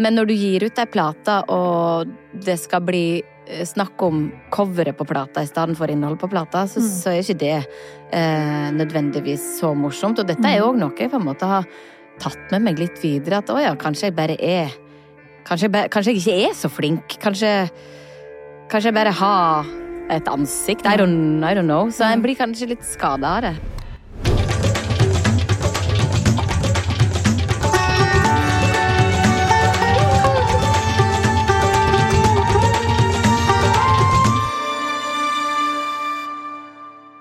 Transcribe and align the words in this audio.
Men 0.00 0.16
når 0.16 0.30
du 0.30 0.34
gir 0.34 0.64
ut 0.64 0.78
ei 0.80 0.88
plate, 0.88 1.36
og 1.52 2.08
det 2.46 2.56
skal 2.62 2.80
bli 2.86 3.04
eh, 3.20 3.64
snakk 3.68 4.00
om 4.06 4.26
coveret 4.54 4.96
på 4.96 5.06
plata 5.08 5.42
i 5.44 5.48
stedet 5.50 5.76
for 5.78 5.92
innholdet 5.92 6.22
på 6.22 6.30
plata, 6.32 6.64
så, 6.70 6.80
Mm. 6.80 6.90
så 6.96 7.12
er 7.12 7.20
ikke 7.22 7.38
det 7.42 7.56
eh, 8.16 8.68
nødvendigvis 8.76 9.58
så 9.60 9.74
morsomt. 9.76 10.18
Og 10.22 10.26
dette 10.30 10.46
er 10.48 10.58
jo 10.60 10.70
òg 10.72 10.78
noe 10.80 10.96
jeg 10.96 11.10
på 11.12 11.20
en 11.20 11.26
måte 11.28 11.48
har 11.50 11.66
tatt 12.20 12.50
med 12.52 12.62
meg 12.68 12.78
litt 12.80 12.98
videre. 13.02 13.38
At 13.44 13.50
å 13.52 13.58
ja, 13.60 13.74
kanskje 13.76 14.08
jeg 14.10 14.16
bare 14.16 14.36
er 14.40 14.70
Kanskje 15.40 15.66
jeg, 15.66 15.72
bare, 15.72 15.88
kanskje 15.88 16.12
jeg 16.12 16.20
ikke 16.20 16.48
er 16.50 16.52
så 16.54 16.68
flink. 16.70 17.14
Kanskje, 17.18 17.50
kanskje 18.70 18.90
jeg 18.90 18.94
bare 18.94 19.10
har 19.16 19.64
et 20.12 20.28
ansikt. 20.28 20.84
I 20.86 20.98
don't, 21.00 21.40
I 21.42 21.54
don't 21.56 21.66
know. 21.66 21.88
Så 21.90 22.04
en 22.06 22.20
blir 22.22 22.36
kanskje 22.38 22.68
litt 22.68 22.84
skada 22.86 23.30
av 23.38 23.42
det. 23.46 23.54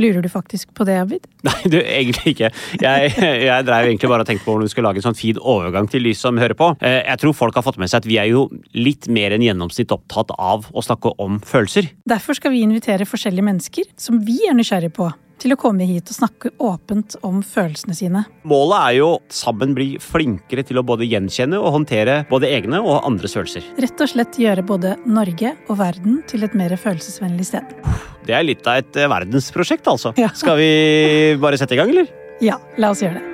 Lurer 0.00 0.22
du 0.24 0.28
faktisk 0.32 0.70
på 0.76 0.86
det, 0.88 0.96
Abid? 1.02 1.26
Nei, 1.48 1.56
du, 1.68 1.78
egentlig 1.80 2.32
ikke. 2.34 2.52
Jeg, 2.80 3.12
jeg 3.44 3.66
drev 3.68 3.88
egentlig 3.90 4.08
bare 4.12 4.24
og 4.24 4.30
tenkte 4.30 4.46
på 4.46 4.54
hvordan 4.54 4.68
vi 4.68 4.72
skulle 4.72 4.88
lage 4.88 5.02
en 5.02 5.08
sånn 5.10 5.18
fin 5.18 5.40
overgang 5.40 5.90
til 5.92 6.06
de 6.08 6.14
som 6.16 6.38
hører 6.40 6.56
på. 6.58 6.70
Eh, 6.80 7.02
Jeg 7.08 7.20
tror 7.22 7.36
folk 7.36 7.58
har 7.58 7.66
fått 7.66 7.80
med 7.82 7.92
seg 7.92 8.02
at 8.02 8.08
vi 8.08 8.20
er 8.22 8.30
jo 8.32 8.46
litt 8.76 9.08
mer 9.12 9.34
enn 9.36 9.44
gjennomsnitt 9.44 9.92
opptatt 9.92 10.32
av 10.38 10.70
å 10.72 10.84
snakke 10.84 11.12
om 11.22 11.40
følelser. 11.44 11.90
Derfor 12.08 12.38
skal 12.38 12.54
vi 12.54 12.64
invitere 12.64 13.08
forskjellige 13.08 13.44
mennesker 13.50 13.92
som 14.00 14.22
vi 14.24 14.40
er 14.48 14.56
nysgjerrige 14.56 14.94
på, 14.96 15.10
til 15.42 15.56
å 15.56 15.58
komme 15.58 15.84
hit 15.88 16.06
og 16.12 16.14
snakke 16.14 16.52
åpent 16.62 17.16
om 17.26 17.40
følelsene 17.42 17.96
sine. 17.98 18.22
Målet 18.48 18.78
er 18.78 18.96
jo 19.00 19.08
sammen 19.34 19.74
bli 19.74 19.96
flinkere 20.00 20.62
til 20.68 20.78
å 20.78 20.86
både 20.86 21.08
gjenkjenne 21.10 21.58
og 21.58 21.74
håndtere 21.80 22.20
både 22.30 22.48
egne 22.54 22.78
og 22.80 23.02
andres 23.08 23.34
følelser. 23.36 23.66
Rett 23.82 24.04
og 24.06 24.12
slett 24.14 24.38
gjøre 24.38 24.64
både 24.66 24.94
Norge 25.04 25.56
og 25.66 25.80
verden 25.82 26.22
til 26.30 26.46
et 26.46 26.54
mer 26.58 26.76
følelsesvennlig 26.78 27.48
sted. 27.50 27.74
Det 28.22 28.34
er 28.36 28.44
litt 28.46 28.66
av 28.70 28.78
et 28.78 28.98
eh, 29.02 29.10
verdensprosjekt, 29.10 29.88
altså. 29.90 30.12
Ja. 30.20 30.30
Skal 30.38 30.58
vi 30.60 30.70
bare 31.42 31.58
sette 31.58 31.74
i 31.74 31.80
gang, 31.80 31.90
eller? 31.90 32.10
Ja, 32.42 32.58
la 32.78 32.92
oss 32.94 33.02
gjøre 33.02 33.18
det. 33.18 33.28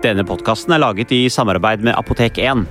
Denne 0.00 0.24
podkasten 0.24 0.72
er 0.72 0.80
laget 0.80 1.12
i 1.12 1.26
samarbeid 1.28 1.84
med 1.84 1.92
Apotek 2.00 2.40
1. 2.40 2.64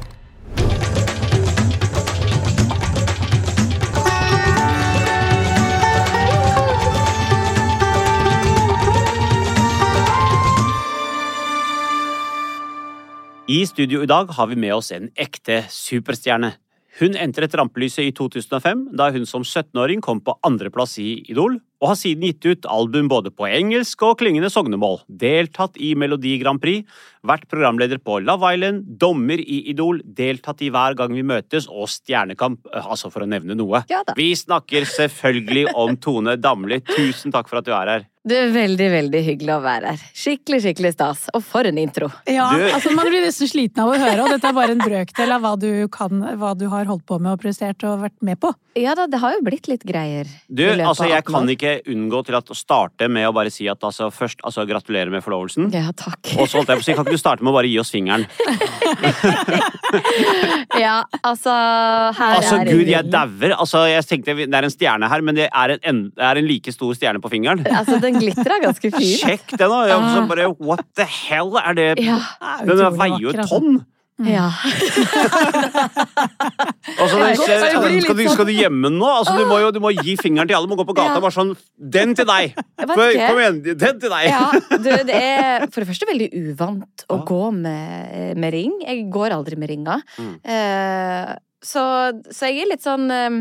I 13.50 13.63
studio 13.66 14.03
i 14.06 14.09
dag 14.09 14.30
har 14.34 14.50
vi 14.50 14.58
med 14.61 14.73
oss 14.75 14.91
en 14.94 15.08
ekte 15.17 15.63
superstjerne. 15.73 16.52
Hun 17.00 17.16
entret 17.16 17.53
rampelyset 17.55 18.09
i 18.09 18.11
2005, 18.11 18.89
da 19.00 19.08
hun 19.16 19.23
som 19.28 19.45
17-åring 19.45 20.02
kom 20.03 20.19
på 20.19 20.36
andreplass 20.44 20.97
i 21.00 21.22
Idol, 21.31 21.56
og 21.80 21.94
har 21.94 21.95
siden 21.95 22.25
gitt 22.28 22.44
ut 22.44 22.67
album 22.67 23.08
både 23.08 23.31
på 23.31 23.47
engelsk 23.47 24.03
og 24.03 24.17
klingende 24.19 24.50
sognemål, 24.52 25.00
deltatt 25.08 25.80
i 25.80 25.94
Melodi 25.95 26.33
Grand 26.41 26.59
Prix, 26.59 26.83
vært 27.23 27.47
programleder 27.52 28.02
på 28.03 28.17
Love 28.25 28.52
Island, 28.52 28.83
dommer 29.00 29.39
i 29.39 29.61
Idol, 29.72 30.02
deltatt 30.03 30.59
i 30.66 30.72
Hver 30.75 30.97
gang 31.00 31.16
vi 31.16 31.23
møtes 31.23 31.69
og 31.72 31.88
Stjernekamp, 31.88 32.67
eh, 32.73 32.83
altså 32.83 33.08
for 33.13 33.23
å 33.23 33.31
nevne 33.31 33.56
noe. 33.56 33.86
Ja. 33.91 34.03
Vi 34.19 34.34
snakker 34.36 34.84
selvfølgelig 34.84 35.69
om 35.79 35.95
Tone 36.03 36.35
Damli. 36.35 36.81
Tusen 36.84 37.31
takk 37.31 37.47
for 37.47 37.62
at 37.62 37.69
du 37.69 37.72
er 37.75 37.95
her. 37.95 38.09
Det 38.28 38.35
er 38.35 38.50
veldig, 38.52 38.88
veldig 38.91 39.19
hyggelig 39.24 39.52
å 39.53 39.62
være 39.63 39.91
her. 39.94 40.02
Skikkelig, 40.12 40.57
skikkelig 40.66 40.90
stas. 40.91 41.22
Og 41.34 41.40
for 41.47 41.63
en 41.69 41.78
intro. 41.80 42.09
Ja, 42.28 42.50
Du- 42.52 42.66
altså 42.75 42.91
Man 42.94 43.07
blir 43.07 43.24
nesten 43.24 43.47
sliten 43.47 43.80
av 43.80 43.94
å 43.94 43.97
høre, 43.97 44.24
og 44.25 44.30
dette 44.30 44.44
er 44.50 44.52
bare 44.53 44.72
en 44.72 44.78
brøkdel 44.84 45.31
av 45.31 45.41
hva 45.41 45.57
du 45.57 45.88
kan, 45.88 46.09
hva 46.38 46.52
du 46.57 46.68
har 46.68 46.84
holdt 46.85 47.06
på 47.06 47.18
med 47.19 47.31
og 47.31 47.40
prestert 47.41 47.81
og 47.88 48.02
vært 48.03 48.19
med 48.22 48.38
på. 48.41 48.53
Ja 48.75 48.94
da, 48.94 49.07
det 49.07 49.19
har 49.19 49.31
jo 49.34 49.41
blitt 49.41 49.68
litt 49.68 49.84
greier. 49.84 50.28
Du, 50.53 50.63
altså 50.68 51.07
Jeg 51.09 51.24
kan 51.25 51.47
ikke 51.47 51.81
unngå 51.88 52.25
til 52.25 52.35
at 52.35 52.46
å 52.52 52.56
starte 52.56 53.07
med 53.09 53.25
å 53.28 53.34
bare 53.34 53.50
si 53.52 53.68
at 53.69 53.80
altså, 53.80 54.12
først 54.12 54.44
altså, 54.44 54.66
gratulerer 54.68 55.09
med 55.09 55.24
forlovelsen. 55.24 55.72
Ja, 55.74 55.91
takk. 55.96 56.19
Og 56.38 56.47
så 56.47 56.59
holdt 56.59 56.68
jeg 56.69 56.78
på 56.78 56.84
å 56.84 56.84
si, 56.84 56.94
kan 56.94 57.06
ikke 57.06 57.16
du 57.16 57.18
starte 57.18 57.41
med 57.41 57.51
å 57.51 57.56
bare 57.56 57.68
gi 57.72 57.80
oss 57.80 57.90
fingeren? 57.91 58.28
Ja, 60.80 61.01
altså 61.25 61.50
Her 61.50 62.36
Altså, 62.38 62.59
er 62.62 62.66
gud, 62.69 62.88
jeg 62.88 63.09
dauer. 63.12 63.56
Altså, 63.57 63.81
jeg 63.90 64.06
tenkte 64.06 64.36
det 64.38 64.53
er 64.53 64.68
en 64.68 64.72
stjerne 64.74 65.09
her, 65.09 65.22
men 65.25 65.36
det 65.40 65.47
er 65.50 65.74
en, 65.75 65.80
en, 65.84 66.01
det 66.13 66.25
er 66.30 66.40
en 66.41 66.47
like 66.47 66.72
stor 66.74 66.94
stjerne 66.96 67.19
på 67.24 67.31
fingeren. 67.31 67.63
Altså, 67.66 67.97
den 68.09 68.20
glitrer 68.20 68.59
ganske 68.66 68.92
fin. 68.97 69.14
Sjekk 69.22 69.56
den, 69.56 69.70
da! 69.70 69.80
Jeg 69.94 70.12
så 70.18 70.25
bare, 70.34 70.50
what 70.59 70.84
the 71.00 71.08
hell 71.08 71.56
er 71.62 71.78
det? 71.78 71.88
Ja. 72.03 72.20
Er 72.59 72.68
Den 72.74 73.00
veier 73.00 73.24
jo 73.24 73.34
et 73.38 73.46
tonn! 73.47 73.80
ja. 74.20 74.50
Altså, 77.00 77.16
det, 77.16 77.28
Jeg 77.30 77.38
skal, 77.40 77.62
skal, 78.03 78.18
du, 78.18 78.24
skal 78.34 78.48
du 78.50 78.52
gjemme 78.52 78.90
den 78.90 78.98
nå? 79.00 79.08
Altså, 79.08 79.36
du, 79.38 79.46
må 79.48 79.59
jo, 79.62 79.69
du 79.72 79.80
må 79.84 79.92
gi 79.96 80.16
fingeren 80.19 80.50
til 80.50 80.58
alle. 80.58 80.68
Du 80.68 80.74
må 80.74 80.78
gå 80.81 80.86
på 80.90 80.96
gata 80.98 81.19
og 81.19 81.24
bare 81.24 81.36
sånn 81.36 81.53
Den 81.80 82.16
til 82.18 82.28
deg! 82.28 82.58
Kom 82.84 83.40
igjen, 83.40 83.62
den 83.69 84.02
til 84.02 84.12
deg! 84.12 84.25
Ja, 84.28 84.42
du, 84.75 84.90
det 85.08 85.19
er 85.19 85.68
for 85.69 85.84
det 85.84 85.90
første 85.94 86.09
veldig 86.09 86.30
uvant 86.50 87.06
å 87.08 87.19
Ja. 87.22 87.24
gå 87.30 87.40
med, 87.56 88.36
med 88.44 88.53
ring. 88.56 88.75
Jeg 88.84 89.06
går 89.14 89.38
aldri 89.38 89.56
med 89.59 89.72
ringer. 89.72 90.03
Mm. 90.19 90.34
Uh, 90.44 91.31
så, 91.64 91.86
så 92.31 92.50
jeg 92.52 92.64
er 92.66 92.69
litt 92.74 92.84
sånn 92.86 93.09
eh, 93.12 93.40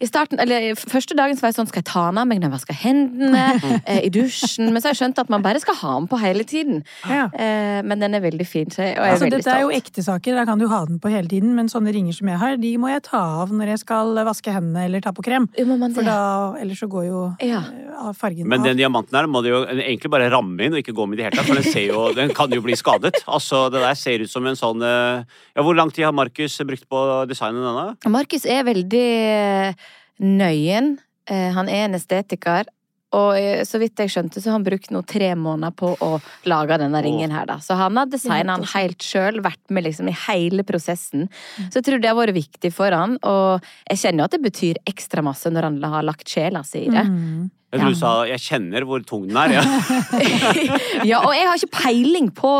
i 0.00 0.06
starten, 0.06 0.40
eller 0.42 0.74
Første 0.78 1.14
dagen 1.18 1.36
så 1.36 1.44
var 1.44 1.52
jeg 1.52 1.56
sånn 1.60 1.68
Skal 1.70 1.82
jeg 1.82 1.88
ta 1.90 2.04
den 2.10 2.18
av 2.22 2.26
meg 2.28 2.40
når 2.40 2.48
jeg 2.50 2.54
vasker 2.56 2.78
hendene? 2.82 3.44
eh, 3.86 4.00
I 4.06 4.10
dusjen? 4.12 4.70
Men 4.72 4.80
så 4.82 4.88
har 4.90 4.94
jeg 4.94 5.00
skjønt 5.02 5.18
at 5.22 5.30
man 5.32 5.42
bare 5.44 5.60
skal 5.62 5.76
ha 5.80 5.92
den 5.98 6.08
på 6.10 6.18
hele 6.22 6.44
tiden. 6.48 6.82
Ja. 7.08 7.26
Eh, 7.34 7.80
men 7.86 8.00
den 8.02 8.14
er 8.14 8.22
veldig 8.24 8.46
fin, 8.48 8.70
så 8.72 8.82
jeg, 8.86 8.96
og 8.98 9.04
jeg 9.04 9.08
er 9.08 9.12
Altså, 9.16 9.26
veldig 9.28 9.38
dette 9.42 9.54
er 9.56 9.64
jo 9.64 9.72
ekte 9.76 10.04
saker, 10.06 10.36
da 10.38 10.44
kan 10.48 10.58
du 10.62 10.66
ha 10.70 10.82
den 10.88 10.98
på 11.02 11.10
hele 11.12 11.28
tiden, 11.30 11.54
men 11.58 11.68
sånne 11.72 11.92
ringer 11.94 12.16
som 12.16 12.28
jeg 12.32 12.38
har, 12.42 12.56
de 12.62 12.72
må 12.80 12.90
jeg 12.92 13.02
ta 13.08 13.20
av 13.42 13.52
når 13.52 13.72
jeg 13.74 13.82
skal 13.84 14.14
vaske 14.26 14.52
hendene 14.54 14.86
eller 14.88 15.02
ta 15.04 15.12
på 15.16 15.24
krem. 15.26 15.48
Jo, 15.58 15.66
man 15.72 15.94
For 15.96 16.06
da, 16.06 16.16
ellers 16.62 16.80
så 16.82 16.88
går 16.92 17.06
jo 17.08 17.22
Ja. 17.44 17.62
eh, 17.66 17.92
av 18.02 18.16
fargen 18.18 18.48
Men 18.48 18.60
av. 18.60 18.66
den 18.70 18.80
diamanten 18.80 19.14
her 19.18 19.26
må 19.30 19.42
du 19.44 19.50
jo 19.52 19.62
egentlig 19.68 20.10
bare 20.10 20.30
ramme 20.32 20.58
inn 20.66 20.74
og 20.74 20.80
ikke 20.82 20.94
gå 20.96 21.06
med 21.08 21.18
i 21.18 21.22
det 21.22 21.28
hele 21.30 21.36
tatt, 21.40 21.46
for 21.50 21.60
den, 21.60 21.68
ser 21.72 21.86
jo, 21.90 22.06
den 22.16 22.32
kan 22.34 22.50
jo 22.50 22.62
bli 22.64 22.74
skadet. 22.78 23.22
Altså, 23.26 23.66
Det 23.72 23.80
der 23.82 23.94
ser 23.98 24.24
ut 24.24 24.30
som 24.30 24.46
en 24.46 24.56
sånn 24.58 24.80
Ja, 24.82 25.62
Hvor 25.62 25.74
lang 25.76 25.90
tid 25.92 26.04
har 26.04 26.12
Markus 26.16 26.56
brukt 26.66 26.88
på 26.88 26.96
å 26.96 27.26
designe 27.28 27.60
denne? 27.62 27.96
Markus 28.10 28.44
er 28.46 28.64
veldig 28.64 29.71
nøyen. 30.20 30.96
Eh, 31.30 31.50
Han 31.54 31.68
er 31.68 31.86
en 31.86 31.98
estetiker. 31.98 32.68
Og 33.12 33.36
eh, 33.36 33.60
så 33.68 33.76
vidt 33.80 34.00
jeg 34.00 34.08
skjønte, 34.12 34.40
så 34.40 34.50
har 34.50 34.56
han 34.56 34.64
brukt 34.66 34.88
nå 34.92 35.02
tre 35.04 35.34
måneder 35.36 35.74
på 35.76 35.90
å 36.00 36.10
lage 36.48 36.78
denne 36.80 37.02
ringen 37.04 37.34
her, 37.34 37.44
da. 37.50 37.58
Så 37.60 37.76
han 37.76 37.98
har 38.00 38.08
designa 38.08 38.56
den 38.56 38.68
helt 38.72 39.04
sjøl, 39.04 39.42
vært 39.44 39.60
med 39.68 39.84
liksom 39.84 40.08
i 40.08 40.16
hele 40.26 40.64
prosessen. 40.64 41.28
Så 41.68 41.80
jeg 41.80 41.88
tror 41.90 42.00
det 42.00 42.08
har 42.08 42.16
vært 42.16 42.38
viktig 42.38 42.72
for 42.72 42.96
han, 42.96 43.18
og 43.20 43.60
jeg 43.90 44.00
kjenner 44.00 44.24
jo 44.24 44.30
at 44.30 44.36
det 44.38 44.44
betyr 44.46 44.80
ekstra 44.88 45.24
masse 45.26 45.52
når 45.52 45.68
han 45.68 45.82
har 45.92 46.08
lagt 46.08 46.32
sjela 46.32 46.64
si 46.64 46.86
i 46.86 46.92
det. 46.92 47.04
Mm. 47.04 47.50
Jeg 47.72 47.80
tror 47.80 47.88
Ja. 47.88 47.92
du 47.94 47.98
sa 47.98 48.10
'jeg 48.28 48.40
kjenner 48.40 48.84
hvor 48.84 49.00
tung 49.06 49.26
den 49.28 49.36
er'. 49.36 49.52
Ja. 49.56 49.62
ja, 51.12 51.18
og 51.24 51.32
jeg 51.32 51.46
har 51.48 51.56
ikke 51.56 51.72
peiling 51.72 52.28
på, 52.36 52.50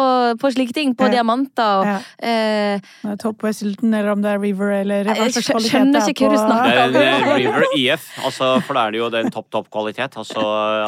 på 0.41 0.51
slike 0.55 0.73
ting, 0.73 0.95
på 0.97 1.05
Ja. 1.05 1.11
diamanter 1.19 1.81
og 1.81 1.85
Ja. 1.85 1.99
eh, 2.23 2.81
Om 3.05 3.11
er 3.13 3.17
Top 3.21 3.43
Wesselton, 3.45 3.93
eller 3.95 4.13
om 4.13 4.23
det 4.23 4.31
er 4.33 4.41
River, 4.41 4.71
eller 4.81 5.05
Jeg 5.05 5.33
skjønner 5.37 6.01
er 6.01 6.09
ikke 6.09 6.27
hva 6.27 6.33
du 6.33 6.41
snakker 6.41 6.93
Det 6.93 7.03
er 7.03 7.23
eh, 7.29 7.37
River 7.37 7.65
IF, 7.77 8.09
altså, 8.25 8.63
for 8.63 8.75
da 8.75 8.87
er 8.87 8.91
det 8.93 8.99
jo 9.01 9.11
den 9.11 9.31
topp, 9.31 9.51
topp 9.51 9.69
kvalitet. 9.71 10.17
Altså 10.17 10.41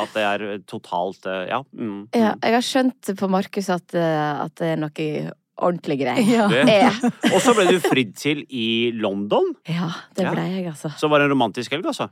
at 0.02 0.08
det 0.14 0.22
er 0.24 0.58
totalt 0.66 1.26
eh, 1.26 1.46
Ja. 1.48 1.62
Mm, 1.76 2.08
Ja, 2.14 2.32
jeg 2.42 2.52
har 2.54 2.64
skjønt 2.64 3.14
på 3.18 3.28
Markus 3.28 3.68
at, 3.68 3.94
eh, 3.94 4.40
at 4.44 4.54
det 4.56 4.72
er 4.72 4.76
noe 4.76 5.32
ordentlig 5.60 6.00
grei. 6.00 6.24
Ja. 6.34 6.90
Og 7.34 7.40
så 7.40 7.54
ble 7.54 7.66
du 7.70 7.78
fridd 7.78 8.16
til 8.16 8.44
i 8.50 8.90
London. 8.94 9.52
Ja, 9.68 9.90
det 10.16 10.30
ble 10.32 10.42
jeg, 10.48 10.66
altså. 10.72 10.90
Så 10.98 11.08
var 11.08 11.18
det 11.20 11.26
en 11.30 11.36
romantisk 11.36 11.70
helg, 11.70 11.84
altså. 11.86 12.08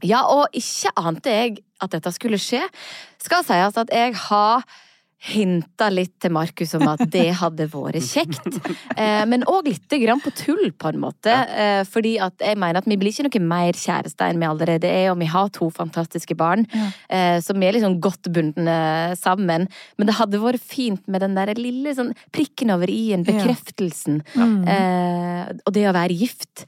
Ja, 0.00 0.24
og 0.32 0.48
ikke 0.56 0.94
ante 0.96 1.34
jeg 1.34 1.58
at 1.82 1.92
dette 1.92 2.14
skulle 2.14 2.40
skje. 2.40 2.62
Skal 3.22 3.44
sies 3.46 3.78
at 3.78 3.92
jeg 3.92 4.16
har 4.28 4.64
hinta 5.22 5.86
litt 5.92 6.16
til 6.22 6.32
Markus 6.34 6.72
om 6.74 6.82
at 6.90 7.04
det 7.12 7.28
hadde 7.38 7.68
vært 7.70 8.02
kjekt. 8.08 8.40
Eh, 8.92 9.22
men 9.24 9.40
òg 9.48 9.70
lite 9.70 9.96
grann 10.02 10.20
på 10.20 10.30
tull, 10.36 10.66
på 10.76 10.90
en 10.90 10.98
måte. 11.00 11.32
Eh, 11.32 11.80
fordi 11.88 12.12
at 12.22 12.42
jeg 12.44 12.58
mener 12.60 12.82
at 12.82 12.88
vi 12.88 12.98
blir 13.00 13.08
ikke 13.08 13.24
noe 13.24 13.48
mer 13.48 13.78
kjærester 13.78 14.28
enn 14.28 14.42
vi 14.42 14.46
allerede 14.46 14.88
er, 14.90 15.06
og 15.10 15.16
vi 15.22 15.28
har 15.32 15.48
to 15.54 15.70
fantastiske 15.72 16.36
barn. 16.38 16.66
Eh, 17.08 17.38
så 17.42 17.56
vi 17.56 17.66
er 17.66 17.78
liksom 17.78 17.96
godt 18.04 18.28
bundne 18.34 18.76
sammen. 19.18 19.64
Men 19.96 20.10
det 20.10 20.18
hadde 20.18 20.42
vært 20.42 20.60
fint 20.62 21.08
med 21.08 21.24
den 21.24 21.38
der 21.38 21.54
lille 21.56 21.94
sånn 21.96 22.12
prikken 22.36 22.74
over 22.74 22.92
i-en, 22.92 23.24
bekreftelsen. 23.26 24.20
Mm. 24.36 24.60
Eh, 24.76 25.56
og 25.64 25.74
det 25.78 25.88
å 25.88 25.96
være 25.96 26.20
gift. 26.20 26.66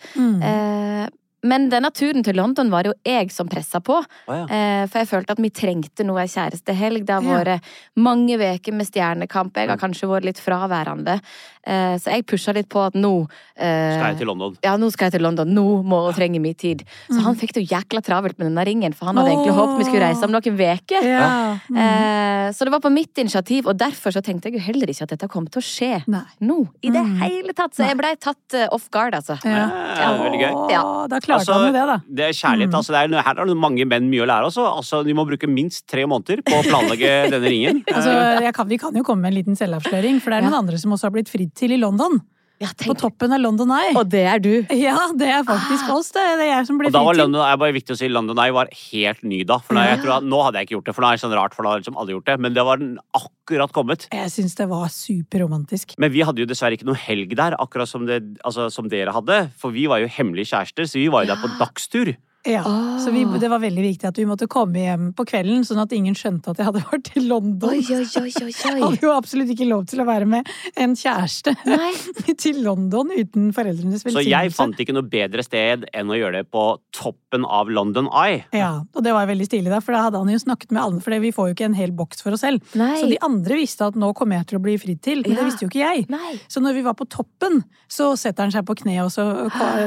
Mm. 1.45 1.49
Men 1.55 1.69
denne 1.71 1.91
turen 1.93 2.25
til 2.25 2.35
London 2.41 2.71
var 2.73 2.83
det 2.87 2.95
jo 2.95 3.13
jeg 3.13 3.31
som 3.31 3.47
pressa 3.49 3.81
på. 3.85 4.01
Oh, 4.29 4.35
ja. 4.35 4.45
Eh, 4.49 4.87
for 4.89 4.99
jeg 5.03 5.09
følte 5.13 5.31
at 5.37 5.43
vi 5.45 5.51
trengte 5.51 6.05
noe 6.09 6.23
ei 6.25 6.27
kjærestehelg. 6.33 7.05
Det 7.05 7.15
har 7.15 7.23
Ja. 7.23 7.45
vært 7.45 7.61
mange 7.97 8.39
uker 8.39 8.73
med 8.73 8.87
Stjernekamp. 8.89 9.55
Jeg 9.57 9.69
har 9.69 9.77
kanskje 9.77 10.09
vært 10.09 10.25
litt 10.25 10.41
fraværende. 10.41 11.21
Eh, 11.67 11.97
så 11.97 12.11
jeg 12.13 12.27
pusha 12.27 12.53
litt 12.53 12.69
på 12.69 12.81
at 12.87 12.93
nå 12.95 13.27
eh, 13.57 13.95
Skal 13.97 14.11
jeg 14.13 14.19
til 14.19 14.27
London? 14.27 14.57
Ja, 14.63 14.77
nå 14.77 14.91
skal 14.93 15.07
jeg 15.07 15.13
til 15.13 15.23
London. 15.23 15.49
Nå 15.55 15.83
må 15.85 16.05
hun 16.07 16.13
trenge 16.15 16.41
min 16.41 16.55
tid. 16.55 16.83
Så 17.09 17.21
han 17.23 17.35
fikk 17.37 17.53
det 17.55 17.65
jo 17.69 17.77
jækla 17.77 18.03
travelt 18.05 18.39
med 18.39 18.49
denne 18.51 18.65
ringen, 18.67 18.93
for 18.93 19.07
han 19.07 19.17
hadde 19.17 19.31
egentlig 19.33 19.55
håpet 19.57 19.79
vi 19.79 19.85
skulle 19.85 20.05
reise 20.09 20.25
om 20.25 20.31
noen 20.33 20.43
uker. 20.45 21.03
Ja. 21.09 21.59
Mm. 21.71 21.77
Eh, 21.77 22.51
så 22.53 22.65
det 22.65 22.73
var 22.73 22.81
på 22.81 22.93
mitt 22.93 23.17
initiativ, 23.17 23.67
og 23.67 23.79
derfor 23.79 24.13
så 24.13 24.21
tenkte 24.23 24.51
jeg 24.51 24.59
jo 24.59 24.65
heller 24.67 24.87
ikke 24.93 25.03
at 25.03 25.15
dette 25.17 25.29
kom 25.29 25.47
til 25.47 25.61
å 25.63 25.65
skje 25.65 26.03
Nei. 26.07 26.25
nå. 26.43 26.69
I 26.83 26.91
det 26.91 27.01
Mm. 27.05 27.17
hele 27.23 27.53
tatt. 27.55 27.73
Så 27.75 27.87
jeg 27.89 27.97
blei 27.97 28.15
tatt 28.17 28.69
off 28.73 28.91
guard, 28.91 29.15
altså. 29.15 29.39
Ja. 29.45 29.69
Ja, 29.97 30.11
veldig 30.21 30.41
gøy. 30.41 30.71
Ja. 30.71 31.07
Da 31.09 31.21
klarte 31.35 31.45
Altså, 31.45 31.59
han 31.59 31.67
jo 31.69 31.75
det, 31.77 31.85
da. 31.91 31.97
Det 32.21 32.27
er 32.29 32.37
kjærlighet. 32.41 32.71
Mm. 32.73 32.79
Altså, 32.81 32.95
det 32.95 33.01
er, 33.03 33.27
her 33.29 33.41
har 33.43 33.55
mange 33.67 33.87
menn 33.91 34.11
mye 34.13 34.25
å 34.25 34.29
lære. 34.31 34.51
Altså. 34.51 34.67
Altså, 34.71 35.03
de 35.07 35.15
må 35.17 35.27
bruke 35.29 35.51
minst 35.51 35.87
tre 35.91 36.07
måneder 36.11 36.43
på 36.47 36.61
å 36.61 36.65
planlegge 36.67 37.13
denne 37.35 37.51
ringen. 37.55 37.83
Altså, 37.93 38.15
kan, 38.57 38.69
vi 38.71 38.79
kan 38.81 38.95
jo 38.97 39.05
komme 39.07 39.27
med 39.27 39.35
en 39.35 39.39
liten 39.41 39.59
selvavsløring, 39.59 40.21
for 40.23 40.31
det 40.35 40.41
er 40.41 40.47
Ja. 40.47 40.51
noen 40.51 40.63
andre 40.65 40.79
som 40.81 40.95
også 40.97 41.09
har 41.11 41.17
blitt 41.19 41.33
fridd 41.33 41.53
til 41.59 41.75
i 41.77 41.81
London. 41.81 42.21
Ja, 42.63 42.69
På 42.79 42.95
toppen 42.95 43.33
av 43.35 43.41
London 43.43 43.73
Eye. 43.75 43.91
Og 43.99 44.07
det 44.13 44.23
er 44.31 44.39
du. 44.43 44.53
Ja, 44.71 44.95
det 45.19 45.27
er 45.27 45.43
faktisk 45.47 45.89
oss, 45.91 46.13
det. 46.15 46.23
Det 46.39 46.45
er 46.47 46.51
jeg 46.53 46.69
som 46.69 46.79
blir 46.79 46.89
Og 46.89 46.95
da 46.95 47.03
var. 47.03 47.17
London 47.19 47.43
Eye 47.43 47.59
bare 47.61 47.75
viktig 47.75 47.97
å 47.97 47.99
si 47.99 48.09
London 48.13 48.39
Eye 48.39 48.55
var 48.55 48.71
helt 48.71 49.25
ny 49.27 49.41
da. 49.49 49.59
For 49.65 49.75
nå, 49.75 49.83
jeg 49.89 50.03
tror 50.05 50.15
at, 50.21 50.29
nå 50.31 50.43
hadde 50.47 50.61
jeg 50.61 50.69
ikke 50.69 50.77
gjort 50.77 50.89
det, 50.91 50.95
for 50.95 51.05
nå 51.05 51.11
er 51.11 51.19
det 51.19 51.25
sånn 51.25 51.35
rart, 51.35 51.57
for 51.57 51.67
da 51.67 51.73
har 51.75 51.83
liksom 51.83 51.99
alle 51.99 52.15
gjort 52.15 52.29
det. 52.31 52.37
Men 52.47 52.55
det 52.55 52.67
var 52.69 52.83
den 52.83 52.93
akkurat 53.19 53.75
kommet. 53.75 54.07
Jeg 54.15 54.35
syns 54.37 54.55
det 54.61 54.69
var 54.71 54.87
superromantisk. 54.95 55.97
Men 55.99 56.15
vi 56.15 56.23
hadde 56.27 56.45
jo 56.45 56.49
dessverre 56.51 56.79
ikke 56.79 56.89
noe 56.89 57.01
helg 57.01 57.35
der, 57.35 57.59
akkurat 57.59 57.91
som, 57.91 58.07
det, 58.09 58.21
altså, 58.47 58.69
som 58.73 58.87
dere 58.93 59.17
hadde. 59.17 59.41
For 59.59 59.75
vi 59.75 59.89
var 59.91 60.05
jo 60.05 60.13
hemmelige 60.15 60.55
kjærester, 60.55 60.87
så 60.89 61.03
vi 61.03 61.11
var 61.13 61.27
jo 61.27 61.35
der 61.35 61.43
på 61.43 61.51
dagstur. 61.59 62.15
Ja, 62.45 62.63
ah. 62.67 62.99
Så 62.99 63.11
vi, 63.11 63.25
det 63.41 63.49
var 63.49 63.61
veldig 63.63 63.83
viktig 63.83 64.09
at 64.09 64.19
vi 64.21 64.27
måtte 64.29 64.47
komme 64.51 64.83
hjem 64.83 65.07
på 65.17 65.25
kvelden, 65.29 65.63
sånn 65.65 65.81
at 65.81 65.93
ingen 65.97 66.17
skjønte 66.19 66.53
at 66.53 66.61
jeg 66.61 66.69
hadde 66.69 66.83
vært 66.91 67.11
i 67.17 67.23
London. 67.25 67.71
Oi, 67.73 67.81
oi, 67.81 68.05
oi, 68.05 68.25
oi, 68.45 68.51
Jeg 68.53 68.75
oi. 68.75 68.81
hadde 68.85 69.01
jo 69.01 69.13
absolutt 69.15 69.53
ikke 69.55 69.69
lov 69.69 69.87
til 69.89 70.03
å 70.03 70.07
være 70.09 70.29
med 70.29 70.51
en 70.81 70.97
kjæreste 70.99 71.55
Nei. 71.69 71.91
til 72.45 72.61
London 72.65 73.13
uten 73.15 73.51
foreldrenes 73.57 74.05
velsignelse. 74.05 74.25
Så 74.25 74.25
jeg 74.29 74.55
fant 74.57 74.81
ikke 74.81 74.97
noe 74.97 75.07
bedre 75.09 75.45
sted 75.47 75.87
enn 75.93 76.13
å 76.13 76.19
gjøre 76.19 76.43
det 76.43 76.51
på 76.53 76.65
toppen 76.97 77.45
av 77.49 77.71
London 77.73 78.09
Eye. 78.13 78.43
Ja, 78.57 78.73
og 78.93 79.07
det 79.07 79.15
var 79.17 79.29
veldig 79.31 79.49
stilig, 79.49 79.73
da, 79.73 79.81
for 79.85 79.97
da 79.97 80.07
hadde 80.07 80.21
han 80.23 80.33
jo 80.33 80.41
snakket 80.41 80.73
med 80.75 80.83
alle, 80.85 81.03
for 81.05 81.17
vi 81.25 81.33
får 81.35 81.51
jo 81.51 81.57
ikke 81.59 81.69
en 81.71 81.79
hel 81.79 81.95
boks 81.97 82.25
for 82.25 82.37
oss 82.37 82.45
selv. 82.45 82.65
Nei. 82.77 82.93
Så 83.01 83.09
de 83.11 83.21
andre 83.25 83.61
visste 83.61 83.89
at 83.89 83.97
nå 84.01 84.13
kommer 84.17 84.41
jeg 84.43 84.51
til 84.53 84.61
å 84.61 84.65
bli 84.65 84.77
fridd 84.81 85.03
til, 85.05 85.25
men 85.25 85.35
Ja. 85.37 85.41
det 85.43 85.49
visste 85.51 85.65
jo 85.67 85.73
ikke 85.73 85.85
jeg. 85.85 86.07
Nei. 86.13 86.37
Så 86.49 86.61
når 86.65 86.77
vi 86.81 86.85
var 86.85 86.97
på 86.99 87.09
toppen, 87.09 87.63
så 87.89 88.13
setter 88.21 88.47
han 88.49 88.53
seg 88.55 88.69
på 88.69 88.77
kne, 88.85 88.99
og 89.05 89.13
så 89.15 89.27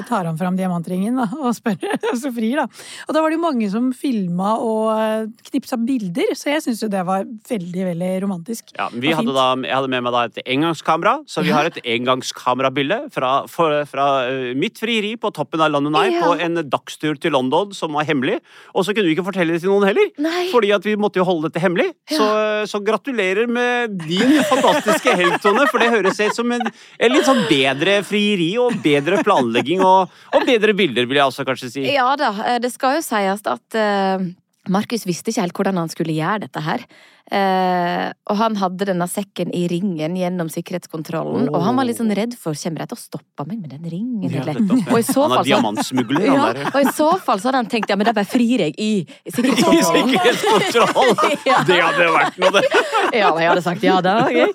tar 0.10 0.26
han 0.30 0.38
fram 0.40 0.58
diamantringen 0.58 1.18
da, 1.22 1.30
og 1.38 1.54
spør, 1.58 1.78
så 2.18 2.28
så 2.28 2.34
frir, 2.48 2.62
da. 2.64 2.68
Og 3.08 3.14
da 3.16 3.22
var 3.22 3.30
det 3.34 3.38
jo 3.38 3.44
mange 3.44 3.70
som 3.72 3.92
filma 3.96 4.56
og 4.64 5.32
knipsa 5.52 5.78
bilder, 5.84 6.34
så 6.38 6.52
jeg 6.54 6.64
syns 6.66 6.82
jo 6.84 6.90
det 6.92 7.04
var 7.08 7.26
veldig, 7.50 7.84
veldig 7.92 8.12
romantisk. 8.24 8.72
Ja, 8.78 8.88
vi 8.94 9.12
hadde 9.16 9.34
da, 9.36 9.48
jeg 9.68 9.76
hadde 9.76 9.92
med 9.92 10.04
meg 10.08 10.14
da 10.16 10.24
et 10.30 10.40
engangskamera, 10.46 11.18
så 11.28 11.44
vi 11.44 11.50
Ja. 11.52 11.58
har 11.60 11.66
et 11.72 11.80
engangskamerabilde 11.84 13.12
fra, 13.14 13.32
fra 13.48 14.06
eh, 14.28 14.54
mitt 14.58 14.78
frieri 14.80 15.16
på 15.20 15.32
toppen 15.34 15.62
av 15.64 15.72
London 15.72 15.96
Eye 15.96 16.14
Ja. 16.18 16.24
på 16.24 16.40
en 16.40 16.56
dagstur 16.70 17.18
til 17.20 17.32
London 17.36 17.74
som 17.74 17.94
var 17.94 18.06
hemmelig. 18.08 18.40
Og 18.76 18.86
så 18.86 18.94
kunne 18.96 19.08
vi 19.10 19.16
ikke 19.16 19.26
fortelle 19.28 19.54
det 19.54 19.62
til 19.62 19.70
noen 19.72 19.86
heller, 19.88 20.10
Nei. 20.20 20.48
fordi 20.52 20.72
at 20.76 20.84
vi 20.86 20.96
måtte 20.96 21.20
jo 21.20 21.26
holde 21.28 21.50
dette 21.50 21.62
hemmelig. 21.64 21.92
Så, 22.10 22.26
så 22.70 22.80
gratulerer 22.84 23.48
med 23.50 23.98
din 24.08 24.38
fantastiske 24.48 25.16
helgtone, 25.20 25.68
for 25.72 25.80
det 25.80 25.90
høres 25.92 26.20
ut 26.22 26.36
som 26.38 26.52
en, 26.52 26.62
en 27.00 27.12
litt 27.14 27.26
sånn 27.28 27.44
bedre 27.50 28.00
frieri 28.08 28.52
og 28.62 28.78
bedre 28.84 29.22
planlegging 29.26 29.82
og, 29.84 30.10
og 30.34 30.46
bedre 30.48 30.74
bilder, 30.78 31.06
vil 31.10 31.18
jeg 31.20 31.26
også 31.32 31.46
kanskje 31.48 31.72
si. 31.74 31.86
Ja 31.94 32.10
da, 32.20 32.30
eh, 32.32 32.37
det 32.64 32.72
skal 32.74 32.98
jo 32.98 33.06
sies 33.06 33.44
at 33.48 33.78
eh, 33.78 34.28
Markus 34.72 35.06
visste 35.08 35.32
ikke 35.32 35.46
helt 35.46 35.60
hvordan 35.60 35.80
han 35.82 35.92
skulle 35.92 36.16
gjøre 36.16 36.44
dette 36.46 36.64
her. 36.64 36.84
Eh, 37.28 38.08
og 38.32 38.38
han 38.40 38.56
hadde 38.56 38.86
denne 38.88 39.04
sekken 39.12 39.50
i 39.56 39.66
ringen 39.68 40.16
gjennom 40.16 40.48
sikkerhetskontrollen, 40.52 41.50
og 41.52 41.60
han 41.66 41.76
var 41.76 41.84
litt 41.90 41.98
sånn 42.00 42.14
redd 42.16 42.38
for 42.40 42.56
kommer 42.56 42.84
de 42.86 42.88
til 42.94 42.98
å 42.98 43.02
stoppe 43.02 43.46
meg 43.50 43.60
med 43.60 43.74
den 43.76 43.84
ringen, 43.92 44.32
Ja. 44.32 44.44
Og 44.94 45.00
i 45.00 45.04
så 45.04 45.24
Han 45.28 45.30
fall 45.30 45.40
er 45.40 45.44
så- 45.44 45.50
diamantsmugler, 45.52 46.24
Ja, 46.26 46.46
og 46.72 46.80
i 46.80 46.86
så 46.96 47.20
fall 47.20 47.40
så 47.40 47.50
hadde 47.52 47.56
han 47.60 47.66
tenkt 47.68 47.90
ja, 47.90 47.96
men 47.98 48.06
da 48.06 48.14
bare 48.14 48.26
frir 48.26 48.60
jeg 48.64 48.76
i 48.80 49.06
I 49.26 49.32
sikkerhetskontrollen. 49.32 50.10
sikkerhetskontroll! 50.10 51.16
Ja. 51.48 51.64
Det 51.64 51.80
hadde 51.82 52.08
vært 52.12 52.38
noe, 52.40 52.52
det. 52.52 52.64
Ja, 53.18 53.30
jeg 53.38 53.50
hadde 53.50 53.62
sagt 53.64 53.84
ja 53.84 54.00
da. 54.02 54.16
Okay. 54.28 54.48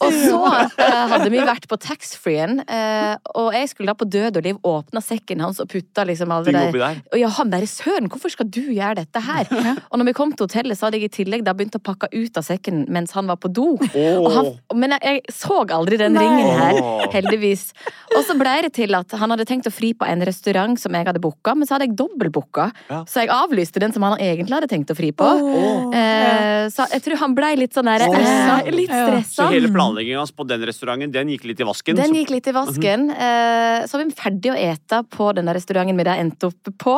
Og 0.00 0.12
så 0.12 0.38
eh, 0.78 1.06
hadde 1.12 1.30
vi 1.30 1.38
vært 1.38 1.66
på 1.70 1.76
taxfree-en, 1.78 2.60
eh, 2.68 3.16
og 3.34 3.52
jeg 3.54 3.68
skulle 3.70 3.92
da 3.92 3.94
på 3.98 4.08
død 4.08 4.36
og 4.40 4.44
liv 4.46 4.56
åpne 4.66 5.02
sekken 5.02 5.40
hans 5.40 5.60
og 5.62 5.68
putta 5.68 6.04
liksom 6.06 6.30
alle 6.34 6.52
de. 6.54 6.94
Og 7.12 7.18
ja, 7.18 7.28
han 7.28 7.50
bare 7.50 7.66
søren, 7.70 8.08
hvorfor 8.10 8.30
skal 8.34 8.46
du 8.46 8.60
gjøre 8.72 8.96
dette 9.02 9.20
her? 9.22 9.46
Og 9.90 9.98
når 9.98 10.04
vi 10.10 10.12
kom 10.18 10.32
til 10.32 10.46
hotellet, 10.46 10.78
så 10.78 10.86
hadde 10.88 10.98
jeg 11.00 11.10
i 11.10 11.14
tillegg 11.22 11.44
da 11.46 11.54
begynt 11.54 11.76
å 11.78 11.82
pakke 11.82 12.08
ut 12.12 12.36
av 12.40 12.44
sekken 12.46 12.84
mens 12.92 13.12
han 13.16 13.26
var 13.30 13.38
på 13.42 13.50
do. 13.52 13.74
Og 13.80 14.28
han, 14.34 14.50
men 14.78 14.94
jeg, 14.96 15.02
jeg 15.22 15.34
så 15.36 15.60
aldri 15.72 15.98
den 16.00 16.16
Nei. 16.16 16.22
ringen 16.24 16.60
her, 16.60 16.80
heldigvis. 17.14 17.68
Og 18.16 18.24
så 18.26 18.36
ble 18.38 18.54
det 18.66 18.72
til 18.76 18.94
at 18.98 19.14
han 19.18 19.32
hadde 19.32 19.46
tenkt 19.48 19.68
å 19.68 19.72
fri 19.72 19.92
på 19.96 20.06
en 20.08 20.24
restaurant 20.26 20.78
som 20.80 20.92
jeg 20.96 21.06
hadde 21.08 21.22
booka, 21.22 21.54
men 21.56 21.68
så 21.68 21.76
hadde 21.76 21.88
jeg 21.90 21.96
dobbeltbooka. 22.00 22.68
Ja. 22.90 23.02
Så 23.08 23.22
jeg 23.24 23.30
avlyste 23.32 23.80
den 23.82 23.94
som 23.94 24.04
han 24.06 24.18
egentlig 24.20 24.56
hadde 24.58 24.70
tenkt 24.72 24.90
å 24.92 24.96
fri 24.98 25.12
på. 25.16 25.24
Oh. 25.26 25.92
Eh, 25.96 26.66
så 26.72 26.86
jeg 26.92 27.04
tror 27.06 27.20
han 27.22 27.36
blei 27.38 27.52
litt 27.60 27.76
sånn 27.76 27.88
der 27.88 28.06
oh. 28.08 28.16
eh, 28.18 28.70
Litt 28.72 28.90
Ja. 28.92 29.06
stressa. 29.08 29.46
Så 29.46 29.48
hele 29.52 29.70
planleggingen 29.72 30.20
hans 30.22 30.32
på 30.34 30.44
den 30.48 30.62
restauranten, 30.68 31.12
den 31.14 31.30
gikk 31.32 31.46
litt 31.50 31.60
i 31.62 31.66
vasken. 31.68 31.96
Den 31.98 32.14
gikk 32.16 32.32
litt 32.34 32.48
i 32.50 32.54
vasken. 32.56 33.08
eh, 33.12 33.86
Så 33.86 33.98
var 33.98 34.04
vi 34.04 34.16
ferdig 34.18 34.52
å 34.52 34.58
ete 34.58 35.02
på 35.12 35.30
denne 35.36 35.54
restauranten 35.56 35.96
vi 35.98 36.04
da 36.08 36.16
endte 36.20 36.50
opp 36.50 36.72
på. 36.82 36.96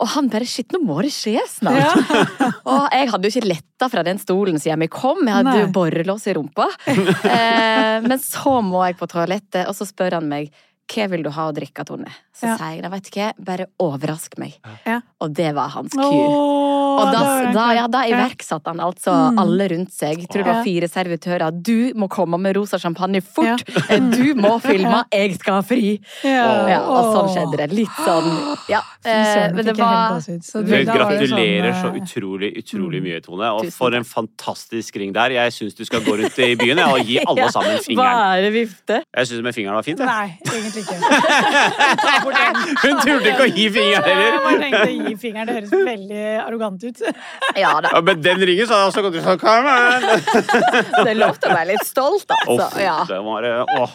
Og 0.00 0.08
han 0.14 0.28
bare 0.32 0.44
Shit, 0.44 0.70
nå 0.74 0.78
må 0.84 1.00
det 1.02 1.08
skje 1.14 1.40
snart! 1.48 1.96
og 2.68 2.82
jeg 2.92 3.08
hadde 3.10 3.26
jo 3.26 3.32
ikke 3.32 3.48
letta 3.48 3.88
fra 3.90 4.02
den 4.06 4.18
stolen 4.20 4.43
siden 4.60 4.80
vi 4.84 4.88
kom. 4.92 5.22
Jeg 5.26 5.34
hadde 5.40 5.56
jo 5.62 5.72
borrelås 5.72 6.26
i 6.28 6.34
rumpa. 6.34 6.68
Eh, 7.24 8.00
Men 8.04 8.18
så 8.20 8.60
må 8.64 8.84
jeg 8.86 8.96
på 8.98 9.06
toalettet, 9.10 9.66
og 9.68 9.74
så 9.76 9.86
spør 9.88 10.18
han 10.18 10.28
meg 10.28 10.50
hva 10.92 11.08
vil 11.10 11.22
du 11.24 11.30
ha 11.30 11.48
å 11.50 11.54
drikke, 11.56 11.84
Tone? 11.86 12.10
Så 12.34 12.46
Ja. 12.48 12.56
sier 12.58 12.82
jeg 12.82 12.90
vet 12.90 13.04
du 13.10 13.10
hva, 13.20 13.32
bare 13.38 13.66
overrask 13.80 14.36
meg. 14.38 14.54
Ja. 14.86 15.00
Og 15.20 15.32
det 15.34 15.54
var 15.54 15.68
hans 15.70 15.92
ku. 15.92 16.00
Og 16.00 17.12
da, 17.12 17.52
da, 17.54 17.64
ja, 17.74 17.86
da 17.90 18.02
iverksatte 18.10 18.66
han 18.66 18.80
altså 18.82 19.12
Mm. 19.14 19.38
alle 19.38 19.68
rundt 19.70 19.92
seg. 19.92 20.18
Jeg 20.18 20.28
tror 20.28 20.44
det 20.44 20.52
var 20.54 20.64
fire 20.64 20.88
servitører. 20.88 21.62
Du 21.62 21.92
må 21.94 22.08
komme 22.08 22.38
med 22.38 22.56
rosa 22.56 22.76
champagne 22.78 23.20
fort! 23.22 23.62
Eh, 23.88 23.98
Du 24.00 24.34
må 24.34 24.60
filme! 24.60 25.04
Jeg 25.12 25.38
skal 25.38 25.54
ha 25.54 25.60
fri! 25.62 26.00
Ja. 26.24 26.66
Ja, 26.68 26.80
og 26.82 27.14
sånn 27.14 27.30
skjedde 27.34 27.56
det. 27.56 27.70
Litt 27.72 27.88
sånn 28.04 28.58
Ja. 28.68 28.80
Eh, 29.04 29.52
Men 29.52 29.64
det 29.64 29.76
var. 29.78 30.20
Vel, 30.20 30.84
da 30.84 30.94
gratulerer 30.94 31.72
sånn, 31.72 31.82
så 31.82 31.94
eh, 31.94 32.00
utrolig, 32.02 32.50
utrolig 32.58 33.02
mye, 33.02 33.20
Tone. 33.22 33.46
Og 33.54 33.70
for 33.72 33.94
en 33.94 34.04
fantastisk 34.04 34.96
ring 34.96 35.12
der. 35.12 35.30
Jeg 35.30 35.52
syns 35.52 35.74
du 35.76 35.84
skal 35.84 36.00
gå 36.00 36.18
rundt 36.18 36.38
i 36.38 36.54
byen 36.56 36.78
og 36.80 36.98
gi 37.06 37.18
alle 37.24 37.48
sammen 37.54 37.78
fingeren. 37.78 37.96
Bare 38.18 38.50
vifte. 38.54 39.02
Jeg 39.16 39.26
syns 39.30 39.42
med 39.42 39.54
fingeren 39.54 39.74
var 39.78 39.82
fint. 39.86 39.98
jeg. 39.98 40.06
Nei, 40.06 40.38
egentlig 40.44 40.73
ikke. 40.82 40.96
Bort 42.24 42.36
den. 42.38 42.54
Hun 42.82 42.94
turte 43.02 43.28
ikke 43.32 43.44
å 43.46 43.48
gi 43.50 43.66
fingeren 43.74 44.08
Jeg 44.08 44.16
heller! 44.18 44.38
bare 44.44 44.58
tenkte 44.64 44.90
gi 45.08 45.14
fingeren, 45.22 45.46
det 45.48 45.54
høres 45.58 45.72
veldig 45.90 46.24
arrogant 46.44 46.80
ut. 46.88 46.98
Ja 47.60 47.72
da. 47.84 47.88
Ja, 47.94 48.00
men 48.08 48.22
den 48.24 48.44
ringen 48.50 48.66
så 48.66 48.72
hadde 48.74 48.84
jeg 48.84 48.90
også 48.92 49.02
gått 49.06 49.16
ut 49.20 49.22
Come 49.44 49.70
on! 49.70 50.02
Det 51.04 51.10
er 51.14 51.18
lov 51.20 51.34
til 51.40 51.48
å 51.50 51.56
være 51.58 51.68
litt 51.72 51.86
stolt, 51.88 52.28
altså. 52.40 52.68
Ja. 52.82 52.98
det 53.08 53.20
var, 53.24 53.40
eh, 53.48 53.74
åh, 53.80 53.90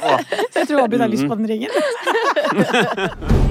åh. 0.00 0.18
Så 0.50 0.62
jeg 0.62 0.70
tror 0.70 0.84
Abid 0.86 1.00
har 1.04 1.10
lyst 1.12 1.26
på 1.30 1.34
den 1.40 1.46
ringen. 1.50 1.70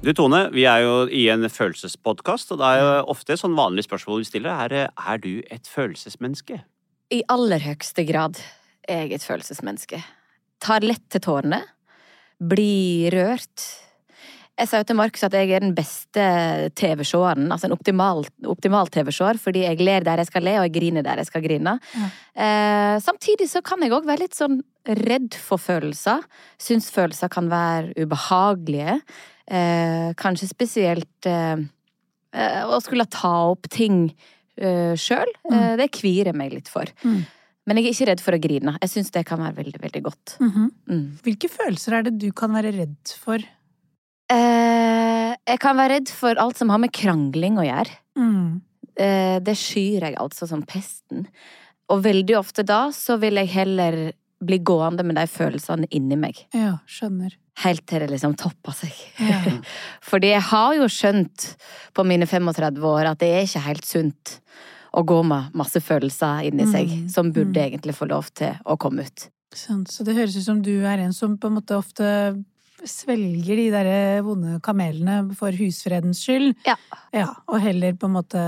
Du 0.00 0.14
Tone, 0.16 0.46
vi 0.54 0.62
er 0.64 0.80
jo 0.80 0.92
i 1.12 1.26
en 1.28 1.44
følelsespodkast, 1.44 2.54
og 2.54 2.62
det 2.62 2.68
er 2.72 2.78
jo 2.80 2.92
ofte 3.12 3.36
sånn 3.36 3.52
vanlig 3.52 3.84
spørsmål 3.84 4.22
vi 4.22 4.28
stiller. 4.30 4.62
Er, 4.64 4.86
er 4.88 5.18
du 5.20 5.42
et 5.52 5.68
følelsesmenneske? 5.68 6.62
I 7.12 7.18
aller 7.28 7.60
høyeste 7.60 8.06
grad 8.08 8.40
er 8.88 9.02
jeg 9.02 9.18
et 9.18 9.26
følelsesmenneske. 9.28 10.00
Tar 10.64 10.86
lett 10.88 11.04
til 11.12 11.20
tårene. 11.26 11.58
Blir 12.40 13.12
rørt. 13.12 13.66
Jeg 14.56 14.70
sa 14.70 14.80
jo 14.80 14.86
til 14.88 14.96
Markus 14.96 15.26
at 15.28 15.36
jeg 15.36 15.52
er 15.52 15.60
den 15.66 15.74
beste 15.76 16.24
TV-seeren, 16.80 17.50
altså 17.52 17.68
en 17.68 17.74
optimal, 17.76 18.24
optimal 18.48 18.88
TV-seer, 18.92 19.36
fordi 19.40 19.66
jeg 19.66 19.82
ler 19.84 20.04
der 20.04 20.20
jeg 20.20 20.30
skal 20.30 20.48
le, 20.48 20.54
og 20.62 20.66
jeg 20.68 20.74
griner 20.78 21.04
der 21.04 21.20
jeg 21.20 21.28
skal 21.28 21.44
grine. 21.44 21.76
Ja. 21.92 22.08
Eh, 22.44 22.94
samtidig 23.04 23.50
så 23.52 23.60
kan 23.64 23.84
jeg 23.84 23.92
òg 23.96 24.08
være 24.08 24.24
litt 24.24 24.36
sånn 24.36 24.62
redd 25.04 25.36
for 25.36 25.60
følelser. 25.60 26.24
Syns 26.60 26.88
følelser 26.92 27.32
kan 27.32 27.52
være 27.52 27.92
ubehagelige. 28.00 28.96
Eh, 29.50 30.12
kanskje 30.20 30.46
spesielt 30.50 31.26
eh, 31.26 31.58
eh, 32.32 32.62
å 32.62 32.78
skulle 32.84 33.08
ta 33.10 33.32
opp 33.50 33.66
ting 33.72 34.04
eh, 34.56 34.94
sjøl. 34.94 35.30
Eh, 35.50 35.74
det 35.80 35.90
kvier 35.96 36.30
jeg 36.30 36.38
meg 36.38 36.54
litt 36.54 36.70
for. 36.70 36.90
Mm. 37.02 37.24
Men 37.66 37.78
jeg 37.78 37.86
er 37.86 37.94
ikke 37.94 38.08
redd 38.12 38.22
for 38.24 38.36
å 38.36 38.42
grine. 38.42 38.76
Jeg 38.82 38.92
syns 38.94 39.10
det 39.14 39.24
kan 39.28 39.42
være 39.42 39.58
veldig, 39.60 39.80
veldig 39.82 40.02
godt. 40.06 40.36
Mhm. 40.42 40.68
Mm. 40.90 41.06
Hvilke 41.26 41.50
følelser 41.52 41.98
er 41.98 42.06
det 42.06 42.16
du 42.22 42.30
kan 42.36 42.54
være 42.54 42.72
redd 42.78 43.14
for? 43.20 43.42
Eh, 44.30 45.34
jeg 45.34 45.60
kan 45.62 45.78
være 45.78 45.96
redd 45.98 46.12
for 46.14 46.38
alt 46.38 46.58
som 46.60 46.70
har 46.70 46.78
med 46.82 46.94
krangling 46.94 47.58
å 47.58 47.66
gjøre. 47.66 47.96
Mm. 48.18 48.60
Eh, 49.00 49.38
det 49.42 49.56
skyr 49.58 50.06
jeg 50.06 50.18
altså 50.20 50.46
som 50.50 50.62
pesten. 50.62 51.26
og 51.90 52.04
veldig 52.04 52.36
ofte 52.38 52.62
da 52.62 52.92
så 52.94 53.16
vil 53.18 53.34
jeg 53.40 53.50
heller 53.50 54.12
bli 54.40 54.58
gående 54.64 55.04
med 55.04 55.18
de 55.18 55.26
følelsene 55.28 55.88
inni 55.94 56.16
meg. 56.20 56.38
Ja, 56.56 56.78
skjønner. 56.88 57.36
Helt 57.60 57.84
til 57.88 58.00
det 58.00 58.10
liksom 58.12 58.36
topper 58.40 58.76
seg. 58.76 58.94
Ja. 59.20 59.40
Fordi 60.10 60.32
jeg 60.32 60.44
har 60.48 60.76
jo 60.78 60.88
skjønt 60.90 61.50
på 61.96 62.06
mine 62.08 62.28
35 62.28 62.86
år 62.92 63.12
at 63.12 63.20
det 63.20 63.32
er 63.34 63.48
ikke 63.48 63.66
helt 63.66 63.88
sunt 63.88 64.38
å 64.96 65.04
gå 65.06 65.20
med 65.22 65.52
masse 65.54 65.82
følelser 65.84 66.48
inni 66.48 66.66
seg, 66.66 66.88
Mm, 66.90 67.08
som 67.12 67.28
burde 67.30 67.60
mm. 67.60 67.66
egentlig 67.68 67.94
få 67.94 68.08
lov 68.10 68.32
til 68.34 68.56
å 68.64 68.74
komme 68.80 69.04
ut. 69.06 69.28
Så 69.54 70.04
det 70.06 70.14
høres 70.14 70.36
ut 70.36 70.46
som 70.46 70.62
du 70.62 70.72
er 70.86 70.98
en 71.02 71.12
som 71.14 71.36
på 71.38 71.50
en 71.50 71.56
måte 71.58 71.76
ofte 71.78 72.06
svelger 72.88 73.58
de 73.58 73.66
der 73.72 73.90
vonde 74.24 74.58
kamelene 74.64 75.34
for 75.38 75.54
husfredens 75.56 76.22
skyld. 76.24 76.54
Ja. 76.66 76.76
Ja, 77.14 77.28
og 77.50 77.60
heller 77.62 77.96
på 77.98 78.08
en 78.08 78.16
måte 78.16 78.40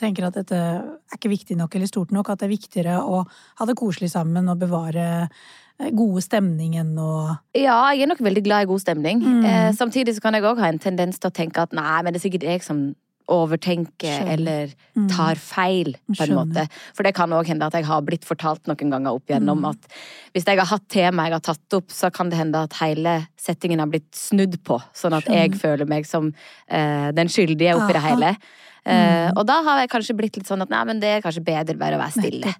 tenker 0.00 0.28
at 0.28 0.38
dette 0.40 0.58
er 0.58 1.16
ikke 1.16 1.32
viktig 1.32 1.56
nok 1.58 1.74
eller 1.76 1.90
stort 1.90 2.14
nok, 2.14 2.30
at 2.30 2.42
det 2.42 2.48
er 2.48 2.54
viktigere 2.54 3.00
å 3.00 3.24
ha 3.24 3.68
det 3.68 3.78
koselig 3.78 4.12
sammen 4.12 4.50
og 4.52 4.60
bevare 4.60 5.06
eh, 5.24 5.90
gode 5.96 6.22
stemningen 6.24 6.92
og 7.00 7.56
Ja, 7.56 7.82
jeg 7.94 8.04
er 8.04 8.12
nok 8.12 8.24
veldig 8.24 8.44
glad 8.46 8.66
i 8.66 8.70
god 8.70 8.84
stemning. 8.84 9.22
Mm. 9.24 9.44
Eh, 9.44 9.70
samtidig 9.76 10.16
så 10.16 10.24
kan 10.24 10.36
jeg 10.36 10.46
òg 10.46 10.60
ha 10.62 10.70
en 10.70 10.82
tendens 10.82 11.20
til 11.20 11.32
å 11.32 11.36
tenke 11.36 11.64
at 11.64 11.76
nei, 11.76 12.02
men 12.02 12.12
det 12.12 12.20
er 12.20 12.28
sikkert 12.28 12.50
jeg 12.50 12.66
som 12.66 12.90
overtenker 13.30 14.18
Skjønner. 14.18 14.32
eller 14.34 14.72
Mm. 14.96 15.08
tar 15.08 15.34
feil, 15.38 15.92
på 15.94 15.98
en 16.10 16.14
Skjønner. 16.16 16.46
måte. 16.46 16.68
For 16.94 17.02
det 17.06 17.14
kan 17.14 17.30
òg 17.30 17.46
hende 17.46 17.62
at 17.66 17.72
jeg 17.78 17.84
har 17.86 18.02
blitt 18.02 18.24
fortalt 18.26 18.66
noen 18.66 18.90
ganger 18.90 19.14
opp 19.14 19.26
igjennom 19.30 19.60
Mm. 19.62 19.70
at 19.70 19.86
hvis 20.34 20.44
jeg 20.46 20.58
har 20.58 20.66
hatt 20.66 20.88
tema 20.88 21.24
jeg 21.24 21.32
har 21.32 21.40
tatt 21.40 21.74
opp, 21.78 21.88
så 21.88 22.12
kan 22.12 22.28
det 22.28 22.38
hende 22.38 22.56
at 22.62 22.72
hele 22.74 23.28
settingen 23.38 23.78
har 23.78 23.86
blitt 23.86 24.10
snudd 24.12 24.58
på, 24.64 24.80
sånn 24.92 25.16
at 25.16 25.24
jeg 25.26 25.52
føler 25.52 25.86
meg 25.88 26.04
som 26.06 26.34
eh, 26.68 27.10
den 27.12 27.28
skyldige 27.28 27.74
oppi 27.78 27.92
det 27.94 28.02
hele. 28.02 28.36
Eh, 28.86 29.30
Mm. 29.30 29.32
og 29.36 29.46
da 29.46 29.62
har 29.62 29.80
jeg 29.80 29.90
kanskje 29.90 30.16
blitt 30.16 30.36
litt 30.36 30.46
sånn 30.46 30.62
at 30.62 30.70
nei, 30.70 30.84
men 30.84 31.00
det 31.00 31.08
er 31.08 31.20
kanskje 31.22 31.44
bedre 31.44 31.78
bare 31.78 31.96
å 31.96 32.00
være 32.00 32.20
stille. 32.20 32.54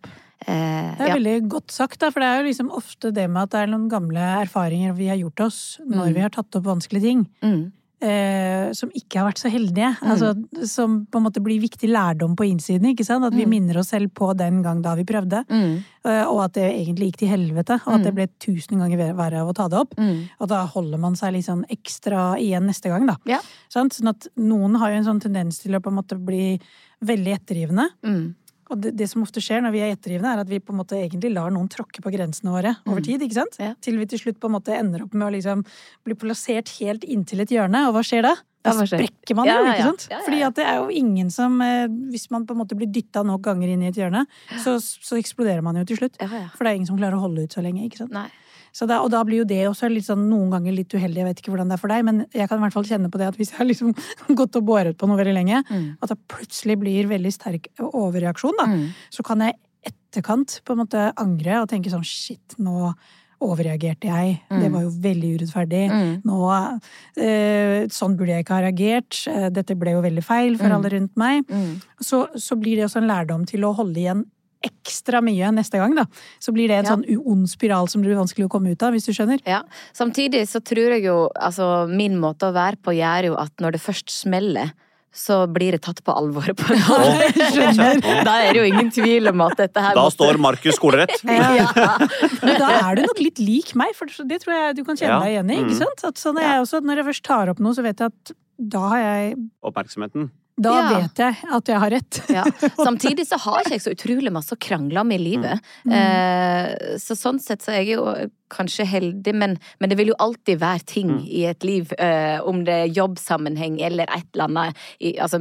Eh, 0.47 0.95
Det 0.97 1.01
er 1.01 1.09
ja. 1.09 1.15
veldig 1.17 1.49
godt 1.49 1.71
sagt, 1.71 1.99
da, 1.99 2.11
for 2.11 2.21
det 2.21 2.27
er 2.29 2.43
jo 2.43 2.49
liksom 2.49 2.71
ofte 2.71 3.13
det 3.13 3.29
med 3.29 3.43
at 3.43 3.51
det 3.51 3.61
er 3.61 3.67
noen 3.67 3.91
gamle 3.91 4.21
erfaringer 4.47 4.95
vi 4.97 5.09
har 5.09 5.17
gjort 5.17 5.41
oss 5.47 5.79
når 5.87 6.09
Mm. 6.09 6.15
vi 6.15 6.21
har 6.21 6.31
tatt 6.31 6.57
opp 6.57 6.65
vanskelige 6.65 7.03
ting. 7.03 7.27
Mm. 7.43 7.73
Eh, 8.01 8.73
som 8.73 8.91
ikke 8.97 9.19
har 9.21 9.29
vært 9.29 9.43
så 9.43 9.51
heldige. 9.53 9.91
Mm. 10.01 10.11
Altså, 10.11 10.67
som 10.67 11.07
på 11.07 11.21
en 11.21 11.27
måte 11.27 11.43
blir 11.45 11.61
viktig 11.61 11.89
lærdom 11.91 12.35
på 12.37 12.47
innsiden. 12.49 12.87
ikke 12.95 13.05
sant? 13.05 13.25
At 13.25 13.35
vi 13.35 13.45
Mm. 13.45 13.51
minner 13.51 13.79
oss 13.79 13.89
selv 13.89 14.13
på 14.15 14.35
den 14.37 14.63
gang 14.63 14.81
da 14.83 14.95
vi 14.95 15.05
prøvde. 15.05 15.45
Mm. 15.49 15.85
eh, 16.05 16.25
Og 16.25 16.45
at 16.45 16.53
det 16.55 16.73
egentlig 16.73 17.13
gikk 17.13 17.17
til 17.19 17.29
helvete. 17.29 17.81
Og 17.87 17.93
at 17.95 18.01
Mm. 18.01 18.05
det 18.05 18.15
ble 18.15 18.27
tusen 18.41 18.79
ganger 18.79 19.15
verre 19.15 19.41
av 19.41 19.49
å 19.49 19.55
ta 19.55 19.69
det 19.69 19.79
opp. 19.79 19.95
Mm. 19.97 20.29
Og 20.41 20.49
da 20.49 20.67
holder 20.67 20.99
man 20.99 21.15
seg 21.15 21.35
sånn 21.45 21.65
ekstra 21.71 22.37
igjen 22.39 22.65
neste 22.67 22.89
gang, 22.89 23.07
da. 23.07 23.17
Ja. 23.27 23.39
Sånn 23.69 24.09
at 24.09 24.27
noen 24.37 24.77
har 24.79 24.91
jo 24.91 24.97
en 24.97 25.05
sånn 25.05 25.21
tendens 25.21 25.59
til 25.61 25.73
å 25.73 25.81
på 25.81 25.89
en 25.89 25.97
måte 26.03 26.17
bli 26.25 26.59
veldig 27.03 27.33
ettergivende. 27.39 27.89
Mm. 28.05 28.35
Og 28.71 28.81
det, 28.81 28.93
det 28.97 29.09
som 29.11 29.23
ofte 29.23 29.43
skjer 29.43 29.63
når 29.65 29.73
vi 29.75 29.81
er 29.83 29.95
ettergivende, 29.97 30.33
er 30.37 30.43
at 30.45 30.49
vi 30.51 30.61
på 30.63 30.71
en 30.75 30.79
måte 30.81 30.97
egentlig 30.99 31.33
lar 31.35 31.51
noen 31.51 31.69
tråkke 31.69 32.03
på 32.05 32.13
grensene 32.15 32.53
våre 32.55 32.77
over 32.87 33.01
Mm. 33.01 33.07
tid. 33.07 33.21
ikke 33.27 33.35
sant? 33.41 33.57
Ja. 33.59 33.73
Til 33.83 33.99
vi 33.99 34.07
til 34.07 34.19
slutt 34.23 34.39
på 34.41 34.47
en 34.51 34.55
måte 34.59 34.77
ender 34.79 35.03
opp 35.03 35.15
med 35.15 35.27
å 35.29 35.33
liksom 35.35 35.65
bli 36.07 36.15
plassert 36.15 36.71
helt 36.79 37.03
inntil 37.05 37.41
et 37.43 37.51
hjørne. 37.51 37.89
Og 37.89 37.95
hva 37.99 38.03
skjer 38.07 38.23
da? 38.23 38.37
Da 38.63 38.75
Ja, 38.77 38.85
sprekker 38.85 39.35
man 39.35 39.47
jo, 39.49 39.53
ja, 39.57 39.73
ikke 39.73 39.85
sant? 39.89 40.03
Fordi 40.27 40.43
at 40.45 40.55
det 40.55 40.67
er 40.69 40.77
jo 40.83 40.91
ingen 40.93 41.31
som 41.33 41.55
eh, 41.65 41.87
Hvis 41.89 42.27
man 42.31 42.45
på 42.45 42.53
en 42.53 42.59
måte 42.61 42.77
blir 42.77 42.91
dytta 42.93 43.23
nok 43.25 43.41
ganger 43.41 43.69
inn 43.73 43.83
i 43.83 43.89
et 43.89 43.97
hjørne, 43.97 44.27
så, 44.61 44.75
så 44.79 45.17
eksploderer 45.17 45.63
man 45.65 45.77
jo 45.81 45.85
til 45.89 45.97
slutt. 45.97 46.19
For 46.21 46.65
det 46.65 46.69
er 46.69 46.77
ingen 46.77 46.87
som 46.91 46.99
klarer 47.01 47.17
å 47.17 47.23
holde 47.25 47.45
ut 47.49 47.53
så 47.57 47.63
lenge. 47.65 47.87
ikke 47.89 48.03
sant? 48.05 48.13
Nei. 48.13 48.29
Så 48.73 48.87
da, 48.87 49.01
og 49.03 49.11
da 49.11 49.23
blir 49.25 49.39
jo 49.39 49.45
det 49.45 49.67
også 49.69 49.89
sånn, 50.05 50.29
noen 50.31 50.51
ganger 50.51 50.73
litt 50.73 50.89
uheldig. 50.95 51.17
Jeg 51.17 51.25
vet 51.27 51.39
ikke 51.43 51.51
hvordan 51.53 51.69
det 51.69 51.75
er 51.79 51.83
for 51.83 51.89
deg, 51.89 52.05
men 52.05 52.27
jeg 52.33 52.49
kan 52.49 52.59
i 52.59 52.63
hvert 52.63 52.73
fall 52.73 52.85
kjenne 52.85 53.11
på 53.11 53.19
det 53.19 53.29
at 53.29 53.37
hvis 53.37 53.51
jeg 53.51 53.59
har 53.59 53.67
liksom 53.67 53.95
gått 54.41 54.57
og 54.57 54.65
båret 54.65 54.97
på 54.97 55.09
noe 55.09 55.17
veldig 55.19 55.35
lenge, 55.35 55.65
Mm. 55.71 55.97
at 56.03 56.09
det 56.09 56.19
plutselig 56.29 56.79
blir 56.79 57.07
veldig 57.09 57.33
sterk 57.33 57.69
overreaksjon, 57.79 58.57
da, 58.59 58.67
Mm. 58.67 58.89
så 59.11 59.23
kan 59.25 59.41
jeg 59.41 59.55
etterkant 59.85 60.61
på 60.65 60.73
en 60.73 60.79
måte 60.87 61.13
angre 61.17 61.61
og 61.63 61.69
tenke 61.69 61.91
sånn 61.91 62.05
shit, 62.05 62.55
nå 62.59 62.95
overreagerte 63.41 64.05
jeg. 64.05 64.43
Det 64.51 64.69
Mm. 64.69 64.73
var 64.73 64.83
jo 64.83 64.91
veldig 64.91 65.39
urettferdig. 65.39 65.91
Mm. 65.91 66.23
Nå, 66.25 66.81
eh, 67.17 67.87
sånn 67.89 68.17
burde 68.17 68.35
jeg 68.35 68.45
ikke 68.45 68.55
ha 68.55 68.61
reagert. 68.67 69.27
Eh, 69.27 69.49
Dette 69.49 69.75
ble 69.79 69.93
jo 69.93 70.03
veldig 70.03 70.23
feil 70.25 70.57
for 70.59 70.67
Mm. 70.69 70.75
alle 70.77 70.91
rundt 70.91 71.17
meg. 71.17 71.47
Mm. 71.49 71.81
Så, 72.03 72.29
så 72.37 72.59
blir 72.61 72.77
det 72.77 72.85
også 72.85 72.99
en 73.01 73.09
lærdom 73.09 73.47
til 73.47 73.61
å 73.63 73.75
holde 73.75 73.97
igjen 73.97 74.25
ekstra 74.63 75.23
mye 75.25 75.51
neste 75.55 75.79
gang, 75.81 75.95
da. 75.97 76.05
Så 76.41 76.53
blir 76.53 76.69
det 76.69 76.77
en 76.79 76.85
Ja. 76.85 76.97
sånn 76.97 77.27
ond 77.27 77.49
spiral 77.49 77.89
som 77.89 78.03
blir 78.03 78.15
vanskelig 78.17 78.47
å 78.47 78.51
komme 78.51 78.71
ut 78.73 78.83
av, 78.83 78.93
hvis 78.93 79.07
du 79.07 79.13
skjønner. 79.13 79.41
Ja. 79.47 79.63
Samtidig 79.95 80.47
så 80.49 80.61
tror 80.61 80.91
jeg 80.93 81.05
jo, 81.05 81.31
altså 81.41 81.89
min 81.89 82.19
måte 82.21 82.51
å 82.51 82.53
være 82.53 82.77
på 82.83 82.93
gjør 82.95 83.25
jo 83.31 83.35
at 83.37 83.53
når 83.59 83.73
det 83.73 83.81
først 83.81 84.11
smeller, 84.11 84.73
så 85.13 85.49
blir 85.51 85.73
det 85.73 85.81
tatt 85.83 86.05
på 86.05 86.13
alvor. 86.15 86.45
På 86.55 86.71
en 86.71 86.79
måte. 86.87 88.23
Da 88.25 88.35
er 88.45 88.53
det 88.53 88.61
jo 88.61 88.67
ingen 88.69 88.91
tvil 88.95 89.27
om 89.33 89.41
at 89.41 89.57
dette 89.57 89.81
her 89.83 89.95
Da 89.95 90.05
måtte- 90.05 90.15
står 90.21 90.39
Markus 90.39 90.77
skolerett. 90.77 91.17
Ja. 91.25 91.97
Men 92.45 92.61
da 92.61 92.69
er 92.91 92.95
du 92.95 93.03
nok 93.03 93.19
litt 93.19 93.39
lik 93.43 93.75
meg, 93.75 93.95
for 93.97 94.07
det 94.07 94.39
tror 94.45 94.55
jeg 94.55 94.77
du 94.77 94.85
kan 94.85 94.95
kjenne 94.97 95.17
Ja. 95.17 95.21
deg 95.21 95.33
igjen 95.35 95.51
i. 95.51 95.57
ikke 95.65 95.75
Mm. 95.75 95.79
sant? 95.83 96.05
At 96.05 96.15
sånn 96.15 96.39
er 96.39 96.47
jeg 96.55 96.61
også, 96.63 96.81
Når 96.85 96.97
jeg 96.97 97.05
først 97.07 97.23
tar 97.25 97.49
opp 97.49 97.59
noe, 97.59 97.73
så 97.75 97.83
vet 97.83 97.99
jeg 97.99 98.07
at 98.13 98.33
da 98.61 98.89
har 98.89 98.99
jeg 98.99 99.37
Oppmerksomheten. 99.65 100.31
Da 100.61 100.73
Ja. 100.77 100.89
vet 100.99 101.21
jeg 101.23 101.37
at 101.57 101.69
jeg 101.73 101.79
har 101.81 101.91
rett. 101.95 102.19
Ja. 102.29 102.43
Samtidig 102.87 103.25
så 103.29 103.39
har 103.41 103.63
ikke 103.63 103.79
jeg 103.79 103.85
så 103.87 103.95
utrolig 103.97 104.33
masse 104.35 104.53
å 104.53 104.61
krangle 104.61 105.01
om 105.01 105.11
i 105.15 105.19
livet. 105.19 105.63
Mm. 105.89 105.95
Eh, 105.97 106.99
så 107.01 107.17
sånn 107.17 107.41
sett 107.41 107.65
så 107.65 107.73
er 107.73 107.81
jeg 107.83 107.95
jo 107.97 108.05
kanskje 108.51 108.85
heldig, 108.91 109.33
men, 109.41 109.57
men 109.81 109.89
det 109.93 109.97
vil 110.01 110.11
jo 110.13 110.19
alltid 110.21 110.59
være 110.61 110.85
ting 110.85 111.11
Mm. 111.11 111.25
i 111.27 111.45
et 111.49 111.65
liv. 111.65 111.93
eh, 111.99 112.41
om 112.45 112.65
det 112.67 112.75
er 112.75 112.93
jobbsammenheng 112.95 113.81
eller 113.81 114.05
et 114.11 114.27
eller 114.35 114.45
annet. 114.49 114.77
I, 115.01 115.15
altså, 115.19 115.41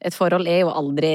et 0.00 0.14
forhold 0.14 0.48
er 0.48 0.60
jo 0.64 0.72
aldri 0.74 1.14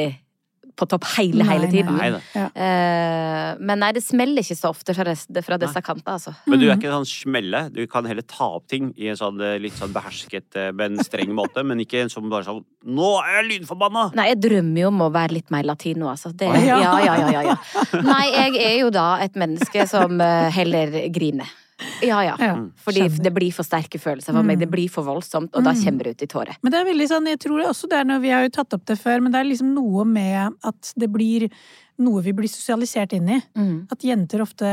på 0.82 0.90
topp 0.92 1.08
hele, 1.16 1.48
hele 1.48 1.72
tiden. 1.72 1.96
Nei 1.98 2.12
nei. 2.18 2.22
Ja. 2.36 2.48
Uh, 2.52 3.62
men 3.62 3.82
nei, 3.82 3.94
det 3.96 4.04
smeller 4.04 4.44
ikke 4.44 4.58
så 4.58 4.72
ofte 4.74 4.96
fra, 4.98 5.08
des, 5.08 5.26
fra 5.46 5.58
disse 5.62 5.86
kanter, 5.86 6.18
altså. 6.18 6.36
Men 6.50 6.62
du 6.62 6.68
er 6.68 6.76
ikke 6.76 6.92
ikke 6.92 6.98
sånn 6.98 7.10
smelle. 7.10 7.62
Du 7.74 7.82
kan 7.90 8.08
heller 8.10 8.26
ta 8.28 8.48
opp 8.58 8.68
ting 8.72 8.92
i 9.00 9.10
en 9.12 9.20
sånn 9.20 9.40
eh, 9.44 9.58
litt 9.62 9.78
sånn 9.78 9.94
behersket, 9.96 10.50
eh, 10.60 10.72
men 10.76 11.00
streng 11.06 11.34
måte. 11.38 11.64
Men 11.68 11.82
ikke 11.84 12.04
en 12.04 12.12
som 12.14 12.30
bare 12.32 12.48
sånn 12.48 12.64
Nå 12.82 13.10
er 13.22 13.42
jeg 13.42 13.48
lynforbanna! 13.52 14.08
Nei, 14.18 14.32
jeg 14.32 14.40
drømmer 14.42 14.82
jo 14.82 14.90
om 14.90 15.04
å 15.06 15.10
være 15.14 15.38
litt 15.38 15.52
mer 15.54 15.68
latino, 15.70 16.10
altså. 16.12 16.34
Det, 16.34 16.50
ja, 16.66 16.80
ja, 16.82 16.96
ja, 17.06 17.18
ja, 17.30 17.44
ja. 17.52 17.58
Nei, 18.02 18.24
jeg 18.34 18.62
er 18.66 18.78
jo 18.82 18.90
da 18.94 19.08
et 19.22 19.38
menneske 19.38 19.86
som 19.90 20.18
eh, 20.24 20.50
heller 20.56 20.98
griner. 21.14 21.50
Ja, 22.02 22.22
ja. 22.26 22.36
Ja, 22.40 22.56
Fordi 22.84 23.02
skjønner. 23.06 23.24
det 23.24 23.34
blir 23.34 23.52
for 23.54 23.64
sterke 23.64 24.00
følelser 24.02 24.34
for 24.34 24.44
meg. 24.44 24.58
Mm. 24.58 24.64
Det 24.66 24.70
blir 24.72 24.90
for 24.90 25.04
voldsomt, 25.04 25.50
og 25.54 25.64
da 25.64 25.72
Mm. 25.74 25.84
kommer 25.86 26.04
det 26.04 26.12
ut 26.18 26.22
i 26.24 26.28
tårer. 26.28 26.56
Men 26.64 26.72
det 26.72 26.80
er 26.82 26.86
veldig 26.94 27.08
sånn, 27.10 27.28
jeg 27.28 27.40
tror 27.40 27.64
også 27.68 27.90
det 27.90 28.00
er 28.00 28.04
noe, 28.06 28.20
vi 28.20 28.30
har 28.30 28.44
jo 28.44 28.50
tatt 28.50 28.74
opp 28.74 28.86
det 28.86 28.98
før, 29.00 29.22
men 29.22 29.32
det 29.32 29.40
er 29.42 29.50
liksom 29.50 29.74
noe 29.74 30.06
med 30.06 30.54
at 30.64 30.94
det 30.98 31.12
blir 31.12 31.50
noe 32.02 32.22
vi 32.26 32.34
blir 32.34 32.50
sosialisert 32.52 33.14
inn 33.14 33.30
i. 33.30 33.38
Mm. 33.56 33.88
At 33.92 34.00
jenter 34.06 34.42
ofte 34.44 34.66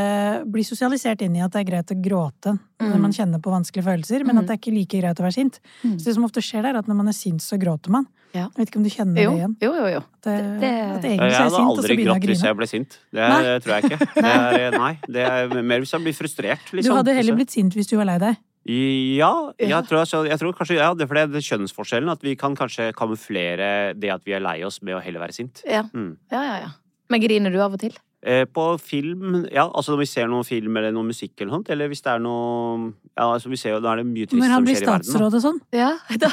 blir 0.49 0.65
sosialisert 0.67 1.23
inn 1.23 1.37
i 1.37 1.41
at 1.45 1.53
det 1.53 1.61
er 1.63 1.71
greit 1.71 1.93
å 1.95 1.99
gråte 2.03 2.59
når 2.81 2.95
Mm. 2.95 3.01
man 3.01 3.13
kjenner 3.13 3.41
på 3.43 3.51
vanskelige 3.51 3.85
følelser, 3.85 4.25
men 4.25 4.37
Mm. 4.37 4.39
at 4.39 4.47
det 4.47 4.55
er 4.55 4.61
ikke 4.63 4.75
like 4.79 5.01
greit 5.03 5.17
å 5.21 5.25
være 5.27 5.35
sint. 5.35 5.61
Mm. 5.85 5.99
Så 5.99 6.05
det 6.05 6.15
som 6.15 6.25
ofte 6.25 6.41
skjer, 6.41 6.63
der, 6.63 6.75
er 6.75 6.79
at 6.79 6.87
når 6.89 6.95
man 6.97 7.09
er 7.09 7.13
sint, 7.13 7.41
så 7.43 7.59
gråter 7.59 7.91
man. 7.91 8.07
Ja. 8.35 8.49
Jeg 8.55 8.57
vet 8.57 8.69
ikke 8.71 8.77
om 8.77 8.83
du 8.85 8.91
kjenner 8.91 9.23
Jo, 9.23 9.31
det 9.31 9.39
igjen? 9.41 9.57
jo, 9.63 9.73
jo. 9.75 9.87
jo. 9.89 9.97
At, 9.99 10.23
det, 10.23 10.61
Det- 10.61 10.69
at 10.69 11.03
Jeg 11.03 11.19
egentlig 11.19 11.19
så 11.19 11.41
er 11.41 11.45
jeg 11.45 11.51
sint, 11.51 11.69
og 11.69 11.77
så 11.77 11.79
aldri 11.79 11.97
begynner 11.97 12.05
grått 12.05 12.15
jeg 12.15 12.23
å 12.23 12.29
hvis 12.29 12.39
grine. 12.39 12.49
jeg 12.49 12.57
ble 12.57 12.67
sint. 12.67 12.99
Det 13.13 13.21
er, 13.21 13.59
tror 13.63 13.73
jeg 13.75 13.83
ikke. 13.85 13.99
Det 14.15 14.25
er, 14.25 14.71
nei, 14.79 14.99
det 15.09 15.23
er 15.57 15.63
mer 15.63 15.79
hvis 15.81 15.91
jeg 15.93 16.01
blir 16.03 16.15
frustrert, 16.15 16.71
Du 16.71 16.77
liksom. 16.77 16.97
hadde 16.97 17.15
heller 17.15 17.35
blitt 17.35 17.51
sint 17.51 17.73
hvis 17.75 17.89
du 17.89 17.97
var 17.97 18.05
lei 18.05 18.19
deg. 18.19 18.37
Ja, 18.69 19.53
Ja. 19.59 19.81
jeg 19.81 19.89
tror, 19.89 20.01
altså, 20.05 20.29
jeg 20.29 20.39
tror 20.39 20.53
kanskje 20.53 20.77
ja, 20.77 20.93
det 20.93 21.03
er 21.03 21.07
fordi 21.09 21.33
det 21.33 21.41
er 21.41 21.57
kjønnsforskjellen. 21.57 22.11
At 22.13 22.21
vi 22.23 22.35
kan 22.37 22.55
kanskje 22.55 22.93
kamuflere 22.93 23.99
det 23.99 24.11
at 24.13 24.23
vi 24.27 24.33
er 24.37 24.41
lei 24.41 24.63
oss, 24.63 24.83
med 24.83 24.95
å 24.95 25.01
heller 25.03 25.21
være 25.21 25.33
sint. 25.33 25.63
Ja. 25.67 25.83
Mm. 25.95 26.17
ja, 26.31 26.43
ja, 26.43 26.57
ja. 26.67 26.69
Men 27.09 27.23
griner 27.25 27.55
du 27.55 27.59
av 27.65 27.73
og 27.77 27.81
til? 27.81 27.95
Eh, 28.19 28.43
på 28.51 28.63
film, 28.83 29.45
ja, 29.55 29.63
altså 29.71 29.93
når 29.95 30.01
vi 30.01 30.07
ser 30.11 30.27
noen 30.27 30.43
film 30.43 30.75
eller 30.77 30.91
noe 30.91 31.07
musikk 31.07 31.39
eller 31.39 31.53
sånt, 31.55 31.69
eller 31.71 31.87
hvis 31.87 32.01
det 32.03 32.11
er 32.17 32.19
noe 32.25 32.89
Ja, 33.15 33.29
altså 33.37 33.47
vi 33.53 33.59
ser 33.61 33.77
jo, 33.77 33.79
da 33.85 33.93
er 33.93 34.01
det 34.03 34.07
mye 34.09 34.27
trist 34.27 34.43
som 34.43 34.43
skjer 34.43 34.49
i 34.49 34.51
verden. 34.51 34.51
Men 34.51 34.55
han 34.57 34.67
blir 34.67 34.81
statsråd 34.83 35.37
og 35.39 35.45
sånn. 35.45 35.61
Ja, 35.71 35.93
da, 36.25 36.31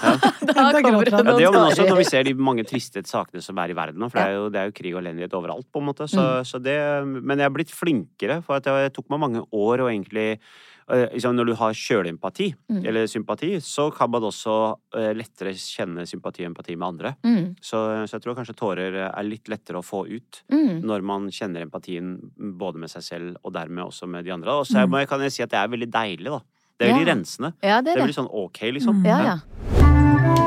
da 0.49 0.65
Da 0.73 0.81
kommer 0.81 1.05
det 1.05 1.13
han. 1.13 1.29
Ja, 1.29 1.31
noen 1.31 1.37
det, 1.37 1.51
men 1.53 1.61
også 1.69 1.85
når 1.85 2.01
vi 2.01 2.07
ser 2.09 2.25
de 2.25 2.33
mange 2.49 2.65
triste 2.65 3.05
sakene 3.05 3.45
som 3.45 3.61
er 3.61 3.69
i 3.69 3.77
verden 3.77 4.01
nå, 4.01 4.09
for 4.09 4.17
det, 4.17 4.25
er 4.25 4.39
jo, 4.39 4.47
det 4.49 4.61
er 4.63 4.71
jo 4.71 4.75
krig 4.81 4.95
og 4.97 5.03
elendighet 5.03 5.37
overalt, 5.37 5.69
på 5.69 5.83
en 5.83 5.89
måte. 5.91 6.09
Så, 6.09 6.25
Mm. 6.25 6.49
så 6.49 6.57
det, 6.65 6.77
men 7.05 7.37
jeg 7.37 7.45
er 7.45 7.53
blitt 7.53 7.71
flinkere, 7.73 8.41
for 8.43 8.57
at 8.57 8.65
det 8.65 8.93
tok 8.97 9.05
meg 9.13 9.21
mange 9.21 9.45
år 9.53 9.85
å 9.85 9.91
egentlig 9.93 10.39
liksom 10.87 11.35
Når 11.35 11.45
du 11.47 11.53
har 11.55 11.73
kjøleempati, 11.73 12.53
Mm. 12.69 12.85
eller 12.85 13.07
sympati, 13.07 13.55
så 13.61 13.91
kan 13.93 14.09
man 14.11 14.21
også 14.21 14.77
eh, 14.95 15.13
lettere 15.13 15.53
kjenne 15.53 16.05
sympati 16.05 16.43
og 16.45 16.51
empati 16.53 16.75
med 16.77 16.87
andre. 16.87 17.15
Mm, 17.23 17.55
Så, 17.61 18.05
så 18.07 18.13
jeg 18.17 18.21
tror 18.21 18.35
kanskje 18.35 18.55
tårer 18.55 18.93
er 19.17 19.23
litt 19.23 19.47
lettere 19.49 19.77
å 19.77 19.83
få 19.85 20.05
ut 20.07 20.43
mm. 20.51 20.81
når 20.83 21.01
man 21.03 21.27
kjenner 21.29 21.61
empatien 21.65 22.19
både 22.37 22.77
med 22.77 22.89
seg 22.89 23.01
selv 23.03 23.37
og 23.43 23.53
dermed 23.53 23.83
også 23.85 24.07
med 24.07 24.25
de 24.25 24.31
andre. 24.31 24.51
Og 24.51 24.65
så 24.65 24.85
Mm. 24.87 25.07
kan 25.07 25.19
jeg 25.21 25.31
si 25.31 25.43
at 25.43 25.49
det 25.49 25.57
er 25.57 25.67
veldig 25.67 25.89
deilig, 25.91 26.25
da. 26.29 26.39
Det 26.77 26.87
er 26.89 26.93
veldig 26.93 27.07
Ja. 27.07 27.13
rensende. 27.15 27.53
Ja, 27.63 27.81
det 27.81 27.85
Det 27.85 27.95
er 27.95 27.99
er 28.01 28.07
veldig 28.07 28.15
sånn 28.15 28.29
ok, 28.31 28.59
liksom. 28.73 29.01
Mm. 29.01 29.05
Ja, 29.05 29.19
ja. 29.23 30.45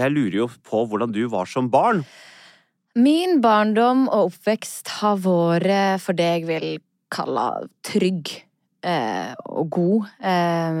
Jeg 0.00 0.10
lurer 0.16 0.34
jo 0.36 0.46
på 0.66 0.82
hvordan 0.88 1.12
du 1.14 1.20
var 1.30 1.46
som 1.46 1.68
barn. 1.70 2.02
Min 2.98 3.38
barndom 3.40 4.04
og 4.12 4.28
oppvekst 4.32 4.90
har 5.00 5.20
vært 5.24 6.00
for 6.04 6.16
det 6.16 6.26
jeg 6.34 6.48
vil 6.48 6.66
kalle 7.12 7.46
trygg. 7.86 8.32
eh, 8.84 9.32
og 9.46 9.70
god. 9.70 10.06
Eh, 10.20 10.78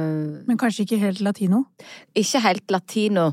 Men 0.48 0.58
kanskje 0.58 0.82
ikke 0.84 0.98
helt 0.98 1.20
latino? 1.22 1.64
ikke 2.14 2.40
helt 2.42 2.70
latino. 2.70 3.28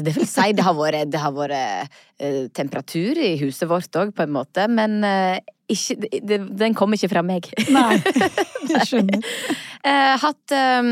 Det 0.00 0.14
vil 0.16 0.26
si, 0.26 0.52
det 0.52 0.64
har 0.64 0.74
vært, 0.74 1.10
det 1.12 1.20
har 1.20 1.32
vært 1.36 1.90
eh, 2.18 2.48
temperatur 2.56 3.20
i 3.20 3.36
huset 3.42 3.68
vårt 3.68 3.92
òg, 4.00 4.14
på 4.16 4.22
en 4.24 4.32
måte, 4.32 4.66
men 4.66 5.04
eh, 5.04 5.38
ikke, 5.68 6.20
det, 6.24 6.40
den 6.56 6.74
kom 6.74 6.92
ikke 6.96 7.10
fra 7.12 7.22
meg. 7.22 7.50
Nei, 7.68 8.00
jeg 8.72 8.88
skjønner. 8.88 9.20
Eh, 9.84 10.16
hatt 10.24 10.56
eh, 10.56 10.90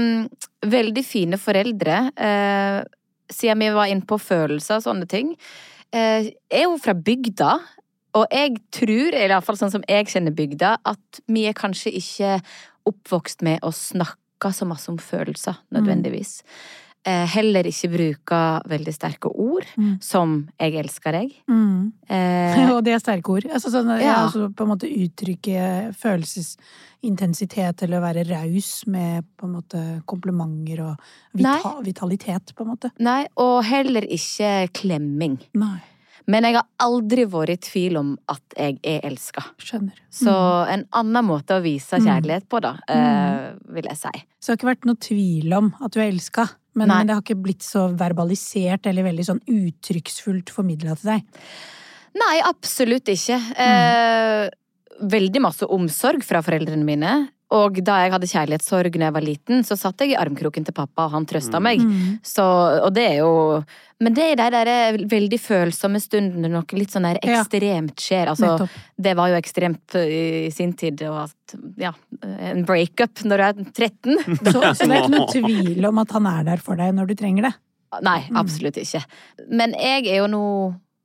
veldig 0.68 1.04
fine 1.04 1.40
foreldre, 1.40 1.98
eh, 2.16 2.82
siden 3.32 3.64
vi 3.64 3.72
var 3.72 3.88
inne 3.88 4.04
på 4.04 4.20
følelser 4.20 4.76
og 4.76 4.84
sånne 4.90 5.08
ting. 5.08 5.32
Eh, 5.92 6.32
er 6.50 6.64
jo 6.64 6.76
fra 6.80 6.94
bygda, 6.96 7.52
og 8.16 8.26
jeg 8.32 8.60
tror, 8.72 9.12
eller 9.12 9.36
iallfall 9.36 9.58
sånn 9.60 9.72
som 9.72 9.84
jeg 9.88 10.08
kjenner 10.12 10.34
bygda, 10.36 10.76
at 10.88 11.22
vi 11.32 11.46
er 11.48 11.56
kanskje 11.56 11.92
ikke 11.96 12.36
oppvokst 12.88 13.44
med 13.44 13.62
å 13.64 13.72
snakke 13.76 14.52
så 14.52 14.66
masse 14.68 14.90
om 14.90 14.98
følelser, 15.00 15.60
nødvendigvis. 15.72 16.40
Eh, 16.40 16.81
heller 17.04 17.66
ikke 17.66 17.88
bruke 17.90 18.40
veldig 18.70 18.92
sterke 18.94 19.28
ord, 19.34 19.64
Mm. 19.76 19.98
som 20.00 20.48
'jeg 20.60 20.74
elsker 20.74 21.12
deg'. 21.12 21.32
Mm. 21.48 21.92
Eh, 22.08 22.70
Og 22.76 22.84
det 22.84 22.92
er 22.94 22.98
sterke 22.98 23.28
ord. 23.28 23.44
Altså, 23.52 23.70
sånn, 23.70 23.88
ja. 23.98 24.04
Ja. 24.06 24.14
altså, 24.26 24.48
på 24.54 24.62
en 24.62 24.68
måte 24.70 24.86
uttrykke 24.86 25.92
følelsesintensitet 25.94 27.82
eller 27.82 28.00
være 28.00 28.24
raus 28.30 28.84
med 28.86 29.24
på 29.36 29.46
en 29.48 29.54
måte 29.56 30.02
komplimenter 30.06 30.80
og 30.84 30.96
vital, 31.34 31.82
vitalitet, 31.84 32.54
på 32.54 32.62
en 32.64 32.70
måte. 32.76 32.90
nei, 33.00 33.26
og 33.36 33.64
heller 33.64 34.02
ikke 34.02 34.68
klemming. 34.72 35.38
Nei, 35.54 35.80
Men 36.26 36.44
jeg 36.44 36.54
har 36.54 36.66
aldri 36.78 37.24
vært 37.26 37.50
i 37.50 37.56
tvil 37.56 37.96
om 37.98 38.18
at 38.28 38.42
jeg 38.56 38.78
er 38.84 39.00
elska. 39.08 39.42
skjønner. 39.58 39.92
Så 40.10 40.30
Mm. 40.32 40.72
en 40.74 40.84
annen 40.92 41.24
måte 41.26 41.56
å 41.58 41.62
vise 41.62 41.98
Mm. 41.98 42.06
kjærlighet 42.06 42.48
på, 42.48 42.60
da, 42.60 42.76
eh, 42.88 43.52
vil 43.68 43.84
jeg 43.84 43.96
si. 43.96 44.24
Så 44.40 44.46
det 44.46 44.48
har 44.48 44.56
ikke 44.56 44.76
vært 44.76 44.84
noe 44.86 44.94
tvil 44.96 45.52
om 45.56 45.74
at 45.82 45.90
du 45.92 46.00
er 46.00 46.10
elska, 46.12 46.48
men, 46.74 46.88
men 46.88 47.06
det 47.06 47.14
har 47.14 47.22
ikke 47.22 47.42
blitt 47.42 47.62
så 47.62 47.94
verbalisert 47.96 48.86
eller 48.86 49.02
veldig 49.04 49.24
sånn 49.26 49.40
uttrykksfullt 49.46 50.48
formidla 50.50 50.96
til 50.98 51.10
deg. 51.10 51.24
Nei, 52.14 52.40
absolutt 52.44 53.04
ikke. 53.08 53.38
Eh, 53.56 54.48
veldig 55.02 55.40
masse 55.40 55.62
omsorg 55.68 56.22
fra 56.22 56.42
foreldrene 56.42 56.84
mine. 56.84 57.28
Og 57.52 57.76
da 57.84 57.98
jeg 58.00 58.12
hadde 58.14 58.28
kjærlighetssorg 58.30 58.94
når 58.96 59.06
jeg 59.08 59.14
var 59.16 59.24
liten, 59.26 59.64
så 59.68 59.76
satt 59.76 60.00
jeg 60.00 60.14
i 60.14 60.16
armkroken 60.16 60.64
til 60.64 60.72
pappa, 60.76 61.04
og 61.06 61.14
han 61.18 61.26
trøsta 61.28 61.60
meg. 61.60 61.82
Mm. 61.84 62.14
Så, 62.24 62.44
og 62.86 62.92
det 62.96 63.04
er 63.10 63.18
jo 63.20 63.32
Men 64.02 64.14
det 64.16 64.24
er 64.32 64.36
de 64.40 64.46
der 64.50 65.02
veldig 65.06 65.38
følsomme 65.38 66.00
stundene 66.02 66.48
noe 66.50 66.78
litt 66.78 66.90
sånn 66.90 67.04
der 67.06 67.20
ekstremt 67.22 68.00
skjer. 68.02 68.30
Altså, 68.32 68.48
Nettopp. 68.56 68.78
det 69.06 69.12
var 69.20 69.28
jo 69.30 69.36
ekstremt 69.38 69.94
i 70.00 70.48
sin 70.50 70.72
tid, 70.74 71.04
og 71.06 71.20
at 71.28 71.56
ja, 71.78 71.92
en 72.50 72.64
breakup 72.66 73.22
når 73.28 73.36
du 73.36 73.44
er 73.46 73.60
13. 73.76 74.16
Så, 74.52 74.58
så 74.74 74.88
det 74.88 74.96
er 74.96 75.04
ikke 75.04 75.12
noe 75.14 75.28
tvil 75.36 75.86
om 75.92 76.00
at 76.02 76.16
han 76.16 76.26
er 76.32 76.48
der 76.50 76.64
for 76.64 76.80
deg 76.80 76.96
når 76.96 77.12
du 77.12 77.14
trenger 77.20 77.50
det. 77.50 77.52
Nei, 78.02 78.22
Mm. 78.30 78.38
absolutt 78.40 78.78
ikke. 78.80 79.02
Men 79.52 79.74
jeg 79.76 80.06
er 80.08 80.22
jo 80.22 80.26
nå 80.32 80.42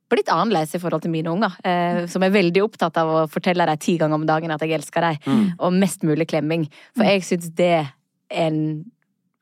blitt 0.08 0.28
annerledes 0.32 0.74
i 0.74 0.78
forhold 0.80 1.02
til 1.04 1.10
mine 1.12 1.30
unger, 1.30 1.52
eh, 1.64 2.06
som 2.06 2.22
er 2.22 2.30
veldig 2.30 2.62
opptatt 2.64 2.96
av 2.96 3.08
å 3.08 3.28
fortelle 3.30 3.66
dem 3.66 3.78
ti 3.78 3.98
ganger 4.00 4.14
om 4.14 4.26
dagen 4.26 4.50
at 4.50 4.60
jeg 4.60 4.72
elsker 4.78 5.00
dem, 5.00 5.16
Mm. 5.26 5.52
og 5.58 5.72
mest 5.72 6.02
mulig 6.02 6.26
klemming. 6.28 6.68
For 6.96 7.04
Mm. 7.04 7.08
jeg 7.10 7.22
syns 7.22 7.54
det 7.54 7.72
er 7.80 7.92
en 8.30 8.84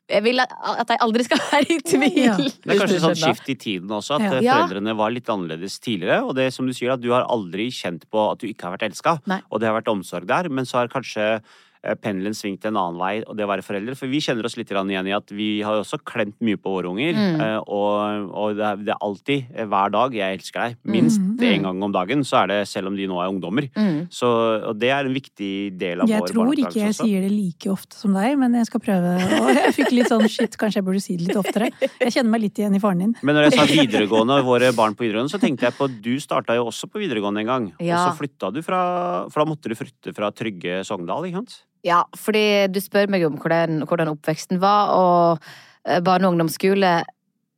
Jeg 0.09 0.23
vil 0.23 0.39
at 0.39 0.49
jeg 0.79 0.87
de 0.87 0.97
aldri 1.03 1.25
skal 1.25 1.39
være 1.51 1.67
i 1.69 1.79
tvil. 1.83 2.17
Ja. 2.17 2.37
Det 2.37 2.71
er 2.71 2.79
kanskje 2.79 2.95
et 2.95 3.03
sånn 3.03 3.17
skift 3.19 3.49
i 3.51 3.55
tiden 3.57 3.89
også, 3.91 4.15
at 4.23 4.41
Ja. 4.41 4.53
eh, 4.63 4.69
foreldrene 4.69 4.97
var 4.97 5.11
litt 5.11 5.27
annerledes 5.27 5.81
tidligere. 5.81 6.23
Og 6.25 6.37
det 6.37 6.53
som 6.55 6.65
du 6.65 6.73
sier, 6.73 6.93
at 6.93 7.01
du 7.01 7.11
har 7.11 7.25
aldri 7.27 7.67
kjent 7.75 8.05
på 8.09 8.31
at 8.31 8.39
du 8.39 8.47
ikke 8.47 8.63
har 8.71 8.77
vært 8.79 8.87
elska, 8.93 9.19
og 9.51 9.59
det 9.61 9.67
har 9.67 9.75
vært 9.83 9.91
omsorg 9.91 10.25
der, 10.29 10.49
men 10.49 10.65
så 10.65 10.75
har 10.79 10.87
kanskje 10.87 11.43
eh, 11.87 11.95
pendelen 12.03 12.35
svingt 12.37 12.65
en 12.69 12.77
annen 12.77 12.99
vei, 13.01 13.15
og 13.27 13.37
det 13.39 13.47
å 13.47 13.51
være 13.51 13.65
foreldre. 13.67 13.95
For 13.97 14.11
vi 14.11 14.21
kjenner 14.25 14.45
oss 14.49 14.57
litt 14.59 14.71
igjen 14.75 15.09
i 15.09 15.15
at 15.17 15.31
vi 15.31 15.63
har 15.63 15.79
også 15.81 16.01
klemt 16.05 16.37
mye 16.45 16.59
på 16.61 16.73
våre 16.75 16.91
unger. 16.91 17.15
Mm. 17.15 17.41
eh, 17.41 17.59
Og, 17.67 18.31
og 18.35 18.57
det, 18.59 18.67
er, 18.93 18.99
alltid, 19.01 19.47
eh, 19.55 19.67
hver 19.67 19.91
dag, 19.95 20.13
'jeg 20.15 20.39
elsker 20.41 20.61
deg'. 20.61 20.77
Minst 20.85 21.21
Mm. 21.21 21.37
én 21.39 21.63
gang 21.63 21.83
om 21.83 21.93
dagen, 21.93 22.21
så 22.25 22.43
er 22.43 22.47
det 22.49 22.69
selv 22.69 22.89
om 22.89 22.97
de 22.97 23.07
nå 23.07 23.17
er 23.21 23.29
ungdommer. 23.31 23.69
Mm. 23.77 24.09
Så, 24.11 24.27
og 24.69 24.79
det 24.79 24.91
er 24.91 25.07
en 25.07 25.15
viktig 25.15 25.77
del 25.79 26.01
av 26.01 26.09
Jeg 26.09 26.21
vår 26.21 26.29
tror 26.33 26.53
ikke 26.57 26.75
jeg 26.75 26.89
også. 26.93 27.05
sier 27.05 27.21
det 27.23 27.31
like 27.31 27.67
ofte 27.71 27.95
som 27.97 28.13
deg, 28.13 28.39
men 28.39 28.53
jeg 28.55 28.67
skal 28.67 28.81
prøve. 28.81 29.15
Og 29.41 29.49
jeg 29.55 29.75
fikk 29.75 29.93
litt 29.93 30.09
sånn 30.09 30.29
shit, 30.29 30.57
kanskje 30.57 30.81
jeg 30.81 30.85
burde 30.85 31.03
si 31.03 31.17
det 31.17 31.29
litt 31.29 31.37
oftere. 31.37 31.71
Jeg 32.01 32.13
kjenner 32.13 32.31
meg 32.31 32.41
litt 32.41 32.59
igjen 32.59 32.75
i 32.75 32.81
faren 32.81 32.99
din. 32.99 33.15
Men 33.23 33.35
når 33.37 33.51
jeg 33.51 33.53
sa 33.59 33.67
videregående 33.67 34.41
og 34.41 34.45
våre 34.49 34.73
barn 34.77 34.95
på 34.95 35.05
videregående, 35.07 35.31
så 35.33 35.41
tenkte 35.41 35.67
jeg 35.69 35.77
på 35.77 35.85
at 35.89 36.03
du 36.03 36.17
starta 36.23 36.57
jo 36.57 36.67
også 36.67 36.89
på 36.91 37.01
videregående 37.03 37.41
en 37.41 37.47
gang. 37.47 37.73
Ja. 37.81 38.07
Og 38.07 38.13
så 38.15 38.21
flytta 38.25 38.53
du 38.53 38.63
fra 38.63 39.29
For 39.31 39.45
da 39.45 39.51
måtte 39.51 39.69
du 39.69 39.75
flytte 39.75 40.15
fra 40.15 40.31
Trygge 40.31 40.85
Sogndal, 40.85 41.25
ikke 41.29 41.43
sant? 41.43 41.63
Ja, 41.87 42.03
fordi 42.19 42.67
du 42.73 42.81
spør 42.83 43.11
meg 43.13 43.25
om 43.29 43.37
hvordan, 43.39 43.85
hvordan 43.87 44.11
oppveksten 44.17 44.59
var, 44.63 44.95
og 44.97 45.45
eh, 45.87 46.03
barne- 46.03 46.27
og 46.27 46.35
ungdomsskole 46.35 46.97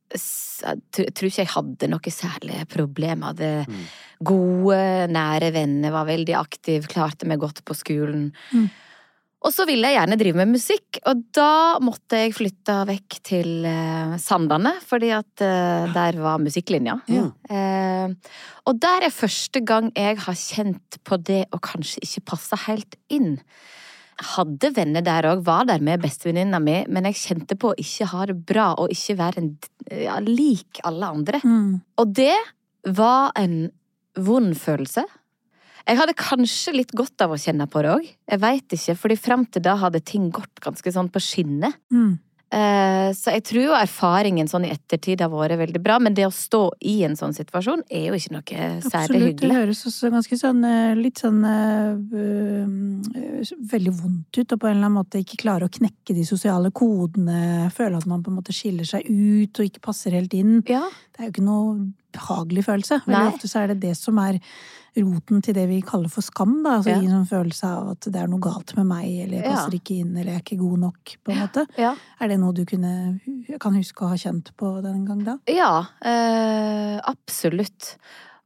jeg 0.09 1.13
tror 1.13 1.29
ikke 1.29 1.43
jeg 1.43 1.53
hadde 1.53 1.89
noe 1.91 2.11
særlig 2.13 2.67
problem. 2.71 3.21
Hadde 3.29 3.65
Mm. 3.69 3.83
gode, 4.25 5.07
nære 5.07 5.53
venner, 5.53 5.91
var 5.91 6.05
veldig 6.05 6.35
aktiv, 6.35 6.87
klarte 6.87 7.27
meg 7.27 7.39
godt 7.39 7.63
på 7.63 7.75
skolen. 7.75 8.33
Mm. 8.51 8.69
Og 9.39 9.53
så 9.53 9.65
ville 9.65 9.87
jeg 9.87 9.95
gjerne 9.95 10.17
drive 10.19 10.35
med 10.35 10.51
musikk, 10.51 10.99
og 11.07 11.21
da 11.31 11.79
måtte 11.79 12.17
jeg 12.19 12.33
flytte 12.35 12.85
vekk 12.89 13.19
til 13.23 13.65
eh, 13.65 14.17
Sandane, 14.19 14.73
fordi 14.83 15.13
at 15.15 15.39
eh, 15.39 15.93
der 15.93 16.19
var 16.19 16.41
musikklinja. 16.43 16.99
Mm. 17.07 17.31
Eh, 17.49 18.33
og 18.67 18.81
der 18.81 19.07
er 19.07 19.15
første 19.15 19.61
gang 19.63 19.93
jeg 19.95 20.17
har 20.19 20.35
kjent 20.35 20.99
på 21.05 21.15
det 21.23 21.45
å 21.55 21.59
kanskje 21.63 22.03
ikke 22.03 22.25
passe 22.33 22.59
helt 22.67 22.99
inn. 23.07 23.39
Hadde 24.19 24.71
venner 24.75 25.03
der 25.05 25.29
òg, 25.29 25.43
var 25.47 25.67
der 25.69 25.83
med 25.83 26.01
bestevenninna 26.03 26.59
mi, 26.63 26.81
men 26.91 27.07
jeg 27.07 27.19
kjente 27.21 27.55
på 27.59 27.71
å 27.71 27.79
ikke 27.79 28.09
ha 28.11 28.25
det 28.29 28.35
bra 28.49 28.71
og 28.81 28.91
ikke 28.91 29.15
være 29.19 29.43
en, 29.43 29.53
ja, 29.91 30.17
lik 30.23 30.81
alle 30.87 31.11
andre. 31.15 31.39
Mm. 31.43 31.79
Og 32.01 32.15
det 32.19 32.35
var 32.83 33.31
en 33.39 33.69
vond 34.19 34.55
følelse. 34.57 35.05
Jeg 35.89 35.97
hadde 35.97 36.17
kanskje 36.19 36.75
litt 36.75 36.91
godt 36.93 37.23
av 37.23 37.33
å 37.33 37.39
kjenne 37.39 37.65
på 37.71 37.81
det 37.81 37.93
òg. 37.95 38.09
Jeg 38.29 38.41
veit 38.43 38.75
ikke, 38.75 38.97
fordi 38.99 39.17
fram 39.17 39.45
til 39.49 39.63
da 39.65 39.77
hadde 39.81 40.03
ting 40.05 40.27
gått 40.33 40.61
ganske 40.61 40.93
sånn 40.93 41.09
på 41.09 41.21
skinner. 41.23 41.73
Mm. 41.93 42.19
Eh, 42.51 43.11
Så 43.13 43.29
jeg 43.35 43.43
tror 43.45 43.61
jo 43.61 43.73
erfaringen 43.77 44.47
sånn 44.49 44.65
i 44.65 44.71
ettertid 44.73 45.21
har 45.21 45.29
vært 45.29 45.59
veldig 45.59 45.81
bra, 45.83 45.99
men 46.01 46.15
det 46.17 46.25
å 46.25 46.33
stå 46.33 46.61
i 46.81 47.03
en 47.05 47.13
sånn 47.19 47.33
situasjon 47.37 47.83
er 47.89 48.07
jo 48.09 48.17
ikke 48.17 48.33
noe 48.33 48.43
særlig 48.81 48.89
Absolutt. 48.89 49.43
Det 49.43 49.51
høres 49.53 49.83
også 49.85 50.09
ganske 50.13 50.39
sånn 50.39 50.63
eh, 50.65 50.95
litt 50.97 51.21
sånn 51.21 51.43
øh, 51.45 52.73
Veldig 53.69 53.93
vondt 54.01 54.39
ut, 54.41 54.51
og 54.51 54.59
på 54.59 54.67
en 54.67 54.75
eller 54.75 54.89
annen 54.89 54.97
måte 54.97 55.21
ikke 55.21 55.39
klare 55.45 55.67
å 55.69 55.71
knekke 55.71 56.15
de 56.17 56.25
sosiale 56.27 56.71
kodene. 56.75 57.69
Føle 57.75 58.01
at 58.01 58.07
man 58.09 58.23
på 58.25 58.31
en 58.33 58.39
måte 58.39 58.55
skiller 58.55 58.87
seg 58.87 59.05
ut 59.07 59.61
og 59.61 59.69
ikke 59.69 59.83
passer 59.85 60.15
helt 60.17 60.33
inn. 60.35 60.59
Ja, 60.67 60.83
Det 61.13 61.21
er 61.21 61.29
jo 61.29 61.33
ikke 61.37 61.45
noe 61.47 61.77
behagelig 62.11 62.65
følelse. 62.65 63.01
Veldig 63.05 63.19
Nei. 63.19 63.31
ofte 63.31 63.47
så 63.51 63.63
er 63.63 63.67
det 63.73 63.79
det 63.81 63.95
som 63.97 64.17
er 64.19 64.39
roten 64.99 65.41
til 65.45 65.53
det 65.53 65.67
vi 65.69 65.81
kaller 65.85 66.09
for 66.09 66.21
skam. 66.25 66.63
Da. 66.63 66.77
Altså 66.79 66.89
Ja. 66.89 66.97
En 66.99 67.11
sånn 67.13 67.27
følelse 67.29 67.63
av 67.69 67.89
at 67.91 67.99
det 68.11 68.15
er 68.15 68.27
noe 68.27 68.39
galt 68.41 68.75
med 68.75 68.85
meg, 68.89 69.05
eller 69.23 69.37
jeg 69.37 69.45
Ja. 69.45 69.55
passer 69.55 69.71
ikke 69.77 69.99
inn, 69.99 70.17
eller 70.17 70.31
jeg 70.33 70.35
er 70.35 70.43
ikke 70.43 70.59
god 70.59 70.79
nok. 70.79 71.15
på 71.23 71.31
en 71.31 71.37
måte. 71.47 71.67
ja. 71.77 71.95
Er 72.19 72.27
det 72.27 72.39
noe 72.39 72.53
du 72.53 72.65
kunne, 72.65 73.19
kan 73.59 73.73
huske 73.75 74.01
å 74.05 74.09
ha 74.09 74.15
kjent 74.15 74.51
på 74.57 74.81
den 74.83 75.05
gang 75.05 75.23
da? 75.23 75.37
Ja, 75.47 75.85
øh, 76.05 76.99
absolutt. 77.05 77.95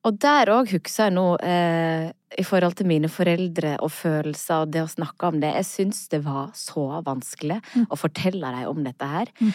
Og 0.05 0.19
der 0.19 0.47
òg 0.51 0.67
husker 0.67 1.05
jeg 1.05 1.13
nå, 1.13 1.37
eh, 1.41 2.11
i 2.37 2.43
forhold 2.43 2.75
til 2.75 2.87
mine 2.87 3.07
foreldre 3.07 3.77
og 3.81 3.89
følelser 3.91 4.63
og 4.63 4.71
det 4.71 4.81
å 4.83 4.89
snakke 4.89 5.27
om 5.29 5.39
det, 5.39 5.53
jeg 5.55 5.65
syns 5.65 6.09
det 6.09 6.23
var 6.25 6.49
så 6.53 7.01
vanskelig 7.05 7.61
Mm. 7.75 7.85
å 7.87 7.97
fortelle 7.97 8.41
dem 8.51 8.67
om 8.67 8.83
dette 8.83 9.07
her. 9.07 9.27
Mm. 9.39 9.53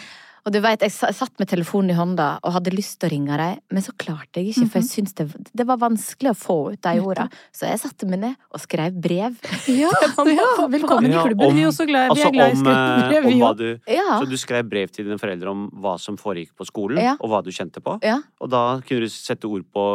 Og 0.49 0.53
du 0.55 0.63
vet, 0.65 0.81
jeg 0.81 0.89
satt 1.13 1.35
med 1.37 1.45
telefonen 1.51 1.91
i 1.93 1.95
hånda 1.97 2.27
og 2.41 2.53
hadde 2.55 2.71
lyst 2.73 2.95
til 2.97 3.05
å 3.05 3.11
ringe 3.11 3.35
dem, 3.37 3.59
men 3.69 3.83
så 3.85 3.91
klarte 4.01 4.41
jeg 4.41 4.47
ikke, 4.49 4.65
for 4.71 4.79
jeg 4.79 4.87
Mhm. 4.87 4.89
syntes 4.89 5.13
det, 5.13 5.25
det 5.53 5.65
var 5.69 5.77
vanskelig 5.77 6.31
å 6.31 6.37
få 6.41 6.55
ut 6.73 6.81
de 6.81 6.93
ordene. 6.99 7.29
Så 7.53 7.67
jeg 7.69 7.77
satte 7.77 8.07
meg 8.09 8.19
ned 8.19 8.35
og 8.51 8.59
skrev 8.59 8.97
brev. 8.99 9.37
Ja, 9.69 9.91
ja 10.25 10.65
velkommen 10.65 11.05
i 11.13 11.13
klubben. 11.13 11.53
vi 11.53 11.61
er 11.61 11.69
også 11.69 11.85
glad, 11.85 12.09
vi 12.09 12.23
Altså 12.23 12.27
er 12.29 12.33
glad 12.33 12.49
i 12.49 12.55
å 12.55 12.61
skrevet 12.63 13.03
eh, 13.03 13.09
brev, 13.09 13.25
om 13.25 13.29
vi 13.29 13.39
hva 13.39 13.51
òg. 13.53 13.57
du 13.57 13.93
Ja. 13.93 14.19
Så 14.19 14.29
du 14.29 14.37
skrev 14.37 14.63
brev 14.69 14.89
til 14.91 15.05
dine 15.05 15.19
foreldre 15.21 15.51
om 15.53 15.69
hva 15.69 15.99
som 15.99 16.17
foregikk 16.17 16.55
på 16.57 16.65
skolen, 16.65 16.97
Ja. 17.03 17.13
og 17.21 17.29
hva 17.29 17.43
du 17.43 17.51
kjente 17.51 17.79
på? 17.79 17.99
Ja. 18.01 18.17
Og 18.41 18.49
da 18.49 18.81
kunne 18.81 19.01
du 19.01 19.05
sette 19.07 19.45
ord 19.45 19.63
på 19.71 19.85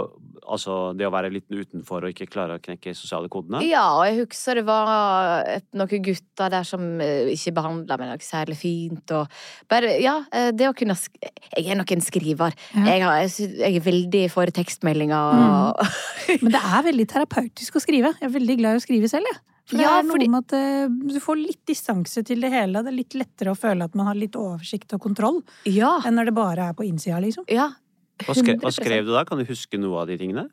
altså, 0.48 0.92
det 0.96 1.06
å 1.08 1.12
være 1.14 1.30
litt 1.32 1.46
utenfor 1.50 2.04
og 2.04 2.12
ikke 2.14 2.28
klare 2.30 2.58
å 2.58 2.62
knekke 2.62 2.92
sosiale 2.96 3.28
kodene? 3.32 3.62
Ja, 3.66 3.84
og 3.98 4.04
jeg 4.08 4.18
husker 4.24 4.60
det 4.60 4.64
var 4.68 5.44
et, 5.48 5.66
noen 5.76 6.02
gutter 6.04 6.52
der 6.52 6.66
som 6.68 6.84
eh, 7.00 7.30
ikke 7.34 7.54
behandla 7.56 7.98
meg 8.00 8.12
noe 8.12 8.24
særlig 8.24 8.56
fint, 8.60 9.14
og 9.16 9.26
bare 9.70 9.94
Ja, 10.02 10.18
eh, 10.32 10.50
det 10.56 10.68
å 10.68 10.74
kunne 10.76 10.96
sk 10.98 11.16
Jeg 11.56 11.70
er 11.70 11.78
nok 11.80 11.90
en 11.94 12.04
skriver. 12.04 12.54
Ja. 12.74 12.84
Jeg, 12.90 13.02
har, 13.06 13.22
jeg, 13.24 13.72
er 13.80 13.84
veldig 13.88 14.24
for 14.32 14.50
tekstmeldinger 14.60 15.40
og 15.40 15.82
Men 16.44 16.54
det 16.54 16.60
er 16.60 16.86
veldig 16.90 17.08
terapeutisk 17.14 17.76
å 17.76 17.82
skrive. 17.84 18.14
Jeg 18.20 18.28
er 18.30 18.34
veldig 18.38 18.56
glad 18.60 18.76
i 18.78 18.80
å 18.80 18.84
skrive 18.84 19.10
selv, 19.12 19.28
jeg. 19.30 19.40
For 19.64 19.80
det 19.80 19.84
Ja, 19.86 19.92
er 19.96 20.02
noe 20.04 20.12
fordi- 20.18 20.26
med 20.28 20.44
at 20.44 20.52
eh, 20.58 20.88
du 21.14 21.20
får 21.24 21.38
litt 21.40 21.62
distanse 21.70 22.20
til 22.28 22.42
det 22.44 22.50
hele. 22.52 22.82
Det 22.84 22.90
er 22.92 22.98
litt 22.98 23.14
lettere 23.16 23.54
å 23.54 23.56
føle 23.56 23.86
at 23.88 23.94
man 23.96 24.10
har 24.10 24.18
litt 24.18 24.36
oversikt 24.36 24.92
og 24.92 25.00
kontroll, 25.00 25.40
Ja. 25.64 25.94
enn 26.04 26.18
når 26.18 26.28
det 26.28 26.34
bare 26.36 26.66
er 26.68 26.74
på 26.76 26.84
innsida, 26.84 27.16
liksom. 27.24 27.46
ja. 27.48 27.70
Hva 28.22 28.34
skrev, 28.38 28.58
hva 28.62 28.70
skrev 28.70 29.06
du 29.08 29.12
da? 29.14 29.24
Kan 29.26 29.40
du 29.40 29.46
huske 29.48 29.78
noe 29.80 30.04
av 30.04 30.10
de 30.10 30.18
tingene? 30.20 30.46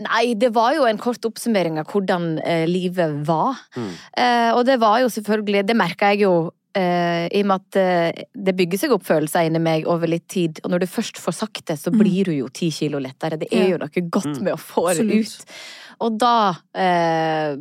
Nei, 0.00 0.34
det 0.38 0.50
var 0.54 0.74
jo 0.74 0.86
en 0.86 0.98
kort 1.00 1.24
oppsummering 1.26 1.78
av 1.80 1.90
hvordan 1.90 2.32
eh, 2.42 2.64
livet 2.70 3.20
var. 3.28 3.60
Mm. 3.78 3.92
Eh, 4.22 4.50
og 4.56 4.64
det 4.66 4.78
var 4.82 5.00
jo 5.02 5.10
selvfølgelig 5.10 5.64
Det 5.70 5.76
merka 5.78 6.12
jeg 6.12 6.24
jo 6.26 6.34
eh, 6.74 7.26
i 7.32 7.40
og 7.42 7.46
med 7.46 7.60
at 7.60 7.76
uh, 8.16 8.22
det 8.34 8.56
bygger 8.56 8.78
seg 8.78 8.92
opp 8.92 9.02
følelser 9.04 9.46
inni 9.48 9.58
meg 9.60 9.86
over 9.86 10.06
litt 10.06 10.28
tid. 10.28 10.60
Og 10.64 10.70
når 10.70 10.80
du 10.80 10.86
først 10.86 11.18
får 11.18 11.32
sagt 11.34 11.64
det, 11.66 11.78
så 11.78 11.90
Mm. 11.90 11.98
blir 11.98 12.24
du 12.24 12.32
jo 12.32 12.48
ti 12.48 12.70
kilo 12.70 12.98
lettere. 12.98 13.38
Det 13.38 13.48
er 13.52 13.68
Ja. 13.68 13.76
jo 13.76 13.78
noe 13.78 14.08
godt 14.10 14.36
Mm. 14.38 14.42
med 14.42 14.54
å 14.54 14.58
få 14.58 14.88
det 14.94 15.00
Absolutt. 15.00 15.40
ut. 15.40 15.44
Og 16.00 16.18
da 16.18 16.54
uh, 16.74 17.56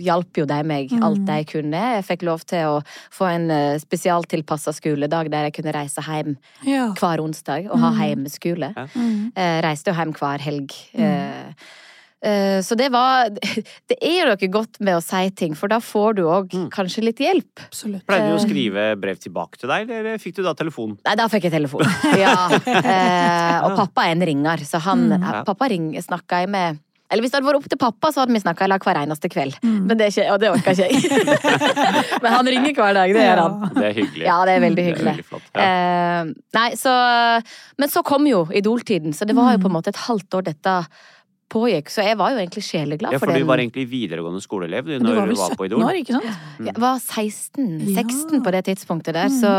hjalp 0.00 0.32
jo 0.38 0.46
de 0.46 0.62
meg 0.64 0.92
alt 1.02 1.18
Mm. 1.20 1.26
de 1.26 1.44
kunne. 1.44 1.72
Jeg 1.96 2.04
fikk 2.06 2.22
lov 2.22 2.40
til 2.46 2.64
å 2.64 2.82
få 3.10 3.26
en 3.34 3.78
spesialtilpassa 3.78 4.72
skoledag 4.72 5.30
der 5.30 5.50
jeg 5.50 5.52
kunne 5.54 5.74
reise 5.74 6.00
hjem 6.00 6.36
Ja. 6.64 6.92
hver 6.94 7.18
onsdag 7.20 7.68
og 7.70 7.78
ha 7.78 7.90
Mm. 7.90 7.98
heimeskole. 8.00 8.72
Mm. 8.94 9.32
Eh, 9.36 9.60
reiste 9.62 9.88
jo 9.88 9.94
hjem 9.94 10.12
hver 10.14 10.38
helg. 10.40 10.70
Mm. 10.96 11.54
Eh, 12.22 12.60
så 12.62 12.76
det 12.78 12.86
var 12.94 13.30
Det 13.90 13.96
er 14.00 14.20
jo 14.20 14.26
noe 14.30 14.48
godt 14.54 14.78
med 14.80 14.94
å 14.94 15.02
si 15.02 15.22
ting, 15.34 15.54
for 15.58 15.66
da 15.72 15.80
får 15.82 16.14
du 16.20 16.22
òg 16.28 16.52
Mm. 16.52 16.68
kanskje 16.70 17.02
litt 17.02 17.18
hjelp. 17.18 17.64
Absolutt. 17.66 18.04
Pleide 18.06 18.28
du 18.30 18.36
å 18.36 18.38
Eh. 18.38 18.46
skrive 18.46 18.84
brev 19.00 19.18
tilbake 19.18 19.58
til 19.58 19.68
deg, 19.68 19.90
eller 19.90 20.18
fikk 20.22 20.36
du 20.36 20.42
da 20.46 20.54
telefon? 20.54 20.96
Nei, 21.04 21.14
da 21.18 21.26
fikk 21.28 21.48
jeg 21.48 21.52
telefon. 21.52 21.82
Ja. 22.22 22.46
Eh, 22.52 23.58
og 23.66 23.76
pappa 23.76 24.06
er 24.06 24.12
en 24.16 24.22
ringer, 24.26 24.58
så 24.66 24.78
han 24.80 25.08
Mm. 25.12 25.20
Ja. 25.22 25.42
Pappa 25.44 25.68
ring, 25.68 25.92
snakka 25.98 26.42
jeg 26.44 26.48
med 26.48 26.78
Eller 27.12 27.20
hvis 27.26 27.32
det 27.34 27.42
hadde 27.42 27.48
vært 27.52 27.58
opp 27.60 27.68
til 27.68 27.76
pappa, 27.76 28.08
så 28.08 28.22
hadde 28.22 28.32
vi 28.32 28.40
snakka 28.40 28.64
i 28.64 28.68
lag 28.72 28.80
hver 28.80 28.96
eneste 28.96 29.28
kveld. 29.28 29.58
Mm. 29.60 29.84
Men 29.86 29.98
det 29.98 30.06
er 30.06 30.12
ikke, 30.14 30.32
og 30.32 30.38
det 30.40 30.48
orka 30.48 30.72
ikke 30.72 30.86
jeg. 30.88 32.20
Men 32.24 32.32
han 32.32 32.46
ringer 32.48 32.72
hver 32.78 32.94
dag, 32.96 33.12
det 33.12 33.20
gjør 33.26 33.40
han. 33.42 33.58
Det 33.74 33.84
er 33.84 33.92
hyggelig. 33.98 34.24
Ja, 34.24 34.36
det 34.48 34.54
er 34.56 34.62
veldig 34.64 34.84
Det 34.86 34.94
er 34.96 35.04
veldig 35.10 35.26
flott. 35.28 35.50
Ja. 35.54 35.66
Eh, 35.66 36.30
nei, 36.56 36.70
så 36.80 36.94
Men 37.76 37.88
så 37.92 38.02
kom 38.02 38.24
jo 38.26 38.46
Idol-tiden, 38.48 39.12
så 39.12 39.26
det 39.28 39.36
var 39.36 39.52
jo 39.52 39.58
Mm. 39.58 39.62
på 39.66 39.68
en 39.68 39.76
måte 39.76 39.88
et 39.92 40.00
halvt 40.08 40.30
år 40.40 40.44
dette 40.48 40.86
pågikk. 41.52 41.90
Så 41.92 42.02
jeg 42.06 42.16
var 42.18 42.32
jo 42.32 42.40
egentlig 42.40 42.64
sjeleglad 42.64 43.12
Ja, 43.12 43.18
for 43.20 43.26
for 43.28 43.32
du 43.36 43.38
den. 43.42 43.46
var 43.52 43.58
egentlig 43.60 43.84
videregående 43.92 44.40
skoleelev 44.42 44.84
du, 44.88 44.98
Du 44.98 45.04
når 45.04 45.14
var 45.20 45.26
du 45.28 45.34
var 45.36 45.50
på 45.56 45.66
17 45.66 45.68
Idol? 45.68 45.82
år, 45.86 45.98
ikke 46.00 46.16
sant? 46.16 46.66
Jeg 46.66 46.74
var 46.80 46.98
16, 46.98 47.80
16 47.94 48.38
Ja. 48.38 48.40
på 48.46 48.50
det 48.56 48.64
tidspunktet 48.70 49.12
der, 49.14 49.28
Mm. 49.28 49.40
så, 49.40 49.52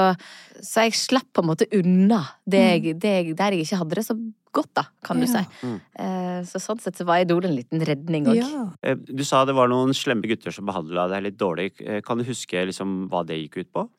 så 0.62 0.84
jeg 0.88 0.94
slapp 0.98 1.30
på 1.34 1.44
en 1.44 1.50
måte 1.54 1.68
unna 1.72 2.24
det 2.50 2.60
Mm. 2.64 2.84
jeg, 2.84 3.00
det 3.00 3.14
jeg, 3.28 3.36
der 3.38 3.52
jeg 3.52 3.62
ikke 3.68 3.78
hadde 3.84 3.96
det 4.02 4.06
så 4.10 4.18
godt, 4.54 4.70
da, 4.76 4.84
kan 5.04 5.20
du 5.20 5.26
si. 5.26 5.42
Mm. 5.64 5.80
Eh, 5.98 6.42
så 6.46 6.60
sånn 6.62 6.80
sett 6.80 6.96
så 6.96 7.06
var 7.06 7.22
Idol 7.24 7.46
en 7.46 7.56
liten 7.56 7.82
redning 7.82 8.26
òg. 8.28 8.36
Ja. 8.38 8.70
Eh, 8.84 8.96
Du 8.96 9.24
sa 9.24 9.46
det 9.46 9.56
var 9.56 9.68
noen 9.68 9.94
slemme 9.94 10.22
gutter 10.30 10.52
som 10.54 10.66
behandla 10.66 11.08
deg 11.10 11.24
litt 11.24 11.38
dårlig. 11.38 11.72
Eh, 11.82 12.02
Kan 12.02 12.18
du 12.20 12.24
huske 12.24 12.54
liksom 12.66 13.10
hva 13.10 13.26
det 13.26 13.38
gikk 13.50 13.58
ut 13.66 13.72
på? 13.74 13.90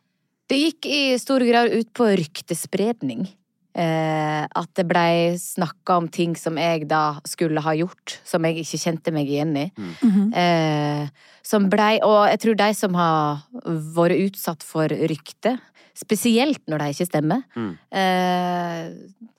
Det 0.49 0.59
gikk 0.61 0.87
i 0.87 1.17
stor 1.19 1.41
grad 1.41 1.73
ut 1.73 1.93
på 1.95 2.05
ryktespredning. 2.17 3.27
Eh, 3.75 4.45
at 4.55 4.69
det 4.79 4.85
blei 4.87 5.35
snakka 5.35 5.97
om 5.99 6.07
ting 6.09 6.37
som 6.39 6.55
jeg 6.61 6.87
da 6.87 7.17
skulle 7.27 7.59
ha 7.61 7.73
gjort, 7.75 8.21
som 8.23 8.45
jeg 8.47 8.61
ikke 8.63 8.79
kjente 8.85 9.13
meg 9.13 9.27
igjen 9.27 9.57
i. 9.59 9.65
Mhm. 9.75 10.33
Eh, 10.33 11.09
som 11.43 11.67
blei 11.69 11.99
Og 12.03 12.29
jeg 12.31 12.39
tror 12.41 12.57
de 12.57 12.69
som 12.75 12.95
har 12.95 13.43
vært 13.67 14.31
utsatt 14.31 14.63
for 14.63 14.89
rykte, 14.89 15.59
spesielt 15.95 16.63
når 16.67 16.79
de 16.79 16.87
ikke 16.95 17.07
stemmer, 17.07 17.43
Mm. 17.55 17.77
eh, 17.93 18.91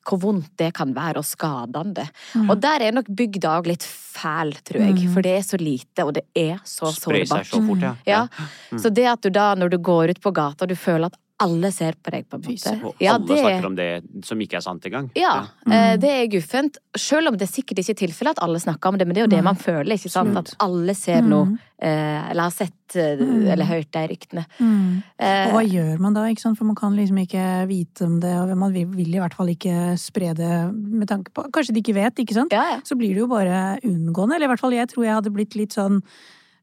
hvor 0.05 0.19
vondt 0.21 0.51
det 0.57 0.73
kan 0.73 0.93
være, 0.93 1.17
og 1.17 1.25
skadende. 1.25 2.07
Mm. 2.35 2.49
Og 2.49 2.61
der 2.61 2.79
er 2.85 2.91
nok 2.91 3.07
bygda 3.09 3.57
òg 3.59 3.67
litt 3.67 3.83
fæl, 3.83 4.53
tror 4.63 4.79
jeg. 4.85 4.93
Mm. 4.95 5.13
For 5.13 5.21
det 5.25 5.31
er 5.39 5.41
så 5.43 5.57
lite, 5.59 6.05
og 6.05 6.13
det 6.13 6.23
er 6.35 6.59
så 6.63 6.91
seg 6.93 7.27
sårbart. 7.27 7.49
så 7.49 7.59
fort, 7.67 7.81
ja. 7.81 7.95
Ja. 8.05 8.27
Mm. 8.71 8.79
Så 8.79 8.93
det 8.93 9.05
at 9.05 9.21
du 9.21 9.29
da, 9.29 9.55
når 9.55 9.69
du 9.71 9.77
går 9.79 10.09
ut 10.11 10.21
på 10.21 10.31
gata, 10.31 10.65
du 10.67 10.75
føler 10.75 11.07
at 11.07 11.17
alle 11.43 11.69
ser 11.75 11.95
på 12.01 12.11
deg, 12.13 12.29
på 12.29 12.37
en 12.37 12.41
måte. 12.47 12.71
Og 12.85 12.95
Ja, 13.03 13.15
alle 13.15 13.27
det- 13.27 13.39
snakker 13.43 13.65
om 13.65 13.75
det 13.75 14.03
som 14.23 14.39
ikke 14.39 14.55
er 14.55 14.61
sant 14.61 14.81
engang. 14.85 15.09
Ja, 15.15 15.47
Mm. 15.67 15.71
eh, 15.73 15.97
det 15.97 16.09
er 16.09 16.27
guffent. 16.27 16.77
Selv 16.95 17.27
om 17.27 17.35
det 17.37 17.49
sikkert 17.49 17.77
ikke 17.79 17.89
er 17.91 18.07
tilfellet 18.07 18.29
at 18.37 18.39
alle 18.41 18.57
snakker 18.59 18.87
om 18.87 18.97
det, 18.97 19.05
men 19.07 19.13
det 19.15 19.21
er 19.21 19.27
jo 19.27 19.35
det 19.35 19.43
man 19.43 19.55
føler, 19.55 19.91
ikke 19.97 20.09
sant? 20.09 20.37
At 20.37 20.55
alle 20.61 20.93
ser 20.95 21.21
noe, 21.21 21.45
Mm. 21.45 21.59
eh, 21.81 22.29
eller 22.31 22.43
har 22.43 22.51
sett 22.51 22.71
eh, 22.95 23.17
Mm. 23.17 23.47
eller 23.51 23.65
hørt 23.65 23.91
de 23.91 24.07
ryktene. 24.07 24.45
Mm. 24.61 25.03
Og 25.19 25.51
hva 25.51 25.69
gjør 25.69 25.99
man 25.99 26.13
da, 26.13 26.21
ikke 26.29 26.39
sant? 26.39 26.57
For 26.57 26.63
man 26.63 26.75
kan 26.75 26.95
liksom 26.95 27.17
ikke 27.27 27.67
vite 27.67 28.05
om 28.05 28.19
det, 28.21 28.33
og 28.33 28.57
man 28.57 28.71
vil, 28.71 28.87
i 28.95 29.19
hvert 29.19 29.33
fall 29.33 29.47
ikke 29.47 29.97
spre 29.99 30.33
det 30.33 30.73
med 30.73 31.07
tanke 31.09 31.33
på 31.33 31.51
Kanskje 31.51 31.73
de 31.73 31.81
ikke 31.81 31.95
vet, 31.95 32.15
ikke 32.15 32.33
sant? 32.33 32.51
ja, 32.53 32.75
ja. 32.75 32.79
Så 32.81 32.95
blir 32.97 33.09
det 33.09 33.17
jo 33.17 33.27
bare 33.27 33.77
unngående. 33.83 34.35
Eller 34.35 34.45
i 34.45 34.55
hvert 34.55 34.59
fall 34.61 34.71
jeg 34.71 34.87
tror 34.87 35.03
jeg 35.03 35.13
hadde 35.15 35.33
blitt 35.33 35.55
litt 35.55 35.71
sånn 35.73 36.01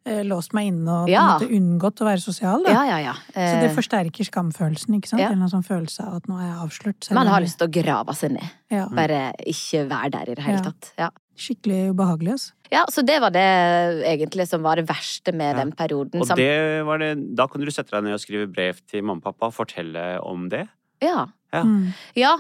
låst 0.04 0.52
meg 0.52 0.66
inne 0.72 0.88
og 0.90 1.06
på 1.06 1.10
en 1.10 1.12
Ja. 1.14 1.38
måte 1.38 1.48
unngått 1.50 2.00
å 2.02 2.04
være 2.08 2.20
sosial, 2.20 2.62
da. 2.64 2.70
ja, 2.72 2.84
ja, 2.84 2.98
ja. 2.98 3.12
Så 3.34 3.60
det 3.60 3.70
Eh, 3.70 3.74
forsterker 3.76 4.24
skamfølelsen, 4.26 4.94
ikke 4.98 5.08
sant? 5.08 5.20
Ja. 5.22 5.30
Eller 5.30 5.42
en 5.42 5.48
sånn 5.48 5.64
følelse 5.66 6.00
av 6.06 6.16
at 6.16 6.26
nå 6.28 6.38
er 6.40 6.48
jeg 6.48 6.58
avslørt. 6.66 7.10
man 7.14 7.26
har 7.26 7.40
lyst 7.40 7.58
til 7.58 7.68
å 7.68 7.72
grave 7.82 8.14
seg 8.14 8.32
ned. 8.32 8.50
Ja. 8.70 8.88
Bare 8.88 9.32
ikke 9.46 9.88
være 9.88 10.10
der 10.10 10.30
i 10.30 10.34
det 10.34 10.44
hele 10.44 10.56
Ja. 10.58 10.62
tatt. 10.62 10.92
Ja. 10.98 11.10
Skikkelig 11.36 11.94
ubehagelig, 11.94 12.32
altså. 12.32 12.52
ja, 12.70 12.84
så 12.90 13.04
det 13.06 13.20
var 13.20 13.30
det 13.30 14.04
egentlig 14.04 14.46
som 14.48 14.62
var 14.62 14.76
det 14.76 14.86
verste 14.86 15.32
med 15.34 15.56
Ja. 15.56 15.64
den 15.64 15.72
perioden. 15.72 16.20
Og 16.20 16.36
det 16.36 16.84
var 16.84 16.98
det, 16.98 17.34
da 17.34 17.46
kunne 17.46 17.64
du 17.64 17.70
sette 17.70 17.90
deg 17.90 18.04
ned 18.04 18.12
og 18.14 18.20
skrive 18.20 18.52
brev 18.52 18.76
til 18.86 19.02
mamma 19.02 19.20
og 19.24 19.38
pappa 19.38 19.46
og 19.46 19.54
fortelle 19.54 20.20
om 20.24 20.48
det. 20.48 20.68
Ja. 21.00 21.26
Ja. 21.52 21.62
Mm. 21.68 21.92
Ja, 22.16 22.30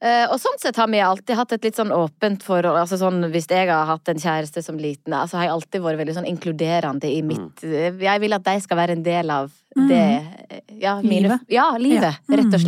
eh, 0.00 0.26
og 0.30 0.38
sånn 0.38 0.58
sett 0.62 0.76
har 0.78 0.86
vi 0.92 1.00
alltid 1.02 1.36
hatt 1.36 1.52
et 1.56 1.64
litt 1.66 1.78
sånn 1.78 1.90
åpent 1.94 2.44
forhold. 2.46 2.78
Altså 2.78 3.00
sånn, 3.00 3.24
hvis 3.32 3.48
jeg 3.50 3.66
har 3.70 3.88
hatt 3.88 4.12
en 4.12 4.22
kjæreste 4.22 4.62
som 4.62 4.78
liten, 4.78 5.12
altså 5.16 5.40
har 5.40 5.48
jeg 5.48 5.56
alltid 5.56 5.82
vært 5.86 6.00
veldig 6.04 6.14
sånn 6.20 6.30
inkluderende 6.30 7.10
i 7.10 7.20
mitt 7.26 7.64
mm. 7.64 7.98
Jeg 8.00 8.22
vil 8.22 8.36
at 8.36 8.46
de 8.46 8.54
skal 8.62 8.78
være 8.78 8.96
en 8.98 9.02
del 9.06 9.34
av 9.34 9.50
det 9.74 10.00
eh, 10.00 10.62
Ja, 10.80 10.96
mine, 11.02 11.26
Livet. 11.26 11.50
Ja, 11.52 11.66
livet, 11.78 12.22
Ja. 12.30 12.36
rett 12.36 12.54
og 12.54 12.60
Mm. 12.60 12.66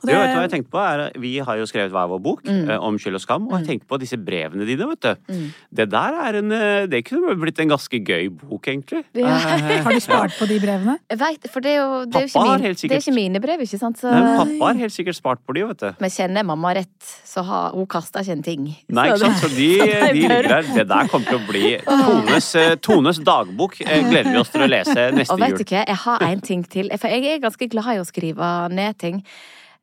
Og 0.00 0.08
Du, 0.08 0.12
vet 0.16 0.30
du 0.32 0.36
hva 0.38 0.44
jeg 0.46 0.50
tenkte 0.54 0.70
på? 0.72 0.80
Er, 0.80 1.00
vi 1.20 1.32
har 1.44 1.58
jo 1.60 1.66
skrevet 1.68 1.92
hver 1.92 2.06
vår 2.08 2.20
bok 2.24 2.40
Mm. 2.46 2.70
eh, 2.70 2.78
om 2.80 2.96
skyld 2.98 3.14
og 3.18 3.20
skam, 3.20 3.46
og 3.50 3.58
jeg 3.60 3.66
tenkte 3.68 3.86
på 3.90 3.98
disse 4.00 4.16
brevene 4.16 4.64
dine, 4.64 4.86
vet 4.88 5.00
du. 5.04 5.14
Mm. 5.34 5.46
Det 5.76 5.86
der 5.92 6.16
er 6.24 6.38
en 6.40 6.52
eh, 6.56 6.86
Det 6.90 7.02
kunne 7.04 7.34
blitt 7.40 7.60
en 7.60 7.68
ganske 7.68 8.00
gøy 8.00 8.30
bok, 8.32 8.66
egentlig. 8.72 9.04
Ja. 9.14 9.36
Eh, 9.36 9.82
Har 9.84 9.92
du 9.92 10.00
spart 10.00 10.32
på 10.38 10.48
de 10.48 10.56
brevene? 10.62 10.96
Jeg 11.10 11.18
vet, 11.20 11.50
for 11.52 11.60
det 11.60 11.74
er 11.74 11.80
jo, 11.82 12.04
det 12.06 12.16
er 12.16 12.26
jo 12.26 12.30
ikke, 12.32 12.46
min, 12.48 12.64
helt 12.64 12.80
det 12.82 12.92
er 12.96 13.04
ikke 13.04 13.14
mine 13.18 13.40
brev, 13.44 13.60
ikke 13.66 13.78
sant? 13.82 14.00
Så, 14.00 14.10
Nei, 14.10 14.36
pappa 14.40 14.70
har 14.72 14.80
helt 14.80 14.94
sikkert 14.96 15.16
spart 15.20 15.44
på 15.46 15.52
de, 15.58 15.66
vet 15.68 15.84
du. 15.84 15.90
men 16.00 16.10
kjenner 16.16 16.48
mamma 16.48 16.72
rett, 16.80 17.12
så 17.28 17.44
har 17.44 17.70
hun 17.76 17.86
kasta 17.86 18.24
ikke 18.24 18.32
en 18.38 18.42
ting. 18.48 18.66
Nei, 18.88 19.06
ikke 19.12 19.20
sant? 19.26 19.38
Så 19.44 19.52
de, 19.52 19.68
de 20.16 20.16
ligger 20.16 20.48
der. 20.48 20.72
Det 20.80 20.88
der 20.90 21.12
kommer 21.12 21.26
til 21.28 21.38
å 21.38 21.44
bli 21.48 21.76
Tones, 21.84 22.50
Tones 22.80 23.20
dagbok. 23.26 23.76
Gleder 23.84 24.32
vi 24.32 24.36
oss 24.40 24.50
til 24.54 24.64
å 24.64 24.70
lese 24.70 25.10
neste 25.18 25.34
Og 25.36 25.40
vet 25.44 25.54
jul. 25.54 25.62
du 25.62 25.64
hva, 25.74 25.84
jeg 25.86 26.00
har 26.06 26.26
en 26.32 26.40
ting 26.40 26.64
til. 26.64 26.88
For 26.96 27.12
jeg 27.12 27.26
er 27.36 27.42
ganske 27.44 27.68
glad 27.70 27.94
i 27.96 28.00
å 28.00 28.06
skrive 28.08 28.50
ned 28.72 28.96
ting. 29.00 29.20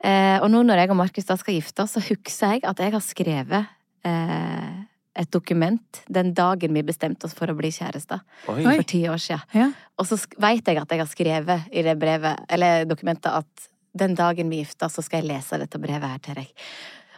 Eh, 0.04 0.38
og 0.44 0.52
nå 0.54 0.62
når 0.66 0.84
jeg 0.84 0.92
og 0.94 1.00
Markus 1.00 1.26
da 1.30 1.38
skal 1.40 1.58
gifte 1.58 1.84
oss, 1.84 1.96
så 1.98 2.04
husker 2.04 2.54
jeg 2.54 2.66
at 2.70 2.84
jeg 2.84 2.94
har 2.94 3.04
skrevet 3.04 3.72
eh, 4.06 4.76
et 5.18 5.32
dokument 5.34 6.02
den 6.14 6.34
dagen 6.38 6.76
vi 6.78 6.86
bestemte 6.86 7.26
oss 7.26 7.34
for 7.38 7.50
å 7.50 7.56
bli 7.58 7.72
kjærester. 7.74 8.22
For 8.46 8.86
ti 8.88 9.02
år 9.10 9.22
siden. 9.22 9.58
Ja. 9.58 9.72
Og 9.98 10.10
så 10.10 10.20
veit 10.38 10.62
vet 10.62 10.74
jeg 10.74 10.84
at 10.84 10.94
jeg 10.94 11.02
har 11.02 11.10
skrevet 11.10 11.74
i 11.74 11.86
det 11.86 11.98
brevet, 12.00 12.46
eller 12.54 12.86
dokumentet, 12.90 13.34
at 13.34 13.72
den 13.98 14.14
dagen 14.18 14.52
vi 14.54 14.62
gifter 14.62 14.86
oss, 14.88 15.00
så 15.00 15.06
skal 15.06 15.24
jeg 15.24 15.32
lese 15.32 15.58
dette 15.58 15.82
brevet 15.82 16.06
her 16.06 16.22
til 16.22 16.38
deg. 16.38 16.68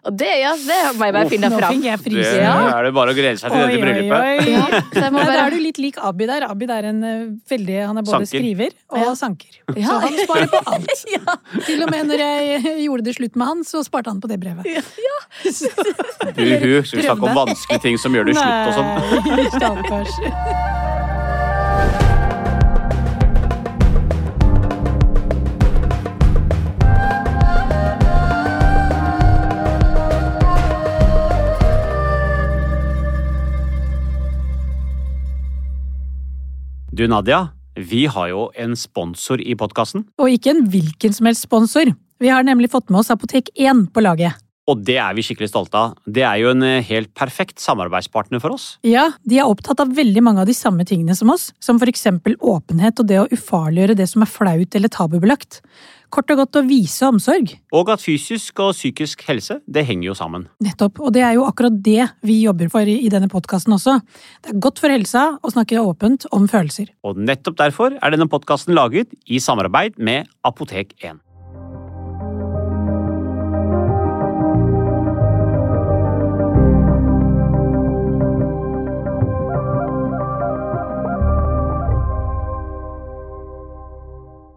Og 0.08 0.14
det, 0.16 0.30
ja, 0.40 0.54
det 0.56 0.78
må 0.96 1.08
jeg 1.10 1.14
bare 1.18 1.30
finne 1.32 1.50
Nå 1.52 1.58
fram. 1.60 1.74
fikk 1.76 1.84
jeg 1.90 1.98
Det 2.00 2.06
fryse. 2.06 2.36
Er 2.40 2.84
det 2.88 2.92
bare 2.96 3.12
å 3.12 3.16
glede 3.18 3.40
seg 3.42 3.52
til 3.52 3.60
dette 3.66 3.80
bryllupet. 3.84 4.48
Ja, 4.48 4.62
så 4.94 5.04
jeg 5.04 5.12
må 5.16 5.24
da 5.28 5.34
er 5.44 5.50
du 5.52 5.58
litt 5.60 5.80
lik 5.84 5.98
Abid 6.08 6.32
der. 6.32 6.46
Abid 6.48 6.72
er 6.72 6.88
en 6.94 7.04
eh, 7.04 7.26
veldig 7.52 7.78
Han 7.90 7.98
er 8.00 8.06
både 8.08 8.24
Sanker. 8.24 8.32
skriver 8.32 8.72
og 8.90 8.98
Ja. 9.04 9.14
sanker. 9.20 9.54
Ja. 9.76 9.88
Så 9.90 10.00
han 10.06 10.18
sparer 10.24 10.48
på 10.56 10.62
alt. 10.74 11.06
Ja. 11.20 11.36
Til 11.66 11.84
og 11.84 11.92
med 11.92 12.08
når 12.14 12.24
jeg 12.24 12.56
eh, 12.64 12.82
gjorde 12.86 13.04
det 13.10 13.16
slutt 13.20 13.36
med 13.36 13.48
han, 13.52 13.64
så 13.68 13.84
sparte 13.84 14.10
han 14.14 14.22
på 14.24 14.30
det 14.32 14.40
brevet. 14.40 14.64
Hun 15.44 16.84
skal 16.86 17.04
snakke 17.04 17.24
om 17.30 17.36
vanskelige 17.44 17.82
ting 17.90 17.98
som 18.00 18.16
gjør 18.16 18.32
det 18.32 18.38
slutt 18.40 18.68
og 18.68 18.74
sånn. 18.80 18.92
Nei, 19.36 19.48
stakkars. 19.56 20.78
Du, 37.00 37.06
Nadia. 37.08 37.48
Vi 37.80 38.02
har 38.12 38.28
jo 38.28 38.50
en 38.60 38.74
sponsor 38.76 39.40
i 39.40 39.54
podkasten. 39.56 40.02
Og 40.20 40.34
ikke 40.36 40.52
en 40.52 40.66
hvilken 40.68 41.14
som 41.16 41.30
helst 41.30 41.46
sponsor. 41.46 41.94
Vi 42.20 42.28
har 42.28 42.44
nemlig 42.44 42.68
fått 42.74 42.90
med 42.92 43.00
oss 43.00 43.12
Apotek 43.14 43.48
1 43.56 43.86
på 43.96 44.04
laget. 44.04 44.36
Og 44.68 44.82
det 44.84 44.98
er 45.00 45.16
vi 45.16 45.24
skikkelig 45.24 45.48
stolte 45.48 45.80
av. 45.80 45.94
Det 46.04 46.26
er 46.28 46.42
jo 46.42 46.52
en 46.52 46.66
eh, 46.68 46.84
helt 46.90 47.14
perfekt 47.16 47.64
samarbeidspartner 47.64 48.44
for 48.44 48.58
oss. 48.58 48.66
Ja, 48.84 49.06
de 49.24 49.40
er 49.40 49.48
opptatt 49.48 49.80
av 49.80 49.96
veldig 49.96 50.26
mange 50.28 50.44
av 50.44 50.52
de 50.52 50.58
samme 50.58 50.84
tingene 50.84 51.16
som 51.16 51.32
oss, 51.32 51.54
som 51.64 51.80
for 51.80 51.88
eksempel 51.88 52.36
åpenhet 52.44 53.00
og 53.00 53.08
det 53.08 53.22
å 53.22 53.30
ufarliggjøre 53.32 53.96
det 53.96 54.10
som 54.12 54.28
er 54.28 54.34
flaut 54.34 54.76
eller 54.76 54.92
tabubelagt. 54.92 55.62
Kort 56.10 56.32
og 56.34 56.41
godt 56.41 56.58
å 56.58 56.65
vise 56.65 57.06
omsorg. 57.06 57.52
Og 57.76 57.91
at 57.93 58.02
fysisk 58.02 58.58
og 58.63 58.74
psykisk 58.74 59.22
helse, 59.28 59.60
det 59.69 59.86
henger 59.86 60.10
jo 60.10 60.17
sammen. 60.17 60.48
Nettopp, 60.65 61.02
og 61.06 61.13
det 61.13 61.22
er 61.26 61.38
jo 61.38 61.45
akkurat 61.45 61.78
det 61.86 62.10
vi 62.26 62.39
jobber 62.41 62.72
for 62.74 62.89
i 62.89 63.12
denne 63.13 63.30
podkasten 63.30 63.78
også. 63.78 64.00
Det 64.41 64.56
er 64.56 64.62
godt 64.65 64.82
for 64.82 64.93
helsa 64.93 65.26
å 65.38 65.54
snakke 65.54 65.82
åpent 65.84 66.26
om 66.36 66.50
følelser. 66.50 66.89
Og 67.06 67.22
nettopp 67.22 67.62
derfor 67.62 67.98
er 67.98 68.15
denne 68.15 68.30
podkasten 68.32 68.74
laget 68.78 69.13
i 69.30 69.41
samarbeid 69.43 70.02
med 70.02 70.30
Apotek 70.48 70.98
1. 70.98 71.22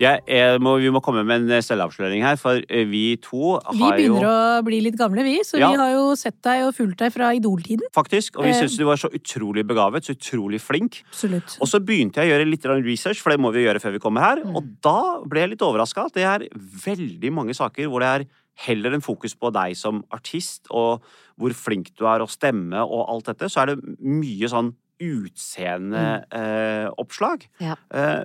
Jeg, 0.02 0.22
jeg 0.26 0.58
må, 0.62 0.74
vi 0.82 0.90
må 0.90 0.98
komme 1.04 1.22
med 1.26 1.44
en 1.46 1.62
selvavsløring 1.62 2.24
her, 2.26 2.38
for 2.40 2.58
eh, 2.66 2.86
vi 2.90 3.16
to 3.22 3.54
har 3.54 3.70
jo 3.70 3.78
Vi 3.78 3.90
begynner 4.00 4.24
jo 4.26 4.32
å 4.32 4.64
bli 4.66 4.80
litt 4.82 4.98
gamle, 4.98 5.22
vi, 5.26 5.36
så 5.46 5.60
Ja. 5.60 5.70
vi 5.70 5.78
har 5.78 5.92
jo 5.94 6.16
sett 6.18 6.40
deg 6.42 6.64
og 6.66 6.74
fulgt 6.74 6.98
deg 7.04 7.12
fra 7.14 7.30
Idol-tiden. 7.38 7.86
Faktisk, 7.94 8.36
og 8.40 8.48
vi 8.48 8.50
Eh. 8.50 8.58
syntes 8.58 8.76
du 8.80 8.84
var 8.88 8.98
så 8.98 9.12
utrolig 9.14 9.64
begavet, 9.68 10.02
så 10.02 10.16
utrolig 10.16 10.60
flink. 10.60 11.02
Absolutt. 11.12 11.58
Og 11.60 11.70
så 11.70 11.78
begynte 11.78 12.18
jeg 12.18 12.28
å 12.28 12.32
gjøre 12.34 12.50
litt 12.50 12.64
research, 12.64 13.22
for 13.22 13.30
det 13.30 13.38
må 13.40 13.52
vi 13.54 13.64
gjøre 13.64 13.80
før 13.80 13.92
vi 13.92 14.02
kommer 14.02 14.20
her. 14.20 14.42
Mm. 14.42 14.56
Og 14.56 14.64
da 14.82 15.20
ble 15.24 15.40
jeg 15.40 15.50
litt 15.50 15.62
overraska 15.62 16.08
det 16.12 16.24
er 16.24 16.48
veldig 16.50 17.32
mange 17.32 17.54
saker 17.54 17.86
hvor 17.88 18.00
det 18.00 18.08
er 18.08 18.26
heller 18.66 18.92
en 18.94 19.00
fokus 19.00 19.34
på 19.34 19.50
deg 19.52 19.76
som 19.76 20.02
artist, 20.12 20.66
og 20.70 21.02
hvor 21.38 21.54
flink 21.56 21.94
du 21.96 22.04
er 22.06 22.20
å 22.20 22.28
stemme 22.28 22.82
og 22.84 23.08
alt 23.08 23.30
dette, 23.30 23.48
så 23.48 23.62
er 23.62 23.66
det 23.72 23.98
mye 24.00 24.48
sånn 24.50 24.74
utseendeoppslag. 25.02 27.46
Mm. 27.60 27.66
Ja. 27.66 27.74
Eh, 27.94 28.22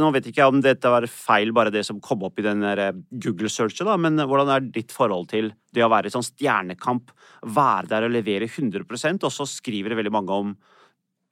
nå 0.00 0.10
vet 0.14 0.26
ikke 0.30 0.42
jeg 0.42 0.52
om 0.52 0.60
dette 0.64 0.88
var 0.92 1.04
feil, 1.10 1.52
bare 1.56 1.72
det 1.74 1.84
som 1.88 2.00
kom 2.04 2.20
opp 2.26 2.36
i 2.40 2.46
den 2.46 2.60
eh, 2.66 2.92
Google-searchet, 3.24 3.86
da, 3.88 3.94
men 4.00 4.14
hvordan 4.20 4.48
er 4.54 4.60
ditt 4.74 4.92
forhold 4.94 5.26
til 5.32 5.46
det 5.74 5.82
å 5.86 5.92
være 5.92 6.06
i 6.10 6.14
sånn 6.14 6.26
stjernekamp, 6.26 7.04
være 7.46 7.86
der 7.92 8.02
og 8.08 8.14
levere 8.14 8.46
100% 8.50 9.24
og 9.26 9.32
så 9.32 9.44
skriver 9.48 9.88
det 9.94 10.00
veldig 10.00 10.14
mange 10.14 10.32
om 10.42 10.48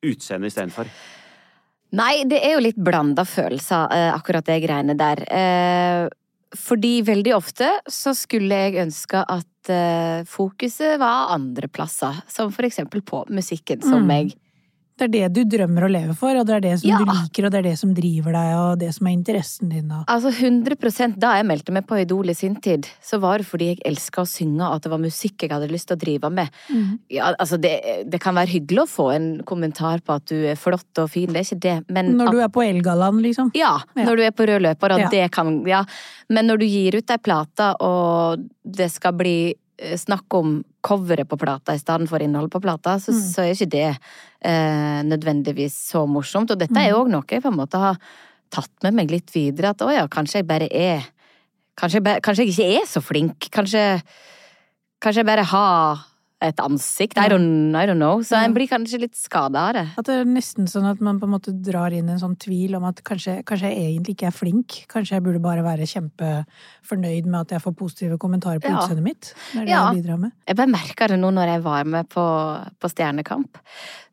utseende 0.07 0.49
istedenfor? 0.51 0.87
Nei, 1.99 2.15
det 2.29 2.39
er 2.45 2.53
jo 2.55 2.65
litt 2.67 2.81
blanda 2.85 3.25
følelser, 3.25 3.83
eh, 3.97 4.11
akkurat 4.13 4.45
det 4.47 4.61
greiene 4.67 4.95
der. 4.99 5.19
Eh, 5.33 6.09
fordi 6.57 6.95
veldig 7.05 7.33
ofte 7.37 7.69
så 7.89 8.13
skulle 8.17 8.55
jeg 8.55 8.83
ønske 8.85 9.19
at 9.25 9.69
eh, 9.73 10.21
fokuset 10.29 10.99
var 11.01 11.33
andre 11.35 11.69
plasser. 11.69 12.15
Som 12.29 12.53
for 12.53 12.63
eksempel 12.69 13.01
på 13.05 13.25
musikken, 13.33 13.83
som 13.83 14.03
Mm. 14.05 14.11
jeg 14.13 14.35
Det 14.99 15.07
er 15.07 15.13
det 15.15 15.29
du 15.37 15.57
drømmer 15.57 15.87
å 15.87 15.91
leve 15.93 16.15
for, 16.19 16.35
og 16.41 16.47
det 16.49 16.55
er 16.57 16.61
det 16.65 16.73
som 16.81 16.91
Ja. 16.91 16.99
du 16.99 17.05
liker, 17.13 17.47
og 17.47 17.53
det 17.55 17.59
er 17.61 17.67
det 17.71 17.79
som 17.79 17.93
driver 17.95 18.33
deg, 18.35 18.49
og 18.59 18.79
det 18.81 18.89
som 18.95 19.07
er 19.07 19.15
interessen 19.15 19.69
din. 19.71 19.91
Og... 19.95 20.05
Altså 20.11 20.33
100% 20.35 21.17
Da 21.19 21.37
jeg 21.39 21.47
meldte 21.47 21.73
meg 21.73 21.87
på 21.87 21.99
Idol 22.03 22.29
i 22.31 22.35
sin 22.35 22.57
tid, 22.65 22.89
så 23.03 23.21
var 23.23 23.39
det 23.39 23.47
fordi 23.47 23.71
jeg 23.73 23.83
elska 23.87 24.23
å 24.25 24.29
synge, 24.29 24.63
og 24.67 24.75
at 24.79 24.83
det 24.83 24.91
var 24.93 24.99
musikk 25.03 25.43
jeg 25.47 25.51
hadde 25.55 25.71
lyst 25.71 25.89
til 25.89 25.97
å 25.97 26.03
drive 26.03 26.31
med. 26.35 26.49
Mm. 26.69 26.99
Ja, 27.15 27.33
altså 27.39 27.61
det, 27.61 27.75
det 28.11 28.21
kan 28.21 28.35
være 28.35 28.53
hyggelig 28.57 28.85
å 28.85 28.89
få 28.91 29.09
en 29.15 29.29
kommentar 29.49 30.01
på 30.05 30.17
at 30.19 30.27
du 30.27 30.37
er 30.51 30.59
flott 30.59 30.99
og 30.99 31.11
fin, 31.15 31.31
det 31.33 31.45
er 31.45 31.49
ikke 31.49 31.63
det, 31.69 31.77
men 31.95 32.13
Når 32.19 32.33
du 32.35 32.41
er 32.43 32.49
på 32.53 32.65
Elgaland, 32.67 33.23
liksom. 33.23 33.53
Ja, 33.55 33.77
Ja. 33.97 34.05
når 34.05 34.17
du 34.17 34.23
er 34.27 34.35
på 34.35 34.47
rød 34.49 34.63
løper, 34.63 34.93
og 34.99 35.11
det 35.11 35.31
kan 35.33 35.65
Ja. 35.69 35.85
Men 36.29 36.47
når 36.47 36.59
du 36.61 36.67
gir 36.67 36.97
ut 36.99 37.11
ei 37.11 37.17
plate, 37.19 37.75
og 37.81 38.43
det 38.65 38.91
skal 38.93 39.13
bli 39.13 39.55
snakk 39.79 40.35
om 40.35 40.65
coveret 40.83 41.29
på 41.29 41.39
plata 41.39 41.75
i 41.75 41.79
stedet 41.79 42.09
for 42.11 42.23
innholdet 42.25 42.51
på 42.53 42.61
plata, 42.65 42.97
så, 42.99 43.13
Mm. 43.15 43.21
så 43.33 43.43
er 43.45 43.55
ikke 43.55 43.71
det 43.71 43.99
eh, 44.43 45.03
nødvendigvis 45.07 45.77
så 45.91 46.07
morsomt. 46.07 46.51
Og 46.51 46.59
dette 46.59 46.77
er 46.79 46.91
jo 46.91 47.05
òg 47.05 47.11
noe 47.13 47.25
jeg 47.29 47.43
på 47.43 47.53
en 47.53 47.59
måte 47.61 47.79
har 47.79 47.99
tatt 48.51 48.71
med 48.83 48.95
meg 48.95 49.11
litt 49.11 49.31
videre, 49.35 49.71
at 49.71 49.83
å 49.85 49.91
ja, 49.93 50.07
kanskje 50.09 50.41
jeg 50.43 50.47
bare 50.49 50.69
er 50.73 51.07
Kanskje 51.79 52.01
jeg, 52.01 52.03
bare, 52.03 52.21
kanskje 52.21 52.43
jeg 52.43 52.51
ikke 52.57 52.81
er 52.83 52.87
så 52.91 53.01
flink. 53.01 53.47
Kanskje, 53.55 54.03
kanskje 55.01 55.21
jeg 55.23 55.27
bare 55.29 55.45
har 55.47 56.01
et 56.41 56.61
ansikt. 56.63 57.19
I 57.19 57.27
don't, 57.29 57.75
I 57.75 57.85
don't 57.89 57.99
know. 57.99 58.21
Så 58.23 58.37
en 58.39 58.53
blir 58.55 58.69
kanskje 58.71 59.01
litt 59.03 59.17
skada 59.19 59.59
av 59.69 59.73
det. 59.75 59.83
At 59.99 60.07
det 60.07 60.21
er 60.21 60.29
nesten 60.31 60.69
sånn 60.71 60.87
at 60.87 61.01
man 61.03 61.19
på 61.19 61.27
en 61.27 61.33
måte 61.35 61.51
drar 61.67 61.91
inn 61.97 62.09
en 62.13 62.21
sånn 62.21 62.37
tvil 62.39 62.77
om 62.79 62.85
at 62.87 63.03
kanskje, 63.03 63.41
kanskje 63.49 63.73
jeg 63.73 63.89
egentlig 63.89 64.15
ikke 64.15 64.29
er 64.31 64.37
flink. 64.37 64.77
Kanskje 64.93 65.17
jeg 65.17 65.25
burde 65.27 65.41
bare 65.43 65.65
være 65.67 65.89
kjempefornøyd 65.91 67.27
med 67.27 67.41
at 67.41 67.57
jeg 67.57 67.65
får 67.65 67.75
positive 67.81 68.19
kommentarer 68.23 68.61
på 68.63 68.71
Ja. 68.71 68.79
utseendet 68.85 69.03
mitt. 69.03 69.33
Det 69.53 69.61
er 69.63 69.65
det 69.65 69.69
Ja. 69.73 69.93
jeg 69.93 70.03
bidrar 70.05 70.19
med. 70.21 70.33
Jeg 70.47 70.57
bare 70.57 70.67
merka 70.69 71.09
det 71.09 71.19
nå 71.19 71.31
når 71.35 71.47
jeg 71.55 71.63
var 71.63 71.85
med 71.85 72.09
på, 72.09 72.25
på 72.81 72.89
Stjernekamp. 72.95 73.59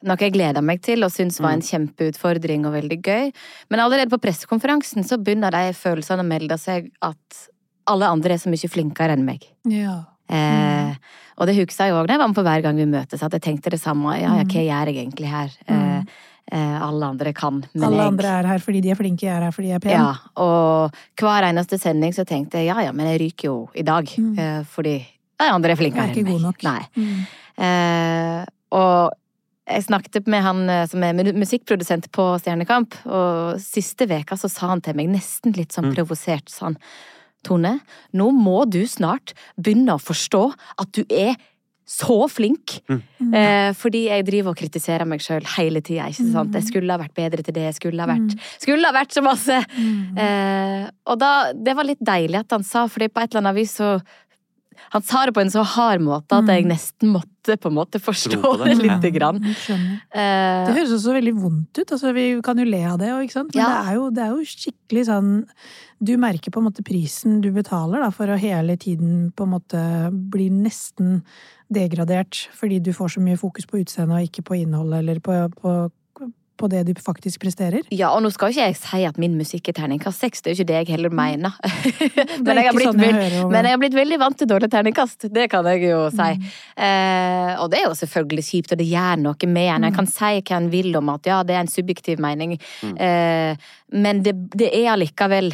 Noe 0.04 0.18
jeg 0.18 0.34
gleda 0.34 0.62
meg 0.62 0.82
til 0.82 1.04
og 1.04 1.12
syntes 1.12 1.40
var 1.40 1.52
en 1.54 1.62
kjempeutfordring 1.62 2.66
og 2.66 2.74
veldig 2.74 3.02
gøy. 3.02 3.32
Men 3.70 3.80
allerede 3.80 4.10
på 4.10 4.18
pressekonferansen 4.22 5.04
så 5.06 5.18
begynner 5.22 5.52
de 5.52 5.74
følelsene 5.74 6.22
å 6.22 6.28
melde 6.28 6.58
seg 6.58 6.92
at 7.02 7.48
alle 7.88 8.06
andre 8.10 8.34
er 8.34 8.38
så 8.42 8.50
mye 8.50 8.70
flinkere 8.70 9.14
enn 9.14 9.26
meg. 9.26 9.46
Ja. 9.70 10.06
Eh, 10.30 10.96
og 11.36 11.48
det 11.50 11.58
husker 11.58 11.90
jeg 11.90 11.94
òg 11.96 12.08
da 12.08 12.16
jeg 12.16 12.22
var 12.22 12.30
med 12.32 12.38
på 12.38 12.44
Hver 12.48 12.62
gang 12.64 12.78
vi 12.80 12.86
møtes, 12.88 13.24
at 13.24 13.34
jeg 13.36 13.44
tenkte 13.44 13.74
det 13.74 13.82
samme. 13.82 14.16
Ja, 14.18 14.38
ja, 14.40 14.46
hva 14.48 14.64
gjør 14.64 14.92
jeg 14.92 15.02
egentlig 15.04 15.28
her? 15.30 15.52
Eh, 15.68 16.14
eh, 16.52 16.78
alle 16.82 17.10
andre 17.12 17.34
kan, 17.34 17.64
men 17.74 17.84
Alle 17.90 18.04
jeg 18.04 18.14
andre 18.14 18.32
er 18.40 18.48
her 18.54 18.64
fordi 18.64 18.82
de 18.86 18.94
er 18.94 19.00
flinke, 19.00 19.26
jeg 19.28 19.36
er 19.36 19.44
her 19.48 19.52
fordi 19.56 19.74
jeg 19.74 19.82
er 19.82 19.84
pen. 19.84 19.98
Ja, 19.98 20.14
og 20.42 20.96
hver 21.20 21.50
eneste 21.50 21.80
sending 21.82 22.16
så 22.16 22.26
tenkte 22.26 22.62
jeg 22.62 22.72
ja 22.72 22.88
ja, 22.88 22.92
men 22.96 23.08
jeg 23.12 23.22
ryker 23.26 23.50
jo 23.52 23.58
i 23.76 23.84
dag. 23.84 24.08
Mm. 24.18 24.34
Eh, 24.40 24.64
fordi 24.70 24.96
de 25.36 25.52
andre 25.52 25.72
er 25.76 25.76
flinkere 25.76 26.08
Jeg 26.08 26.16
er 26.16 26.20
ikke 26.22 26.32
god 26.32 26.42
nok. 26.48 26.64
Nei. 26.64 26.82
Mm. 26.96 27.22
Eh, 27.66 28.46
og 28.76 29.14
jeg 29.66 29.84
snakket 29.88 30.28
med 30.30 30.44
han 30.46 30.70
eh, 30.70 30.86
som 30.88 31.04
er 31.04 31.34
musikkprodusent 31.34 32.08
på 32.14 32.28
Stjernekamp, 32.40 32.96
og 33.10 33.60
siste 33.60 34.08
veka 34.08 34.38
så 34.38 34.48
sa 34.52 34.70
han 34.72 34.82
til 34.86 34.96
meg, 34.96 35.10
nesten 35.10 35.56
litt 35.58 35.74
sånn 35.74 35.90
Mm. 35.92 35.96
provosert, 35.98 36.48
sånn 36.54 36.78
Tone, 37.46 37.78
nå 38.16 38.30
må 38.36 38.64
du 38.70 38.82
snart 38.90 39.36
begynne 39.56 39.96
å 39.96 40.02
forstå 40.02 40.48
at 40.82 40.96
du 40.98 41.04
er 41.10 41.36
så 41.86 42.26
flink. 42.34 42.80
Mm. 42.90 43.34
Eh, 43.38 43.72
fordi 43.78 44.08
jeg 44.08 44.26
driver 44.26 44.56
og 44.56 44.58
kritiserer 44.58 45.06
meg 45.06 45.22
sjøl 45.22 45.46
hele 45.54 45.84
tida. 45.86 46.08
ikke 46.10 46.26
sant? 46.34 46.58
Jeg 46.58 46.66
skulle 46.72 46.92
ha 46.92 46.98
vært 46.98 47.14
bedre 47.18 47.46
til 47.46 47.54
det, 47.54 47.68
jeg 47.70 47.78
skulle 47.78 48.02
ha 48.02 48.10
vært, 48.10 48.34
skulle 48.58 48.90
ha 48.90 48.96
vært 48.96 49.14
så 49.14 49.22
masse! 49.26 49.60
Mm. 49.78 50.18
Eh, 50.18 50.88
og 51.06 51.20
da, 51.22 51.32
det 51.54 51.76
var 51.78 51.86
litt 51.86 52.02
deilig 52.02 52.42
at 52.42 52.58
han 52.58 52.66
sa, 52.66 52.88
fordi 52.90 53.12
på 53.14 53.22
et 53.22 53.30
eller 53.30 53.46
annet 53.46 53.60
vis 53.60 53.78
så 53.78 53.92
Han 54.96 55.02
sa 55.04 55.26
det 55.26 55.34
på 55.36 55.42
en 55.42 55.50
så 55.54 55.64
hard 55.66 56.02
måte 56.02 56.32
at 56.38 56.46
jeg 56.48 56.66
Mm. 56.66 56.72
nesten 56.74 57.12
måtte 57.14 57.58
på 57.62 57.70
en 57.70 57.76
måte 57.78 58.00
forstå 58.02 58.42
på 58.42 58.52
det 58.66 58.78
det. 58.78 58.84
lite 58.86 59.12
grann. 59.14 59.40
Ja. 59.70 59.76
Eh, 60.12 60.66
Det 60.68 60.76
høres 60.78 60.94
også 60.98 61.14
veldig 61.14 61.34
vondt 61.38 61.78
ut. 61.78 61.92
Altså, 61.92 62.14
vi 62.14 62.42
kan 62.42 62.58
jo 62.58 62.66
le 62.66 62.84
av 62.86 62.98
det, 63.00 63.08
ikke 63.10 63.32
sant? 63.38 63.54
men 63.56 63.62
Ja. 63.64 63.70
det, 63.70 63.90
er 63.90 63.94
jo, 63.96 64.10
det 64.10 64.24
er 64.24 64.32
jo 64.34 64.42
skikkelig 64.44 65.06
sånn 65.08 65.46
Du 66.04 66.18
merker 66.18 66.52
på 66.52 66.60
en 66.60 66.66
måte 66.68 66.84
prisen 66.84 67.40
du 67.42 67.52
betaler 67.52 68.02
da, 68.04 68.10
for 68.12 68.28
å 68.28 68.38
hele 68.38 68.76
tiden 68.78 69.32
på 69.32 69.44
en 69.46 69.52
måte 69.54 70.12
bli 70.12 70.50
nesten 70.50 71.22
degradert 71.72 72.48
fordi 72.54 72.82
du 72.84 72.92
får 72.94 73.16
så 73.16 73.22
mye 73.24 73.38
fokus 73.40 73.66
på 73.66 73.80
utseendet 73.82 74.18
og 74.20 74.28
ikke 74.28 74.44
på 74.44 74.58
innholdet 74.62 75.00
eller 75.00 75.20
på, 75.24 75.38
på, 75.62 75.92
på 76.58 76.70
det 76.72 76.84
du 76.88 76.94
faktisk 77.00 77.42
presterer. 77.44 77.82
ja, 77.92 78.10
og 78.16 78.22
nå 78.24 78.32
skal 78.34 78.54
ikke 78.54 78.68
jeg 78.70 78.78
si 78.80 79.02
at 79.08 79.18
min 79.22 79.36
musikk 79.38 79.70
er 79.70 79.78
terningkast 79.82 80.24
seks, 80.24 80.42
det 80.42 80.52
er 80.52 80.56
jo 80.56 80.64
ikke 80.64 80.70
det 80.72 80.78
jeg 80.80 80.90
heller 80.96 81.14
mener. 81.16 81.56
Men, 82.46 82.56
jeg 82.58 82.66
har 82.70 82.78
blitt 82.78 82.90
sånn 82.92 83.04
jeg 83.04 83.14
hører 83.18 83.50
men 83.52 83.68
jeg 83.68 83.76
har 83.76 83.82
blitt 83.84 83.98
veldig 83.98 84.20
vant 84.22 84.38
til 84.40 84.50
dårlig 84.50 84.70
terningkast, 84.72 85.28
det 85.36 85.50
kan 85.52 85.68
jeg 85.72 85.84
jo 85.90 86.02
si. 86.14 86.30
Mm. 86.40 86.48
Eh, 86.88 87.52
og 87.62 87.70
det 87.72 87.80
er 87.82 87.88
jo 87.90 87.96
selvfølgelig 88.02 88.46
kjipt, 88.50 88.74
og 88.76 88.82
det 88.82 88.88
gjør 88.90 89.22
noe 89.26 89.52
med 89.52 89.70
en. 89.76 89.88
En 89.90 89.96
kan 89.96 90.10
si 90.10 90.34
hva 90.42 90.58
en 90.60 90.72
vil 90.74 90.96
om 91.00 91.14
at 91.16 91.30
ja, 91.30 91.42
det 91.48 91.56
er 91.56 91.64
en 91.66 91.72
subjektiv 91.72 92.20
mening, 92.24 92.58
Mm. 92.82 92.98
eh, 93.00 93.58
men 93.96 94.22
det, 94.26 94.34
det 94.58 94.68
er 94.74 94.92
allikevel 94.94 95.54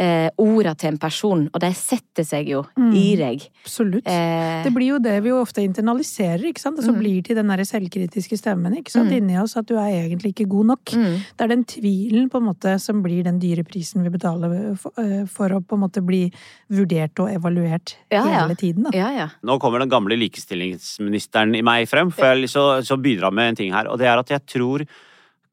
eh, 0.00 0.30
orda 0.40 0.72
til 0.80 0.94
en 0.94 0.98
person, 0.98 1.42
og 1.52 1.60
de 1.60 1.68
setter 1.76 2.24
seg 2.24 2.48
jo 2.48 2.62
Mm. 2.78 2.94
i 2.96 3.16
deg. 3.20 3.42
Absolutt. 3.64 4.06
Eh, 4.08 4.62
Det 4.64 4.72
blir 4.72 4.86
jo 4.94 4.98
det 4.98 5.18
vi 5.22 5.28
jo 5.28 5.40
ofte 5.42 5.60
internaliserer, 5.60 6.40
ikke 6.48 6.58
sant? 6.62 6.78
Og 6.78 6.84
så 6.86 6.92
Mm. 6.94 6.98
blir 7.02 7.22
til 7.24 7.36
den 7.36 7.48
der 7.52 7.58
selvkritiske 7.68 8.38
stemmen 8.40 8.72
ikke 8.78 8.90
sant? 8.90 9.10
Mm. 9.10 9.16
inni 9.18 9.36
oss 9.42 9.56
at 9.60 9.66
du 9.66 9.74
er 9.76 9.90
egentlig 10.08 10.32
ikke 10.34 10.48
god 10.48 10.66
nok. 10.72 10.84
mm, 10.96 11.16
Det 11.36 11.44
er 11.44 11.48
den 11.48 11.64
tvilen 11.64 12.30
på 12.30 12.36
en 12.40 12.48
måte 12.48 12.80
som 12.80 13.02
blir 13.02 13.22
den 13.24 13.38
dyre 13.38 13.62
prisen 13.64 14.02
vi 14.02 14.08
betaler 14.08 14.78
for, 14.78 14.92
eh, 14.96 15.26
for 15.26 15.48
å 15.50 15.60
på 15.60 15.74
en 15.76 15.80
måte 15.88 16.00
bli 16.04 16.32
vurdert 16.70 17.18
og 17.20 17.28
evaluert 17.28 17.94
Ja, 18.10 18.24
ja. 18.24 18.40
hele 18.46 18.56
tiden. 18.56 18.84
Da. 18.84 18.90
ja, 18.96 19.10
ja. 19.10 19.28
Nå 19.44 19.58
kommer 19.60 19.80
den 19.80 19.90
gamle 19.90 20.16
likestillingsministeren 20.16 21.54
i 21.56 21.62
meg 21.62 21.88
frem, 21.88 22.10
for 22.12 22.24
jeg 22.34 22.48
så, 22.48 22.80
så 22.82 22.96
bidrar 23.00 23.32
med 23.32 23.48
en 23.50 23.56
ting 23.56 23.72
her. 23.72 23.86
Og 23.90 23.98
det 23.98 24.06
er 24.06 24.18
at 24.18 24.28
jeg 24.28 24.46
tror 24.46 24.86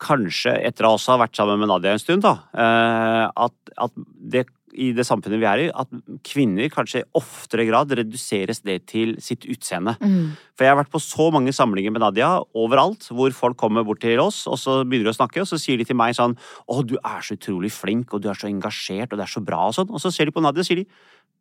kanskje, 0.01 0.53
etter 0.67 0.87
å 0.87 0.95
også 0.97 1.15
ha 1.15 1.23
vært 1.23 1.37
sammen 1.37 1.59
med 1.61 1.69
Nadia 1.71 1.95
en 1.95 2.01
stund, 2.01 2.25
da, 2.25 2.35
eh, 2.53 3.25
at, 3.47 3.75
at 3.87 3.97
det 4.33 4.45
i 4.77 4.91
det 4.95 5.05
samfunnet 5.07 5.41
vi 5.41 5.47
er 5.49 5.61
i, 5.63 5.67
at 5.73 5.89
kvinner 6.27 6.69
kanskje 6.69 7.01
i 7.01 7.07
oftere 7.17 7.65
grad 7.69 7.93
reduseres 7.97 8.61
det 8.65 8.77
til 8.91 9.15
sitt 9.23 9.47
utseende. 9.49 9.95
Mm. 9.97 10.35
For 10.53 10.65
jeg 10.65 10.73
har 10.73 10.79
vært 10.81 10.93
på 10.93 11.01
så 11.01 11.29
mange 11.33 11.53
samlinger 11.55 11.93
med 11.93 12.03
Nadia 12.03 12.29
overalt, 12.57 13.07
hvor 13.09 13.33
folk 13.35 13.57
kommer 13.59 13.85
bort 13.87 14.03
til 14.03 14.21
oss, 14.21 14.43
og 14.49 14.59
så 14.61 14.79
begynner 14.83 15.09
de 15.09 15.15
å 15.15 15.17
snakke, 15.17 15.41
og 15.41 15.49
så 15.49 15.59
sier 15.61 15.81
de 15.81 15.87
til 15.87 15.97
meg 15.97 16.17
sånn 16.17 16.37
Å, 16.37 16.81
du 16.85 16.97
er 16.99 17.25
så 17.25 17.37
utrolig 17.37 17.71
flink, 17.73 18.13
og 18.13 18.21
du 18.23 18.29
er 18.31 18.37
så 18.37 18.49
engasjert, 18.51 19.11
og 19.11 19.17
det 19.17 19.25
er 19.25 19.33
så 19.33 19.43
bra, 19.43 19.65
og 19.69 19.77
sånn. 19.77 19.89
Og 19.89 20.03
så 20.03 20.13
ser 20.13 20.29
de 20.29 20.35
på 20.35 20.43
Nadia, 20.45 20.61
og 20.61 20.69
sier 20.69 20.83
de 20.83 20.87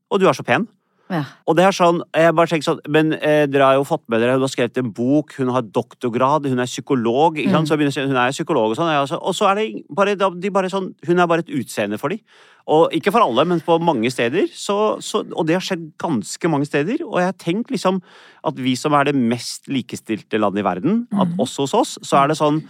Å, 0.06 0.20
du 0.22 0.28
er 0.28 0.38
så 0.38 0.46
pen. 0.46 0.68
Ja. 1.06 1.20
Og 1.46 1.54
det 1.54 1.62
er 1.62 1.74
sånn, 1.74 2.00
jeg 2.18 2.34
bare 2.34 2.50
tenker 2.50 2.66
sånn, 2.66 2.80
men 2.90 3.12
eh, 3.14 3.44
dere 3.46 3.68
har 3.68 3.76
jo 3.78 3.84
fått 3.86 4.02
med 4.10 4.18
dere, 4.22 4.34
hun 4.34 4.42
har 4.42 4.50
skrevet 4.50 4.80
en 4.80 4.90
bok, 4.94 5.36
hun 5.38 5.52
har 5.54 5.62
doktorgrad, 5.62 6.48
hun 6.50 6.62
er 6.62 6.66
psykolog, 6.66 7.38
sant? 7.52 7.70
Så 7.70 7.78
begynner 7.78 8.08
hun 8.10 8.18
er 8.18 8.34
psykolog 8.34 8.74
og 8.74 8.78
sånn, 8.78 8.90
altså, 8.90 9.20
og 9.22 9.36
så 9.38 9.46
er 9.52 9.60
det 9.60 9.66
bare, 9.94 10.16
de 10.16 10.50
bare 10.54 10.70
sånn, 10.72 10.90
hun 11.06 11.22
er 11.22 11.30
bare 11.30 11.46
et 11.46 11.52
utseende 11.54 12.00
for 12.02 12.14
dem. 12.14 12.22
Og 12.66 12.90
ikke 12.98 13.12
for 13.14 13.22
alle, 13.22 13.44
men 13.46 13.62
på 13.62 13.76
mange 13.78 14.10
steder, 14.10 14.48
så, 14.50 14.96
så, 14.98 15.22
og 15.30 15.46
det 15.46 15.54
har 15.54 15.62
skjedd 15.62 15.84
ganske 16.02 16.50
mange 16.50 16.66
steder, 16.66 17.04
og 17.06 17.20
jeg 17.22 17.30
har 17.30 17.38
tenkt 17.38 17.70
liksom 17.70 18.00
at 18.46 18.58
vi 18.58 18.74
som 18.78 18.96
er 18.98 19.06
det 19.06 19.14
mest 19.14 19.70
likestilte 19.70 20.42
landet 20.42 20.64
i 20.64 20.66
verden, 20.66 21.04
at 21.14 21.38
også 21.38 21.68
hos 21.68 21.76
oss, 21.78 21.94
så 22.02 22.24
er 22.24 22.32
det 22.32 22.40
sånn, 22.40 22.64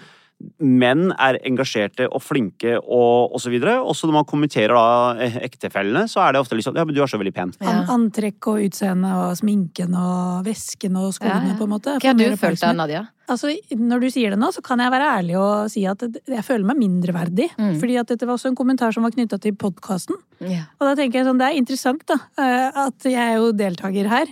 menn 0.60 1.08
er 1.16 1.38
engasjerte 1.48 2.06
og 2.12 2.20
flinke 2.20 2.76
og 2.82 3.34
osv. 3.38 3.54
Også 3.56 4.08
når 4.08 4.16
man 4.18 4.26
kommenterer 4.28 4.74
da 4.76 5.24
eh, 5.24 5.38
ektefellene, 5.46 6.04
så 6.12 6.20
er 6.26 6.34
det 6.36 6.42
ofte 6.42 6.58
litt 6.58 6.66
sånn 6.66 6.76
Ja, 6.76 6.84
men 6.84 6.96
du 6.96 7.00
er 7.02 7.10
så 7.10 7.20
veldig 7.20 7.32
pen. 7.36 7.54
Ja. 7.64 7.78
antrekk 7.94 8.50
og 8.52 8.60
utseende 8.66 9.12
og 9.16 9.36
sminken 9.40 9.96
og 9.96 10.44
vesken 10.46 10.98
og 11.00 11.14
skoene, 11.16 11.40
Ja, 11.48 11.54
ja. 11.54 11.58
på 11.58 11.64
en 11.68 11.72
måte. 11.72 11.96
Hva 12.02 12.12
har 12.12 12.18
du 12.20 12.40
følt 12.40 12.60
da. 12.60 12.72
Nadia? 12.76 13.04
Altså, 13.26 13.50
når 13.74 14.04
du 14.04 14.08
sier 14.12 14.30
det 14.30 14.38
nå, 14.38 14.52
så 14.54 14.62
kan 14.62 14.78
jeg 14.78 14.92
være 14.92 15.08
ærlig 15.18 15.38
og 15.40 15.70
si 15.72 15.82
at 15.88 16.04
jeg 16.04 16.44
føler 16.46 16.68
meg 16.68 16.78
mindreverdig. 16.84 17.48
Mm. 17.58 17.74
Fordi 17.80 17.96
at 17.98 18.12
dette 18.12 18.28
var 18.28 18.36
også 18.36 18.52
en 18.52 18.58
kommentar 18.58 18.94
som 18.94 19.02
var 19.02 19.16
knytta 19.16 19.40
til 19.42 19.56
podkasten. 19.58 20.20
Yeah. 20.38 20.68
Og 20.78 20.90
da 20.90 20.94
tenker 21.00 21.22
jeg 21.22 21.26
sånn, 21.30 21.40
det 21.40 21.48
er 21.48 21.58
interessant 21.58 22.04
da, 22.06 22.20
eh, 22.38 22.68
at 22.86 23.08
jeg 23.08 23.18
er 23.18 23.40
jo 23.40 23.50
deltaker 23.56 24.12
her. 24.12 24.30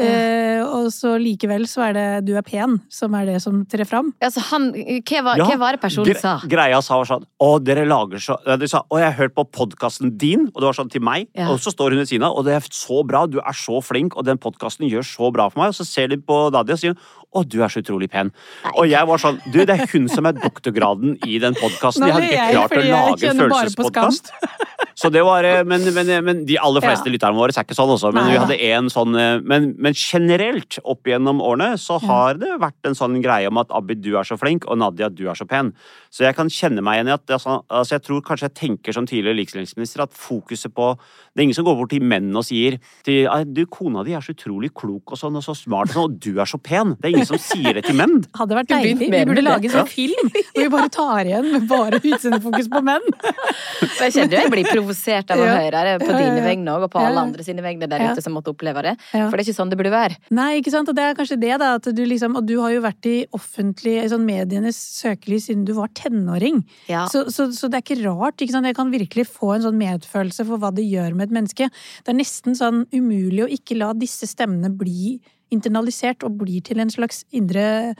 Eh, 0.00 0.60
og 0.64 0.88
så 0.90 1.14
likevel 1.20 1.66
så 1.70 1.88
er 1.88 1.92
det 1.94 2.06
'du 2.26 2.34
er 2.36 2.42
pen' 2.42 2.80
som 2.90 3.14
er 3.14 3.26
det 3.26 3.40
som 3.42 3.64
trer 3.66 3.86
fram. 3.86 4.12
Altså, 4.20 4.40
han, 4.50 4.72
hva, 4.72 5.22
var, 5.22 5.36
Ja, 5.38 5.46
hva 5.46 5.58
var 5.58 5.72
det 5.72 5.80
personen 5.80 6.10
Gre 6.10 6.20
sa? 6.20 6.40
Greia 6.42 6.80
sa 6.82 6.98
var 6.98 7.06
sånn 7.06 7.24
Å, 7.40 7.50
dere 7.62 7.86
lager 7.86 8.18
så 8.18 8.38
ja, 8.46 8.56
De 8.56 8.68
sa 8.68 8.82
Å, 8.82 8.98
jeg 8.98 9.12
har 9.12 9.18
hørt 9.18 9.34
på 9.34 9.44
podkasten 9.44 10.16
din, 10.18 10.48
og 10.54 10.60
det 10.60 10.66
var 10.66 10.78
sånn 10.78 10.90
til 10.90 11.00
meg. 11.00 11.28
Ja. 11.34 11.50
Og 11.50 11.60
så 11.60 11.70
står 11.70 11.94
hun 11.94 12.02
ved 12.02 12.08
siden 12.08 12.26
av, 12.26 12.36
og 12.36 12.44
det 12.44 12.54
er 12.54 12.66
så 12.70 13.02
bra, 13.06 13.26
du 13.26 13.38
er 13.38 13.52
så 13.52 13.80
flink, 13.82 14.16
og 14.16 14.24
den 14.24 14.38
podkasten 14.38 14.88
gjør 14.88 15.02
så 15.02 15.32
bra 15.32 15.48
for 15.48 15.62
meg. 15.62 15.74
Og 15.74 15.78
så 15.78 15.86
ser 15.86 16.08
de 16.08 16.18
på 16.18 16.50
Nadia 16.50 16.74
og 16.74 16.82
sier 16.82 16.94
Å, 17.34 17.42
du 17.42 17.62
er 17.62 17.68
så 17.68 17.82
utrolig 17.82 18.10
pen. 18.10 18.30
Og 18.76 18.86
jeg 18.86 19.06
var 19.06 19.18
sånn 19.18 19.40
Du, 19.50 19.64
det 19.64 19.74
er 19.74 19.88
hun 19.90 20.08
som 20.08 20.26
er 20.26 20.36
doktorgraden 20.38 21.18
i 21.26 21.38
den 21.42 21.54
podkasten. 21.58 22.06
Jeg 22.06 22.14
hadde 22.14 22.30
ikke 22.30 22.34
ikke 22.34 22.46
jeg, 22.46 22.54
klart 22.54 22.76
å 22.76 22.84
lage 22.84 23.30
en 23.30 23.42
følelsespodkast. 23.44 24.32
Så 24.94 25.10
det 25.10 25.24
var 25.26 25.44
eh, 25.46 25.62
men, 25.66 25.82
men, 25.94 26.10
men 26.24 26.42
de 26.46 26.58
aller 26.62 26.84
fleste 26.84 27.08
Ja. 27.08 27.14
lytterne 27.14 27.38
våre 27.38 27.54
er 27.54 27.64
ikke 27.66 27.76
sånn 27.76 27.90
også. 27.94 28.12
Men 28.14 28.28
Nei, 28.28 28.34
vi 28.34 28.40
hadde 28.42 28.58
en 28.70 28.90
sånn 28.92 29.16
eh, 29.18 29.40
men, 29.42 29.72
men 29.78 29.96
generelt 29.98 30.78
opp 30.84 31.08
gjennom 31.10 31.42
årene 31.44 31.74
så 31.80 31.98
har 32.04 32.38
det 32.40 32.52
vært 32.62 32.88
en 32.88 32.96
sånn 32.98 33.18
greie 33.24 33.48
om 33.50 33.58
at 33.60 33.72
Abid, 33.74 34.02
du 34.04 34.14
er 34.18 34.26
så 34.28 34.38
flink, 34.40 34.66
og 34.70 34.78
Nadia, 34.80 35.08
du 35.10 35.26
er 35.30 35.38
så 35.38 35.46
pen. 35.50 35.72
Så 36.14 36.24
jeg 36.26 36.36
kan 36.38 36.50
kjenne 36.52 36.82
meg 36.84 37.00
igjen 37.00 37.10
i 37.10 37.14
at 37.16 37.34
sånn, 37.42 37.64
altså 37.68 37.96
jeg 37.96 38.04
tror 38.06 38.22
kanskje 38.26 38.48
jeg 38.48 38.56
tenker 38.60 38.94
som 38.96 39.06
tidligere 39.10 39.38
likestillingsminister 39.40 40.04
at 40.06 40.14
fokuset 40.14 40.72
på 40.74 40.92
Det 41.34 41.42
er 41.42 41.46
ingen 41.48 41.56
som 41.56 41.66
går 41.66 41.74
bort 41.80 41.90
til 41.90 42.04
menn 42.06 42.28
og 42.38 42.44
sier 42.46 42.76
til, 43.02 43.26
du, 43.50 43.64
kona 43.66 44.04
di 44.06 44.14
er 44.14 44.22
så 44.22 44.30
utrolig 44.36 44.70
klok 44.70 45.16
og 45.16 45.18
sånn, 45.18 45.34
og 45.34 45.42
så 45.42 45.56
smart 45.58 45.90
og 45.90 45.96
sånn, 45.96 46.12
og 46.12 46.20
du 46.22 46.38
er 46.38 46.46
så 46.46 46.60
pen. 46.62 46.94
Det 47.00 47.08
er 47.10 47.16
ingen 47.16 47.26
som 47.26 47.40
sier 47.42 47.74
det 47.74 47.82
til 47.88 47.98
menn. 47.98 48.20
Hadde 48.38 48.54
vært 48.60 48.70
deilig. 48.70 49.10
Vi 49.10 49.24
burde 49.26 49.42
lage 49.42 49.66
en 49.66 49.74
sånn 49.80 49.90
film 49.90 50.30
hvor 50.30 50.62
vi 50.62 50.68
bare 50.70 50.92
tar 50.94 51.26
igjen 51.26 51.50
med 51.50 51.66
bare 51.70 51.98
utseendefokus 51.98 52.70
på 52.70 52.84
menn. 52.86 53.10
Så 53.98 54.06
Jeg 54.06 54.14
kjenner 54.14 54.36
jo 54.36 54.42
jeg 54.44 54.52
blir 54.54 54.64
provosert 54.70 54.83
av 55.30 55.38
å 55.38 55.44
Ja. 55.44 55.56
høre 55.56 55.82
det 55.84 56.06
på 56.06 56.10
Ja, 56.12 56.18
dine 56.18 56.42
vegne 56.44 56.68
òg, 56.74 56.82
og 56.84 56.90
på 56.92 57.00
alle 57.00 57.20
andre 57.20 57.42
sine 57.44 57.62
vegne 57.62 57.88
der 57.88 57.98
ute 58.12 58.22
som 58.22 58.32
måtte 58.34 58.52
oppleve 58.54 58.82
det. 58.82 58.96
For 59.10 59.30
det 59.30 59.40
er 59.40 59.52
ikke 59.52 59.58
sånn 59.60 59.70
det 59.70 59.78
burde 59.78 59.90
være. 59.92 60.16
Nei, 60.30 60.60
ikke 60.60 60.70
sant. 60.70 60.88
Og 60.88 60.94
det 60.94 61.02
er 61.04 61.14
kanskje 61.14 61.40
det, 61.40 61.58
da. 61.58 61.74
At 61.74 61.82
du 61.94 62.04
liksom, 62.04 62.36
og 62.36 62.46
du 62.46 62.60
har 62.60 62.70
jo 62.70 62.80
vært 62.82 63.06
i 63.06 63.26
offentlig, 63.32 64.08
sånn 64.10 64.24
medienes 64.26 64.76
søkelys 64.76 65.46
siden 65.48 65.64
du 65.64 65.72
var 65.74 65.88
tenåring. 65.94 66.64
Så, 66.88 67.30
så, 67.30 67.48
så 67.52 67.68
det 67.70 67.80
er 67.80 67.84
ikke 67.94 68.04
rart. 68.04 68.36
ikke 68.40 68.52
sant? 68.52 68.66
Jeg 68.66 68.76
kan 68.76 68.90
virkelig 68.90 69.26
få 69.26 69.54
en 69.56 69.62
sånn 69.62 69.78
medfølelse 69.78 70.44
for 70.46 70.58
hva 70.58 70.72
det 70.74 70.84
gjør 70.84 71.14
med 71.14 71.28
et 71.30 71.34
menneske. 71.38 71.70
Det 72.04 72.08
er 72.14 72.18
nesten 72.18 72.54
sånn 72.54 72.86
umulig 72.92 73.44
å 73.44 73.50
ikke 73.50 73.76
la 73.78 73.92
disse 73.92 74.26
stemmene 74.26 74.70
bli 74.76 75.20
internalisert 75.52 76.24
og 76.26 76.38
bli 76.40 76.60
til 76.64 76.80
en 76.80 76.90
slags 76.90 77.24
indre 77.32 77.94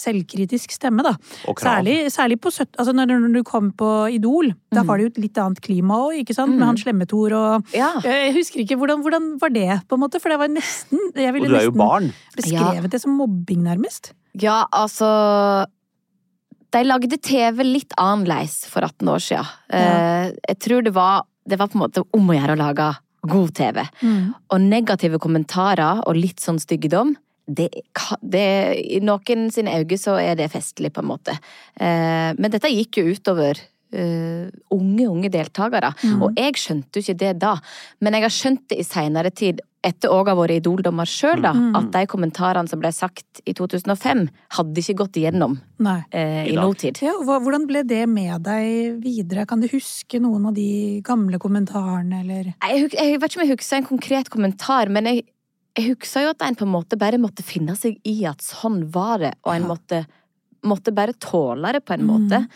selvkritisk 0.00 0.72
stemme, 0.72 1.04
da. 1.04 1.12
Og 1.50 1.56
krav. 1.60 1.80
Særlig, 1.80 1.96
særlig 2.14 2.38
på 2.40 2.50
70, 2.52 2.74
altså 2.80 2.94
når, 2.96 3.12
når 3.26 3.34
du 3.38 3.42
kom 3.44 3.70
på 3.72 3.90
Idol. 4.16 4.52
Da 4.72 4.80
Mm. 4.82 4.86
var 4.88 4.96
det 4.98 5.04
jo 5.04 5.10
et 5.14 5.18
litt 5.26 5.38
annet 5.38 5.60
klima 5.60 5.94
òg, 6.08 6.20
ikke 6.24 6.34
sant? 6.34 6.50
Med 6.56 6.60
Mm. 6.60 6.66
han 6.66 6.76
Slemme-Tor 6.76 7.32
og 7.36 7.66
Ja. 7.76 7.90
Jeg 8.02 8.34
husker 8.34 8.60
ikke 8.64 8.76
hvordan, 8.80 9.02
hvordan 9.04 9.38
var 9.40 9.50
det, 9.50 9.80
på 9.88 9.94
en 9.94 10.00
måte? 10.00 10.20
For 10.20 10.28
det 10.30 10.38
var 10.38 10.48
nesten 10.48 10.98
Jeg 11.14 11.28
Og 11.28 11.34
ville 11.34 11.48
du 11.48 11.54
er 11.56 11.64
jo 11.64 11.70
nesten 11.70 11.78
barn. 11.78 12.12
beskrevet 12.36 12.90
det 12.90 13.00
som 13.02 13.12
mobbing, 13.16 13.62
nærmest. 13.62 14.12
ja, 14.34 14.64
altså 14.72 15.66
De 16.72 16.82
lagde 16.86 17.16
TV 17.20 17.64
litt 17.66 17.92
annerledes 17.98 18.64
for 18.70 18.80
18 18.86 19.08
år 19.10 19.18
siden. 19.18 19.46
Eh, 19.74 20.32
jeg 20.48 20.58
tror 20.62 20.84
det 20.86 20.92
var, 20.94 21.24
det 21.48 21.58
var 21.58 21.66
på 21.66 21.74
en 21.80 21.82
måte 21.90 22.04
om 22.14 22.28
å 22.30 22.36
gjøre 22.36 22.54
å 22.54 22.60
lage 22.60 22.96
god 23.26 23.50
TV. 23.58 23.82
Og 24.50 24.60
negative 24.60 25.18
kommentarer 25.18 26.00
og 26.06 26.14
litt 26.16 26.38
sånn 26.40 26.60
styggedom, 26.62 27.16
det, 27.56 27.68
det, 28.22 28.46
I 28.96 29.02
noen 29.04 29.48
sine 29.54 29.74
øyne 29.80 29.98
så 30.00 30.16
er 30.20 30.38
det 30.38 30.50
festlig, 30.52 30.92
på 30.94 31.02
en 31.04 31.10
måte. 31.10 31.36
Eh, 31.80 32.30
men 32.38 32.52
dette 32.52 32.70
gikk 32.72 33.00
jo 33.00 33.10
utover 33.14 33.58
eh, 33.92 34.46
unge, 34.74 35.08
unge 35.08 35.32
deltakere. 35.32 35.92
Mm. 36.02 36.22
Og 36.22 36.38
jeg 36.38 36.60
skjønte 36.60 36.98
jo 37.00 37.06
ikke 37.06 37.18
det 37.24 37.34
da, 37.42 37.56
men 38.00 38.16
jeg 38.16 38.26
har 38.26 38.36
skjønt 38.36 38.64
det 38.70 38.80
i 38.82 38.86
seinere 38.86 39.34
tid. 39.34 39.64
Etter 39.80 40.12
òg 40.12 40.28
å 40.28 40.34
ha 40.34 40.36
vært 40.36 40.58
idoldommer 40.58 41.08
sjøl, 41.08 41.40
da. 41.40 41.54
Mm. 41.56 41.70
At 41.78 41.86
de 41.94 42.02
kommentarene 42.12 42.68
som 42.68 42.82
ble 42.82 42.90
sagt 42.92 43.40
i 43.48 43.54
2005, 43.56 44.26
hadde 44.58 44.82
ikke 44.82 44.98
gått 44.98 45.16
igjennom 45.16 45.54
Nei. 45.80 46.02
eh, 46.12 46.42
I 46.50 46.52
i 46.52 46.58
nåtid. 46.58 47.00
Ja, 47.00 47.14
hvordan 47.24 47.64
ble 47.70 47.86
det 47.88 48.02
med 48.10 48.44
deg 48.44 49.00
videre? 49.00 49.46
Kan 49.48 49.64
du 49.64 49.70
huske 49.72 50.20
noen 50.20 50.50
av 50.50 50.58
de 50.58 51.00
gamle 51.06 51.40
kommentarene, 51.40 52.20
eller 52.20 52.52
Jeg, 52.52 52.90
jeg 52.92 53.16
vet 53.22 53.32
ikke 53.32 53.40
om 53.40 53.46
jeg 53.46 53.56
husker 53.56 53.80
en 53.80 53.88
konkret 53.88 54.28
kommentar, 54.28 54.92
men 54.92 55.08
jeg, 55.08 55.24
jeg 55.80 55.94
husker 55.96 56.26
jo 56.26 56.30
at 56.34 56.42
en 56.46 56.56
på 56.60 56.66
en 56.66 56.72
måte 56.74 56.98
bare 57.00 57.18
måtte 57.20 57.42
finne 57.46 57.74
seg 57.78 57.96
i 58.04 58.18
at 58.28 58.42
sånn 58.44 58.82
var 58.92 59.18
det, 59.22 59.34
og 59.46 59.54
en 59.54 59.68
måtte, 59.70 60.02
måtte 60.62 60.92
bare 60.92 61.14
tåle 61.16 61.72
det 61.72 61.84
på 61.84 61.94
en 61.96 62.04
Mm. 62.04 62.10
måte. 62.10 62.48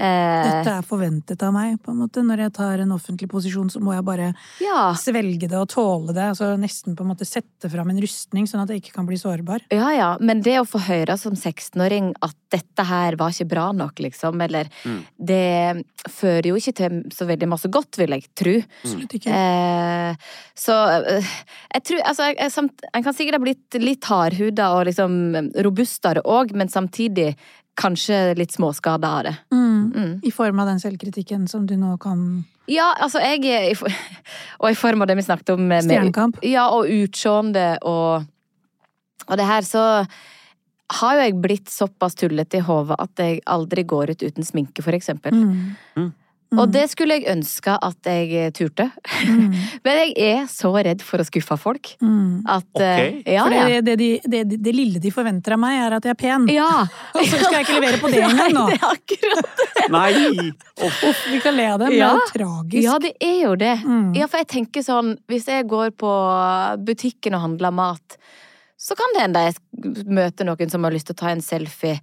Eh, 0.00 0.46
Dette 0.46 0.72
er 0.78 0.86
forventet 0.86 1.42
av 1.44 1.52
meg, 1.54 1.76
på 1.84 1.92
en 1.92 2.00
måte. 2.00 2.22
Når 2.24 2.46
jeg 2.46 2.54
tar 2.56 2.82
en 2.84 2.94
offentlig 2.96 3.28
posisjon, 3.30 3.68
så 3.72 3.82
må 3.84 3.92
jeg 3.92 4.06
bare 4.06 4.30
ja, 4.64 4.90
svelge 4.96 5.48
det 5.50 5.58
og 5.58 5.68
tåle 5.72 6.14
det. 6.16 6.30
Altså 6.32 6.54
nesten 6.60 6.96
på 6.96 7.04
en 7.04 7.12
måte 7.12 7.28
sette 7.28 7.68
fram 7.72 7.92
en 7.92 8.00
rustning, 8.00 8.48
sånn 8.48 8.64
at 8.64 8.72
jeg 8.72 8.82
ikke 8.84 8.96
kan 8.96 9.08
bli 9.08 9.18
sårbar. 9.20 9.66
ja, 9.74 9.90
ja, 9.96 10.10
men 10.20 10.40
det 10.46 10.56
å 10.60 10.68
få 10.68 10.80
høre 10.86 11.18
som 11.20 11.36
16-åring 11.36 12.14
at 12.24 12.36
dette 12.50 12.86
her 12.88 13.14
var 13.20 13.34
ikke 13.34 13.50
bra 13.52 13.70
nok, 13.76 14.00
liksom, 14.02 14.40
eller 14.40 14.68
Mm. 14.80 15.00
Det 15.20 16.08
fører 16.08 16.46
jo 16.50 16.56
ikke 16.56 16.72
til 16.78 16.94
så 17.12 17.26
veldig 17.28 17.48
masse 17.50 17.68
godt, 17.72 17.98
vil 18.00 18.14
jeg 18.14 18.24
tro. 18.38 18.54
Absolutt 18.84 19.16
ikke. 19.18 19.34
Eh, 19.34 20.28
så 20.56 20.76
eh, 20.96 21.32
jeg 21.74 21.84
tror 21.88 22.00
Altså, 22.10 22.28
jeg, 22.30 22.38
jeg, 22.38 22.52
samt, 22.54 22.84
en 22.94 23.04
kan 23.04 23.16
sikkert 23.16 23.36
ha 23.36 23.42
blitt 23.42 23.78
litt 23.82 24.08
hardhuda 24.08 24.70
og 24.78 24.86
liksom 24.88 25.12
robustere 25.66 26.22
òg, 26.24 26.54
men 26.56 26.72
samtidig 26.72 27.34
kanskje 27.80 28.18
litt 28.38 28.52
småskada 28.52 29.10
av 29.18 29.28
det. 29.28 29.34
Mm. 29.52 29.92
Mm. 29.94 30.16
I 30.22 30.32
form 30.34 30.60
av 30.60 30.68
den 30.70 30.80
selvkritikken 30.82 31.46
som 31.48 31.66
du 31.66 31.76
nå 31.80 31.96
kan 32.02 32.44
Ja, 32.70 32.92
altså, 33.00 33.22
jeg 33.24 33.78
Og 34.60 34.68
i 34.70 34.78
form 34.78 35.02
av 35.02 35.10
det 35.10 35.16
vi 35.18 35.26
snakket 35.26 35.54
om 35.56 35.64
med, 35.66 35.88
Stjernekamp. 35.88 36.42
Ja, 36.46 36.68
og 36.74 36.90
utseende 36.90 37.72
og 37.82 38.26
Og 39.26 39.38
det 39.38 39.46
her, 39.46 39.62
så 39.62 40.04
har 41.00 41.14
jo 41.14 41.22
jeg 41.22 41.36
blitt 41.38 41.70
såpass 41.70 42.16
tullete 42.18 42.58
i 42.58 42.64
hodet 42.66 42.96
at 42.98 43.20
jeg 43.22 43.42
aldri 43.46 43.84
går 43.86 44.10
ut 44.10 44.24
uten 44.24 44.46
sminke, 44.46 44.82
for 44.82 44.96
eksempel. 44.96 45.36
Mm. 45.36 46.08
Mm. 46.50 46.58
Og 46.64 46.70
det 46.74 46.82
skulle 46.90 47.14
jeg 47.20 47.28
ønske 47.30 47.76
at 47.86 48.08
jeg 48.10 48.50
turte. 48.58 48.88
Mm. 49.22 49.52
Men 49.86 49.98
jeg 50.00 50.14
er 50.18 50.48
så 50.50 50.72
redd 50.74 51.02
for 51.06 51.22
å 51.22 51.26
skuffe 51.28 51.54
folk. 51.62 51.92
Mm. 52.02 52.40
At 52.50 52.66
Ok. 52.74 52.82
eh, 52.82 53.20
Ja, 53.36 53.44
For 53.46 53.54
det, 53.54 53.78
det, 53.86 53.94
de, 54.00 54.08
det, 54.26 54.40
det 54.66 54.72
lille 54.74 54.98
de 54.98 55.12
forventer 55.14 55.54
av 55.54 55.60
meg, 55.62 55.76
er 55.84 55.94
at 56.00 56.08
jeg 56.08 56.16
er 56.16 56.18
pen. 56.18 56.48
Ja! 56.50 56.66
Og 57.14 57.22
så 57.22 57.38
skal 57.38 57.60
jeg 57.60 57.68
ikke 57.68 57.76
levere 57.78 58.00
på 58.02 58.10
det 58.10 58.24
engang 58.26 58.56
nå. 58.56 58.64
Det 58.72 58.80
er 58.80 58.88
akkurat 58.90 59.62
det. 59.62 59.86
Nei! 59.94 60.50
Uff. 60.82 60.98
Uff, 61.12 61.22
vi 61.30 61.38
kan 61.44 61.54
le 61.54 61.68
av 61.70 61.78
det, 61.84 61.92
men 61.94 61.98
Ja. 62.00 62.10
det 62.16 62.18
er 62.18 62.26
jo 62.26 62.34
tragisk. 62.34 62.82
Ja, 62.88 62.98
det 63.06 63.12
er 63.30 63.38
jo 63.44 63.54
det. 63.62 63.76
Mm. 63.86 64.10
Ja, 64.18 64.26
for 64.26 64.42
jeg 64.42 64.50
tenker 64.56 64.82
sånn, 64.86 65.14
hvis 65.30 65.46
jeg 65.50 65.68
går 65.70 65.94
på 66.02 66.10
butikken 66.86 67.38
og 67.38 67.44
handler 67.46 67.70
mat, 67.74 68.18
så 68.80 68.96
kan 68.96 69.12
det 69.14 69.22
hende 69.26 69.40
jeg 69.44 70.04
møter 70.08 70.46
noen 70.48 70.70
som 70.72 70.82
har 70.86 70.94
lyst 70.94 71.10
til 71.10 71.14
å 71.18 71.20
ta 71.22 71.30
en 71.34 71.42
selfie. 71.44 71.98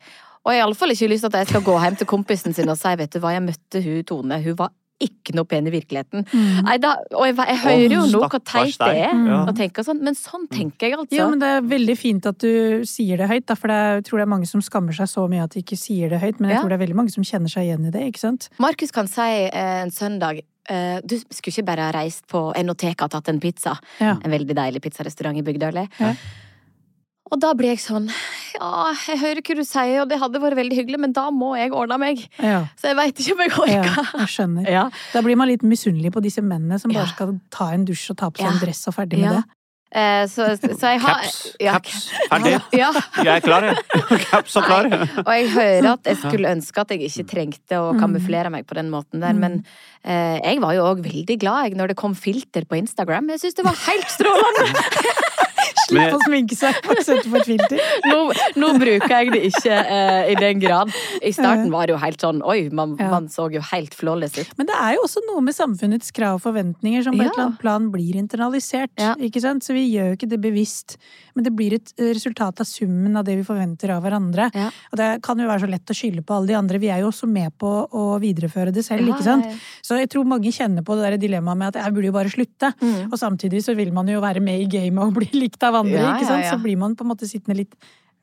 Og 0.47 0.53
jeg 0.55 0.61
har 0.63 0.65
iallfall 0.69 0.93
ikke 0.95 1.11
lyst 1.11 1.25
til 1.27 1.33
at 1.33 1.41
jeg 1.43 1.51
skal 1.51 1.63
gå 1.67 1.77
hjem 1.83 1.95
til 1.99 2.07
kompisen 2.07 2.55
sin 2.55 2.71
og 2.71 2.77
si 2.79 2.93
vet 2.95 3.11
du 3.11 3.19
hva, 3.19 3.33
jeg 3.35 3.43
møtte 3.43 3.81
hun 3.83 4.03
Tone, 4.07 4.37
hun 4.45 4.55
var 4.59 4.71
ikke 5.03 5.35
noe 5.37 5.45
pen 5.45 5.67
i 5.69 5.71
virkeligheten. 5.73 6.23
Mm. 6.31 6.61
Nei, 6.65 6.77
da, 6.81 6.95
og 7.13 7.27
jeg, 7.27 7.35
jeg 7.37 7.59
hører 7.61 7.93
jo 7.93 8.05
nå 8.09 8.21
hvor 8.23 8.41
teit 8.41 8.79
det 8.81 8.95
er, 9.03 9.11
mm. 9.13 9.27
og 9.43 9.51
tenker 9.59 9.85
sånn, 9.85 9.99
men 10.01 10.17
sånn 10.17 10.47
tenker 10.49 10.87
jeg 10.87 10.97
altså. 10.97 11.13
Jo, 11.19 11.27
men 11.29 11.43
det 11.43 11.51
er 11.53 11.67
veldig 11.69 11.95
fint 11.99 12.25
at 12.31 12.39
du 12.41 12.81
sier 12.89 13.21
det 13.21 13.27
høyt, 13.29 13.45
da, 13.45 13.57
for 13.59 13.69
jeg 13.75 14.07
tror 14.07 14.23
det 14.23 14.25
er 14.25 14.31
mange 14.31 14.49
som 14.49 14.63
skammer 14.65 14.97
seg 14.97 15.11
så 15.11 15.27
mye 15.29 15.43
at 15.45 15.53
de 15.53 15.61
ikke 15.61 15.77
sier 15.77 16.09
det 16.15 16.23
høyt, 16.23 16.39
men 16.39 16.49
jeg 16.49 16.57
Ja. 16.57 16.63
tror 16.63 16.73
det 16.73 16.79
er 16.79 16.85
veldig 16.87 16.97
mange 17.03 17.13
som 17.13 17.27
kjenner 17.27 17.53
seg 17.53 17.67
igjen 17.67 17.85
i 17.85 17.93
det, 17.93 18.07
ikke 18.09 18.23
sant? 18.23 18.49
Markus 18.63 18.95
kan 18.95 19.11
si 19.11 19.29
eh, 19.51 19.77
en 19.83 19.93
søndag 19.93 20.41
eh, 20.41 20.97
du 21.05 21.13
skulle 21.29 21.53
ikke 21.53 21.67
bare 21.69 21.91
ha 21.91 21.93
reist 21.99 22.25
på 22.31 22.47
Enoteka 22.57 23.05
og 23.05 23.13
tatt 23.13 23.29
en 23.29 23.43
pizza. 23.43 23.77
Ja. 24.01 24.17
En 24.17 24.33
veldig 24.33 24.57
deilig 24.57 24.81
pizzarestaurant 24.81 25.37
i 25.37 25.45
Bygdøyli. 25.45 25.85
Ja. 26.01 26.15
Og 27.31 27.39
da 27.43 27.49
blir 27.59 27.73
jeg 27.73 27.81
sånn 27.83 28.05
Ja, 28.55 28.93
jeg 29.07 29.19
hører 29.19 29.41
hva 29.43 29.55
du 29.59 29.63
sier, 29.67 30.01
og 30.01 30.07
det 30.09 30.17
hadde 30.21 30.39
vært 30.41 30.55
veldig 30.57 30.77
hyggelig, 30.79 30.99
men 31.03 31.11
da 31.13 31.27
må 31.31 31.51
jeg 31.59 31.73
ordne 31.75 31.97
meg. 31.99 32.23
Ja, 32.41 32.63
Så 32.79 32.87
jeg 32.91 32.95
veit 32.97 33.19
ikke 33.19 33.33
om 33.35 33.43
jeg 33.43 33.51
ja, 33.51 33.81
orker. 33.83 34.17
jeg 34.23 34.31
skjønner. 34.37 34.69
Ja. 34.71 34.85
Da 35.13 35.21
blir 35.21 35.35
man 35.37 35.47
litt 35.51 35.61
misunnelig 35.67 36.13
på 36.15 36.23
disse 36.23 36.41
mennene 36.41 36.79
som 36.79 36.91
bare 36.91 37.05
Ja. 37.05 37.13
skal 37.13 37.39
ta 37.51 37.69
en 37.75 37.85
dusj 37.85 38.09
og 38.11 38.17
ta 38.17 38.29
på 38.31 38.37
seg 38.41 38.47
Ja. 38.47 38.51
en 38.55 38.59
dress 38.65 38.87
og 38.87 38.95
ferdig 38.95 39.19
Ja. 39.19 39.29
med 39.29 39.35
det. 39.43 39.43
Eh, 39.89 40.25
så, 40.27 40.43
så 40.59 40.83
jeg 40.91 40.99
har 40.99 41.21
Caps. 41.21 41.55
ja, 41.63 41.73
Caps. 41.79 42.09
Ferdig. 42.29 42.61
Ja. 42.75 42.89
Jeg 43.23 43.27
er 43.37 43.39
klar, 43.39 43.61
jeg. 43.63 43.77
Caps 44.31 44.55
og 44.59 44.63
klar. 44.67 44.85
Og 45.23 45.31
jeg 45.31 45.49
hører 45.53 45.91
at 45.93 46.03
jeg 46.03 46.17
skulle 46.17 46.49
ønske 46.51 46.81
at 46.81 46.89
jeg 46.91 47.05
ikke 47.07 47.27
trengte 47.29 47.77
å 47.79 47.93
Mm. 47.93 47.99
kamuflere 48.01 48.51
meg 48.51 48.65
på 48.67 48.75
den 48.75 48.89
måten 48.91 49.21
der, 49.21 49.33
men 49.33 49.63
eh, 50.03 50.39
jeg 50.43 50.59
var 50.59 50.73
jo 50.73 50.83
òg 50.91 51.03
veldig 51.05 51.39
glad 51.39 51.63
jeg, 51.69 51.77
når 51.77 51.87
det 51.93 51.97
kom 51.97 52.15
filter 52.15 52.65
på 52.65 52.75
Instagram. 52.81 53.29
Jeg 53.29 53.39
syns 53.45 53.55
det 53.55 53.65
var 53.65 53.75
helt 53.87 54.11
strålende! 54.11 55.23
Slipp 55.87 56.15
å 56.17 56.19
sminke 56.25 56.55
seg 56.57 56.75
og 56.91 56.99
sette 57.05 57.29
på 57.31 57.37
et 57.39 57.45
filter. 57.47 57.79
Nå, 58.09 58.17
nå 58.59 58.69
bruker 58.81 59.13
jeg 59.13 59.29
det 59.31 59.41
ikke 59.51 59.75
eh, 59.77 60.31
i 60.33 60.35
den 60.35 60.59
grad. 60.59 60.91
I 61.23 61.31
starten 61.35 61.69
var 61.71 61.87
det 61.87 61.93
jo 61.95 61.99
helt 62.01 62.19
sånn 62.23 62.41
Oi, 62.43 62.67
man, 62.75 62.95
Ja. 62.99 63.07
man 63.13 63.29
så 63.31 63.45
jo 63.53 63.61
helt 63.69 63.95
flawless 63.95 64.35
ut. 64.39 64.49
Men 64.59 64.67
det 64.67 64.75
er 64.75 64.97
jo 64.97 65.05
også 65.05 65.21
noe 65.29 65.43
med 65.45 65.55
samfunnets 65.55 66.11
krav 66.15 66.39
og 66.39 66.43
forventninger 66.43 67.05
som 67.05 67.15
på 67.15 67.23
Ja. 67.23 67.29
et 67.29 67.37
eller 67.37 67.45
annet 67.45 67.61
plan 67.61 67.87
blir 67.93 68.17
internalisert. 68.19 68.91
Ja. 68.99 69.13
ikke 69.15 69.39
sant? 69.43 69.63
Så 69.63 69.73
vi 69.77 69.85
gjør 69.93 70.11
jo 70.11 70.17
ikke 70.17 70.29
det 70.33 70.41
bevisst, 70.43 70.97
men 71.37 71.47
det 71.47 71.53
blir 71.55 71.77
et 71.79 71.93
eh, 71.97 72.11
resultat 72.17 72.59
av 72.59 72.67
summen 72.67 73.15
av 73.15 73.23
det 73.29 73.37
vi 73.39 73.47
forventer 73.47 73.95
av 73.95 74.03
hverandre. 74.03 74.49
Ja. 74.57 74.67
Og 74.91 74.99
det 74.99 75.09
kan 75.23 75.39
jo 75.39 75.47
være 75.47 75.63
så 75.65 75.71
lett 75.71 75.87
å 75.93 75.95
skylde 75.95 76.25
på 76.27 76.35
alle 76.35 76.51
de 76.51 76.59
andre. 76.59 76.81
Vi 76.83 76.91
er 76.91 76.99
jo 77.05 77.13
også 77.13 77.29
med 77.31 77.55
på 77.61 77.71
å 77.87 78.05
videreføre 78.19 78.73
det 78.75 78.83
selv, 78.83 79.07
Ja, 79.07 79.13
ikke 79.15 79.23
sant? 79.23 79.45
ja, 79.47 79.55
ja. 79.55 79.63
Så 79.87 80.01
jeg 80.01 80.09
tror 80.11 80.27
mange 80.27 80.51
kjenner 80.51 80.83
på 80.83 80.99
det 80.99 81.07
der 81.13 81.17
dilemmaet 81.29 81.57
med 81.63 81.67
at 81.75 81.79
jeg 81.85 81.95
burde 81.95 82.11
jo 82.11 82.17
bare 82.19 82.33
slutte. 82.33 82.73
Mm. 82.81 83.07
Og 83.11 83.17
samtidig 83.19 83.63
så 83.63 83.75
vil 83.77 83.93
man 83.95 84.07
jo 84.11 84.19
være 84.19 84.43
med 84.43 84.59
i 84.65 84.67
gamet 84.67 85.03
og 85.07 85.13
bli 85.15 85.26
likt 85.43 85.63
av 85.63 85.75
andre, 85.75 85.99
Ja, 85.99 86.13
ikke 86.15 86.21
ja, 86.21 86.27
sant? 86.27 86.43
ja. 86.45 86.51
Så 86.55 86.61
blir 86.63 86.77
man 86.77 86.95
på 86.95 87.01
en 87.05 87.11
måte 87.15 87.27
sittende 87.29 87.57
litt 87.57 87.75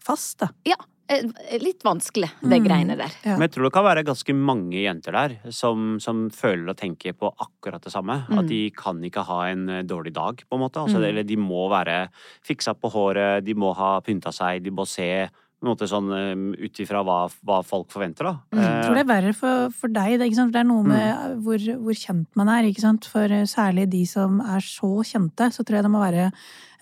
fast, 0.04 0.38
da. 0.38 0.48
Ja. 0.64 0.76
eh, 1.08 1.22
Litt 1.60 1.82
vanskelig, 1.84 2.30
det 2.40 2.58
Mm. 2.60 2.64
greiene 2.66 2.96
der. 2.96 3.12
Ja. 3.24 3.36
Men 3.36 3.42
jeg 3.48 3.52
tror 3.52 3.64
det 3.64 3.72
kan 3.74 3.84
være 3.84 4.04
ganske 4.04 4.34
mange 4.34 4.72
jenter 4.82 5.12
der 5.12 5.36
som, 5.52 5.98
som 6.00 6.30
føler 6.30 6.70
og 6.70 6.76
tenker 6.76 7.12
på 7.12 7.30
akkurat 7.38 7.82
det 7.82 7.92
samme. 7.92 8.26
Mm. 8.28 8.38
At 8.38 8.46
de 8.48 8.70
kan 8.70 9.02
ikke 9.04 9.24
ha 9.24 9.42
en 9.50 9.68
eh, 9.68 9.82
dårlig 9.82 10.12
dag, 10.14 10.36
på 10.48 10.54
en 10.56 10.60
måte. 10.64 10.80
Altså, 10.80 10.96
Mm. 11.00 11.08
Eller 11.08 11.22
de 11.24 11.36
må 11.36 11.68
være 11.68 12.08
fiksa 12.42 12.74
på 12.74 12.90
håret, 12.92 13.44
de 13.44 13.54
må 13.54 13.74
ha 13.76 14.00
pynta 14.00 14.32
seg, 14.32 14.62
de 14.64 14.70
må 14.70 14.86
se 14.86 15.28
på 15.64 15.70
en 15.70 15.72
måte 15.72 15.88
sånn 15.88 16.10
eh, 16.12 16.66
ut 16.66 16.80
ifra 16.84 17.00
hva, 17.06 17.24
hva 17.46 17.62
folk 17.64 17.88
forventer, 17.94 18.28
da. 18.28 18.34
Mm. 18.52 18.62
Jeg 18.62 18.84
tror 18.84 18.98
det 18.98 19.02
er 19.02 19.08
verre 19.08 19.32
for, 19.38 19.72
for 19.72 19.94
deg. 19.94 20.18
Det, 20.20 20.28
ikke 20.28 20.38
sant? 20.38 20.52
For 20.52 20.58
det 20.58 20.62
er 20.62 20.68
noe 20.68 20.84
med 20.90 21.38
hvor, 21.46 21.66
hvor 21.86 21.98
kjent 21.98 22.38
man 22.38 22.52
er. 22.52 22.68
Ikke 22.68 22.84
sant? 22.84 23.08
For 23.10 23.32
eh, 23.32 23.46
særlig 23.48 23.88
de 23.94 24.04
som 24.08 24.38
er 24.44 24.64
så 24.64 24.92
kjente, 25.08 25.48
så 25.54 25.64
tror 25.64 25.80
jeg 25.80 25.86
det 25.86 25.92
må 25.94 26.04
være 26.04 26.30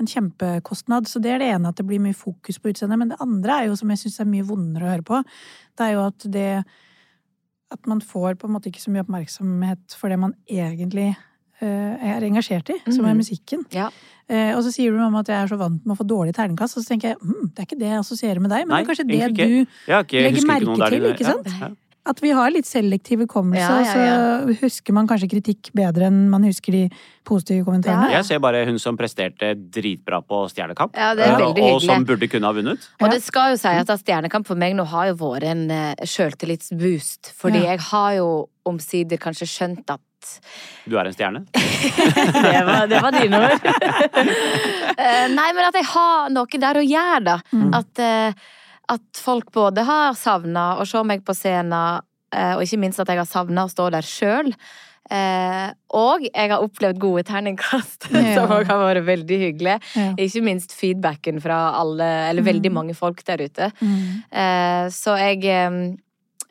en 0.03 0.11
kjempekostnad. 0.11 1.07
Så 1.11 1.22
det 1.22 1.35
er 1.35 1.43
det 1.43 1.51
ene, 1.55 1.70
at 1.70 1.78
det 1.78 1.87
blir 1.87 2.03
mye 2.03 2.18
fokus 2.18 2.59
på 2.59 2.72
utseendet. 2.72 2.99
Men 2.99 3.14
det 3.14 3.20
andre 3.22 3.59
er 3.59 3.70
jo, 3.70 3.78
som 3.78 3.93
jeg 3.95 4.03
syns 4.03 4.18
er 4.24 4.33
mye 4.35 4.49
vondere 4.49 4.89
å 4.89 4.95
høre 4.97 5.07
på, 5.12 5.22
det 5.78 5.87
er 5.87 5.95
jo 5.97 6.07
at 6.11 6.33
det 6.39 6.49
At 7.72 7.87
man 7.89 8.03
får 8.05 8.35
på 8.37 8.45
en 8.45 8.53
måte 8.53 8.68
ikke 8.68 8.83
så 8.83 8.91
mye 8.93 9.01
oppmerksomhet 9.01 9.95
for 9.97 10.12
det 10.12 10.18
man 10.20 10.35
egentlig 10.45 11.14
eh, 11.14 11.20
er 11.67 12.21
engasjert 12.27 12.71
i, 12.71 12.79
som 12.91 13.05
er 13.05 13.15
Mhm. 13.15 13.19
musikken. 13.23 13.65
Ja. 13.73 13.91
Eh, 14.29 14.55
og 14.57 14.63
så 14.65 14.73
sier 14.73 14.91
du 14.93 14.99
om 15.03 15.15
at 15.17 15.27
jeg 15.27 15.37
er 15.43 15.47
så 15.49 15.59
vant 15.59 15.85
med 15.85 15.97
å 15.97 15.99
få 15.99 16.07
dårlig 16.07 16.33
terningkast, 16.35 16.77
og 16.77 16.85
så 16.85 16.89
tenker 16.95 17.09
jeg 17.13 17.17
hm, 17.21 17.51
det 17.55 17.59
er 17.59 17.67
ikke 17.67 17.79
det 17.79 17.89
jeg 17.91 17.99
assosierer 18.01 18.41
med 18.41 18.51
deg, 18.51 18.67
men 18.67 18.69
Nei, 18.69 18.83
det 18.83 18.89
er 18.89 18.95
kanskje 18.95 19.09
det 19.09 19.31
ikke. 19.31 19.47
du 19.49 19.67
ja, 19.93 19.99
okay. 20.01 20.23
Legger 20.23 20.47
merke 20.47 20.63
ikke 20.63 20.79
der 20.79 20.91
til, 20.91 21.09
ikke 21.13 21.25
sant? 21.25 21.47
Ja, 21.47 21.69
ja. 21.69 21.75
At 22.05 22.19
vi 22.21 22.31
har 22.35 22.51
litt 22.51 22.65
selektiv 22.67 23.21
hukommelse, 23.23 23.61
Ja, 23.63 23.79
ja, 23.79 24.05
ja. 24.05 24.15
og 24.43 24.49
så 24.49 24.61
husker 24.65 24.93
man 24.93 25.07
kanskje 25.07 25.29
kritikk 25.31 25.71
bedre 25.73 26.07
enn 26.09 26.29
man 26.31 26.43
husker 26.43 26.73
de 26.73 26.91
positive 27.25 27.65
kommentarene. 27.65 28.11
Ja, 28.11 28.17
Jeg 28.19 28.25
ser 28.25 28.39
bare 28.41 28.65
hun 28.67 28.77
som 28.79 28.97
presterte 28.97 29.55
dritbra 29.55 30.19
på 30.27 30.49
Stjernekamp. 30.51 30.97
Ja, 30.97 31.15
det 31.15 31.23
er 31.29 31.39
eh, 31.41 31.75
og 31.75 31.81
som 31.81 32.05
burde 32.05 32.27
kunne 32.29 32.43
ha 32.43 32.53
vunnet. 32.53 32.89
Og 33.01 33.09
det 33.11 33.23
skal 33.23 33.53
jo 33.53 33.57
si 33.57 33.69
at 33.69 33.87
Stjernekamp 33.87 34.47
for 34.47 34.57
meg 34.57 34.75
nå 34.75 34.85
har 34.85 35.13
jo 35.13 35.15
vært 35.15 35.45
en 35.45 35.69
sjøltillitsboost. 36.03 37.33
Fordi 37.39 37.63
Ja. 37.63 37.71
jeg 37.77 37.81
har 37.81 38.13
jo 38.17 38.49
omsider 38.67 39.17
kanskje 39.19 39.47
skjønt 39.47 39.85
at 39.91 40.01
Du 40.85 40.97
er 40.99 41.07
en 41.11 41.14
stjerne. 41.14 41.45
det, 41.53 42.62
var, 42.66 42.87
det 42.91 43.01
var 43.05 43.16
dine 43.18 43.43
ord. 43.43 43.66
Eh, 45.03 45.27
nei, 45.33 45.49
men 45.57 45.64
at 45.64 45.75
jeg 45.79 45.87
har 45.89 46.29
noe 46.31 46.59
der 46.61 46.79
å 46.79 46.83
gjøre, 46.85 47.20
da. 47.25 47.35
Mm. 47.57 47.70
At, 47.75 48.01
eh, 48.05 48.35
at 48.93 49.20
folk 49.25 49.49
både 49.55 49.83
har 49.89 50.12
savna 50.18 50.66
å 50.83 50.85
se 50.87 51.01
meg 51.09 51.23
på 51.27 51.35
scenen, 51.35 52.03
eh, 52.35 52.53
og 52.59 52.62
ikke 52.66 52.79
minst 52.83 53.01
at 53.03 53.09
jeg 53.11 53.18
har 53.23 53.29
savna 53.29 53.64
å 53.66 53.70
stå 53.73 53.87
der 53.95 54.05
sjøl. 54.07 54.53
Eh, 55.12 55.73
og 55.99 56.23
jeg 56.29 56.53
har 56.53 56.62
opplevd 56.62 57.01
gode 57.03 57.25
terningkast, 57.29 58.07
Ja. 58.12 58.35
som 58.37 58.53
òg 58.55 58.68
har 58.70 58.85
vært 58.85 59.09
veldig 59.09 59.41
hyggelig. 59.47 59.79
Ja. 59.97 60.12
Ikke 60.20 60.45
minst 60.45 60.77
feedbacken 60.77 61.41
fra 61.43 61.62
alle, 61.81 62.11
eller 62.31 62.45
veldig 62.47 62.70
Mm. 62.70 62.79
mange 62.83 62.95
folk 62.99 63.25
der 63.27 63.43
ute. 63.49 63.73
Mm. 63.81 64.23
Eh, 64.31 64.87
så 64.93 65.16
jeg, 65.18 65.43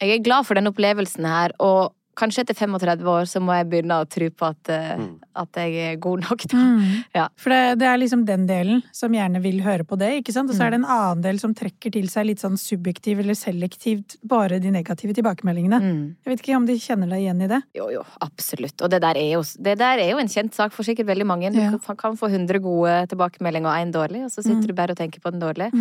jeg 0.01 0.17
er 0.17 0.25
glad 0.25 0.49
for 0.49 0.57
den 0.59 0.67
opplevelsen 0.73 1.29
her, 1.29 1.53
og 1.61 1.93
kanskje 2.15 2.43
etter 2.43 2.53
35 2.55 3.07
år 3.07 3.25
så 3.29 3.39
må 3.41 3.53
jeg 3.55 3.69
begynne 3.71 3.97
å 4.01 4.07
tro 4.09 4.27
på 4.29 4.49
at, 4.49 4.69
eh, 4.69 4.97
Mm. 4.97 5.19
at 5.35 5.49
jeg 5.55 5.75
er 5.93 5.95
god 5.97 6.21
nok, 6.29 6.41
da. 6.51 6.57
Mm. 6.57 7.03
Ja. 7.15 7.27
For 7.35 7.49
det, 7.49 7.79
det 7.79 7.87
er 7.87 7.97
liksom 7.97 8.25
den 8.25 8.45
delen 8.47 8.83
som 8.91 9.11
gjerne 9.11 9.41
vil 9.41 9.61
høre 9.61 9.83
på 9.87 9.97
det, 9.97 10.09
ikke 10.23 10.33
sant? 10.33 10.49
Og 10.49 10.55
så 10.55 10.65
er 10.67 10.71
det 10.71 10.79
en 10.81 10.85
annen 10.85 11.21
del 11.23 11.39
som 11.39 11.53
trekker 11.53 11.91
til 11.91 12.07
seg 12.09 12.25
litt 12.27 12.39
sånn 12.39 12.57
subjektiv 12.59 13.19
eller 13.19 13.33
selektivt 13.33 14.17
bare 14.23 14.59
de 14.59 14.71
negative 14.71 15.13
tilbakemeldingene. 15.13 15.79
Mm. 15.81 16.15
Jeg 16.25 16.31
vet 16.35 16.43
ikke 16.45 16.55
om 16.57 16.65
de 16.65 16.75
kjenner 16.79 17.09
deg 17.09 17.23
igjen 17.25 17.41
i 17.43 17.47
det? 17.47 17.61
Jo, 17.75 17.89
jo, 17.91 18.03
absolutt. 18.21 18.81
Og 18.81 18.89
det 18.89 19.01
der, 19.01 19.15
er 19.17 19.31
jo, 19.37 19.41
det 19.61 19.77
der 19.79 19.99
er 20.03 20.11
jo 20.11 20.17
en 20.19 20.27
kjent 20.31 20.53
sak 20.53 20.71
for 20.73 20.83
sikkert 20.83 21.07
veldig 21.07 21.25
mange. 21.25 21.51
Du 21.53 21.59
Ja. 21.59 21.71
kan, 21.95 22.17
få 22.17 22.29
100 22.29 22.59
gode 22.61 23.07
tilbakemeldinger 23.07 23.67
og 23.71 23.77
én 23.79 23.91
dårlig, 23.91 24.23
og 24.25 24.31
så 24.31 24.43
sitter 24.43 24.61
Mm. 24.63 24.67
du 24.67 24.73
bare 24.73 24.91
og 24.91 24.97
tenker 24.97 25.19
på 25.21 25.31
den 25.31 25.39
dårlige. 25.39 25.71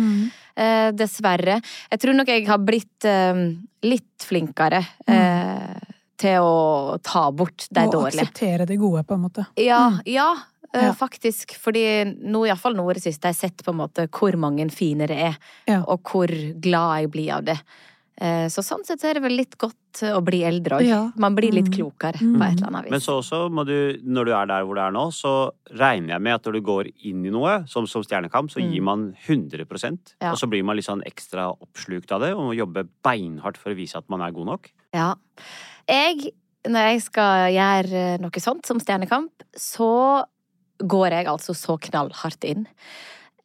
Eh, 0.57 0.91
dessverre. 0.91 1.61
Jeg 1.91 1.99
tror 1.99 2.15
nok 2.15 2.27
jeg 2.27 2.45
har 2.47 2.57
blitt 2.57 3.05
eh, 3.05 3.55
litt 3.83 4.19
flinkere 4.19 4.85
eh, 5.07 5.90
til 6.21 6.45
å 6.45 6.97
ta 7.03 7.25
bort 7.31 7.67
det 7.73 7.87
Og 7.89 7.93
dårlige. 7.97 8.21
akseptere 8.27 8.67
det 8.69 8.77
gode, 8.81 9.03
på 9.09 9.17
en 9.17 9.25
måte. 9.27 9.47
Ja, 9.57 9.99
ja. 10.05 10.29
eh, 10.73 10.87
Ja. 10.87 10.93
Faktisk. 10.95 11.57
Fordi 11.59 11.83
nå, 12.23 12.45
iallfall 12.47 12.75
nå 12.77 12.89
i 12.91 12.93
det 12.99 13.03
siste, 13.03 13.27
har 13.27 13.33
jeg 13.33 13.41
sett 13.51 13.63
på 13.65 13.73
en 13.73 13.81
måte 13.81 14.07
hvor 14.07 14.37
mange 14.39 14.69
fine 14.71 15.07
det 15.09 15.17
er. 15.31 15.37
Ja. 15.67 15.81
Og 15.87 16.03
hvor 16.03 16.27
glad 16.61 17.01
jeg 17.01 17.11
blir 17.11 17.33
av 17.39 17.43
det. 17.49 17.57
Eh, 18.21 18.45
Så 18.53 18.61
sånn 18.61 18.85
sett 18.85 19.03
er 19.03 19.15
det 19.17 19.23
vel 19.23 19.33
litt 19.35 19.57
godt 19.57 19.75
å 20.13 20.21
bli 20.23 20.43
eldre 20.45 20.77
òg. 20.77 20.85
Ja. 20.87 21.11
Man 21.17 21.35
blir 21.35 21.51
litt 21.51 21.65
Mm. 21.67 21.73
klokere 21.73 22.19
Mm. 22.21 22.37
på 22.37 22.43
et 22.45 22.57
eller 22.59 22.67
annet 22.67 22.83
vis. 22.85 22.91
Men 22.91 22.99
så 23.01 23.17
også 23.19 23.49
må 23.51 23.65
du, 23.65 23.97
når 24.05 24.25
du 24.25 24.31
er 24.31 24.45
der 24.45 24.63
hvor 24.63 24.75
du 24.75 24.81
er 24.81 24.91
nå, 24.91 25.07
så 25.11 25.51
regner 25.75 26.13
jeg 26.13 26.21
med 26.21 26.33
at 26.35 26.43
når 26.45 26.53
du 26.53 26.61
går 26.61 26.85
inn 27.03 27.25
i 27.25 27.29
noe, 27.31 27.65
som, 27.67 27.87
som 27.87 28.03
Stjernekamp, 28.03 28.51
så 28.51 28.61
Mm. 28.61 28.71
gir 28.71 28.81
man 28.83 29.15
100 29.27 30.13
Ja. 30.21 30.31
Og 30.31 30.37
så 30.37 30.47
blir 30.47 30.63
man 30.63 30.75
litt 30.77 30.85
sånn 30.85 31.01
ekstra 31.03 31.49
oppslukt 31.59 32.11
av 32.11 32.21
det, 32.21 32.31
og 32.33 32.53
må 32.53 32.55
jobbe 32.55 32.87
beinhardt 33.03 33.57
for 33.57 33.71
å 33.71 33.75
vise 33.75 33.95
at 33.97 34.07
man 34.09 34.21
er 34.21 34.31
god 34.31 34.45
nok. 34.45 34.69
Ja. 34.93 35.15
Jeg, 35.89 36.33
når 36.69 36.91
jeg 36.91 37.01
skal 37.07 37.47
gjøre 37.55 38.03
noe 38.21 38.43
sånt 38.43 38.67
som 38.69 38.81
Stjernekamp, 38.81 39.47
så 39.57 39.93
går 40.81 41.17
jeg 41.17 41.29
altså 41.29 41.55
så 41.57 41.77
knallhardt 41.81 42.45
inn. 42.49 42.67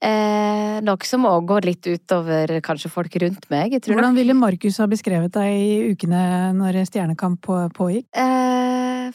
Eh, 0.05 0.77
noe 0.85 1.09
som 1.09 1.25
òg 1.25 1.47
går 1.49 1.67
litt 1.71 1.87
utover 1.89 2.59
kanskje 2.65 2.91
folk 2.93 3.15
rundt 3.23 3.47
meg. 3.53 3.73
Jeg 3.73 3.85
tror 3.85 3.97
Hvordan 3.97 4.19
ville 4.19 4.37
Markus 4.37 4.77
ha 4.83 4.89
beskrevet 4.91 5.33
deg 5.33 5.57
i 5.57 5.95
ukene 5.95 6.53
når 6.57 6.83
Stjernekamp 6.91 7.49
pågikk? 7.77 8.05
Eh, 8.13 8.56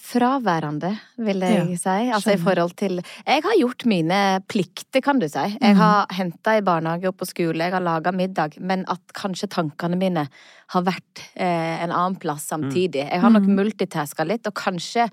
fraværende, 0.01 0.89
vil 1.21 1.43
jeg 1.45 1.77
si. 1.79 1.93
Altså 2.11 2.33
i 2.33 2.39
forhold 2.41 2.73
til 2.79 2.97
Jeg 3.27 3.43
har 3.45 3.57
gjort 3.59 3.85
mine 3.89 4.17
plikter, 4.49 5.01
kan 5.01 5.19
du 5.21 5.27
si. 5.29 5.45
Jeg 5.61 5.75
har 5.77 5.91
har 5.91 6.07
henta 6.13 6.57
i 6.57 6.61
barnehage 6.61 7.07
og 7.09 7.17
på 7.17 7.25
skole, 7.27 7.57
jeg 7.65 7.73
har 7.73 7.81
laga 7.83 8.11
middag, 8.13 8.57
men 8.59 8.85
at 8.87 9.01
kanskje 9.17 9.49
tankene 9.49 9.97
mine 9.97 10.27
har 10.71 10.83
vært 10.87 11.23
eh, 11.35 11.83
en 11.83 11.91
annen 11.91 12.15
plass 12.21 12.45
samtidig. 12.51 13.07
Jeg 13.09 13.21
har 13.21 13.29
nok 13.29 13.43
Mhm. 13.47 13.55
multitaska 13.55 14.23
litt, 14.25 14.45
og 14.47 14.53
kanskje 14.53 15.09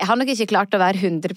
jeg 0.00 0.06
har 0.08 0.16
nok 0.16 0.28
ikke 0.28 0.48
klart 0.48 0.70
å 0.72 0.78
være 0.80 0.96
100 0.96 1.34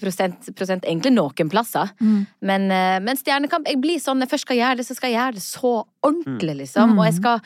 prosent 0.56 0.84
egentlig 0.84 1.12
noen 1.12 1.50
plasser. 1.50 1.90
Mm. 2.00 2.26
Men, 2.40 2.70
eh, 2.70 2.98
men 3.00 3.16
Stjernekamp 3.16 3.66
Jeg 3.66 3.80
blir 3.80 3.98
sånn 4.00 4.16
når 4.18 4.26
jeg 4.28 4.30
først 4.30 4.46
skal 4.46 4.56
gjøre 4.56 4.76
det, 4.76 4.86
så 4.86 4.94
skal 4.96 5.10
jeg 5.10 5.18
gjøre 5.20 5.34
det 5.34 5.42
så 5.42 5.72
ordentlig, 6.02 6.56
liksom. 6.62 6.92
Mm. 6.94 6.98
Og 6.98 7.04
jeg 7.04 7.14
skal 7.14 7.40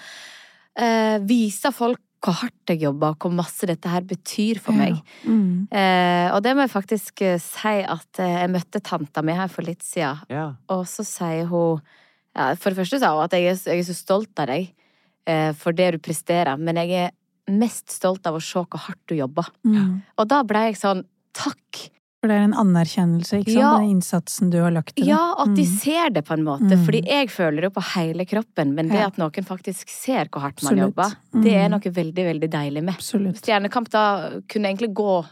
eh, 0.76 1.18
vise 1.26 1.72
folk 1.74 1.98
hvor 2.24 2.34
hardt 2.40 2.72
jeg 2.72 2.80
jobber, 2.82 3.12
og 3.14 3.18
hvor 3.22 3.30
masse 3.38 3.66
dette 3.70 3.88
her 3.88 4.02
betyr 4.02 4.58
for 4.62 4.74
meg. 4.74 4.96
Ja. 5.24 5.30
Mm. 5.30 5.68
Eh, 5.70 6.28
og 6.34 6.42
det 6.42 6.54
må 6.58 6.64
jeg 6.64 6.72
faktisk 6.72 7.22
eh, 7.22 7.36
si 7.42 7.74
at 7.86 8.18
eh, 8.24 8.32
jeg 8.42 8.50
møtte 8.56 8.80
tanta 8.82 9.22
mi 9.22 9.36
her 9.38 9.48
for 9.52 9.62
litt 9.62 9.82
siden, 9.86 10.24
Ja. 10.32 10.48
og 10.68 10.82
så 10.90 11.04
sier 11.06 11.46
hun 11.46 11.80
ja, 12.36 12.54
For 12.54 12.70
det 12.70 12.78
første 12.78 12.98
sa 13.00 13.12
hun 13.14 13.24
at 13.24 13.32
jeg 13.38 13.46
er, 13.50 13.54
så- 13.58 13.70
jeg 13.70 13.78
er 13.84 13.88
så 13.92 13.94
stolt 13.98 14.38
av 14.42 14.46
deg 14.50 14.72
eh, 15.26 15.52
for 15.58 15.72
det 15.72 15.92
du 15.94 15.98
presterer, 15.98 16.58
men 16.58 16.76
jeg 16.76 16.90
er 17.06 17.10
mest 17.50 17.90
stolt 17.90 18.26
av 18.26 18.34
å 18.36 18.42
se 18.42 18.58
hvor 18.60 18.78
hardt 18.88 19.00
du 19.08 19.14
jobber. 19.16 19.46
Mm. 19.64 20.02
Og 20.18 20.28
da 20.28 20.42
ble 20.44 20.66
jeg 20.68 20.76
sånn 20.82 21.04
Takk! 21.38 21.90
For 22.18 22.26
det 22.26 22.34
er 22.34 22.46
en 22.48 22.54
anerkjennelse, 22.58 23.38
ikke 23.44 23.52
sant? 23.52 23.60
Ja. 23.62 23.72
Den 23.78 23.90
innsatsen 23.92 24.48
du 24.50 24.56
har 24.58 24.72
lagt 24.74 24.96
til 24.96 25.04
det. 25.04 25.10
Ja, 25.12 25.34
at 25.38 25.52
de 25.54 25.62
Mm. 25.62 25.76
ser 25.78 26.10
det 26.10 26.24
på 26.26 26.34
en 26.34 26.42
måte. 26.42 26.74
Mm. 26.74 26.84
Fordi 26.84 27.02
jeg 27.06 27.28
føler 27.30 27.60
det 27.62 27.72
på 27.74 27.82
hele 27.94 28.24
kroppen, 28.26 28.74
men 28.74 28.88
det 28.88 28.98
at 29.06 29.16
noen 29.18 29.44
faktisk 29.46 29.88
ser 29.88 30.24
hvor 30.26 30.40
hardt 30.42 30.60
man 30.64 30.72
Absolutt. 30.74 30.96
jobber, 30.96 31.42
det 31.44 31.54
er 31.54 31.68
Mm. 31.68 31.70
noe 31.70 31.92
veldig, 31.94 32.24
veldig 32.40 32.50
deilig 32.50 32.82
med. 32.82 32.94
Absolutt. 32.94 33.36
Stjernekamp 33.40 33.88
da 33.90 34.30
kunne 34.48 34.66
egentlig 34.66 34.92
gå 34.94 35.24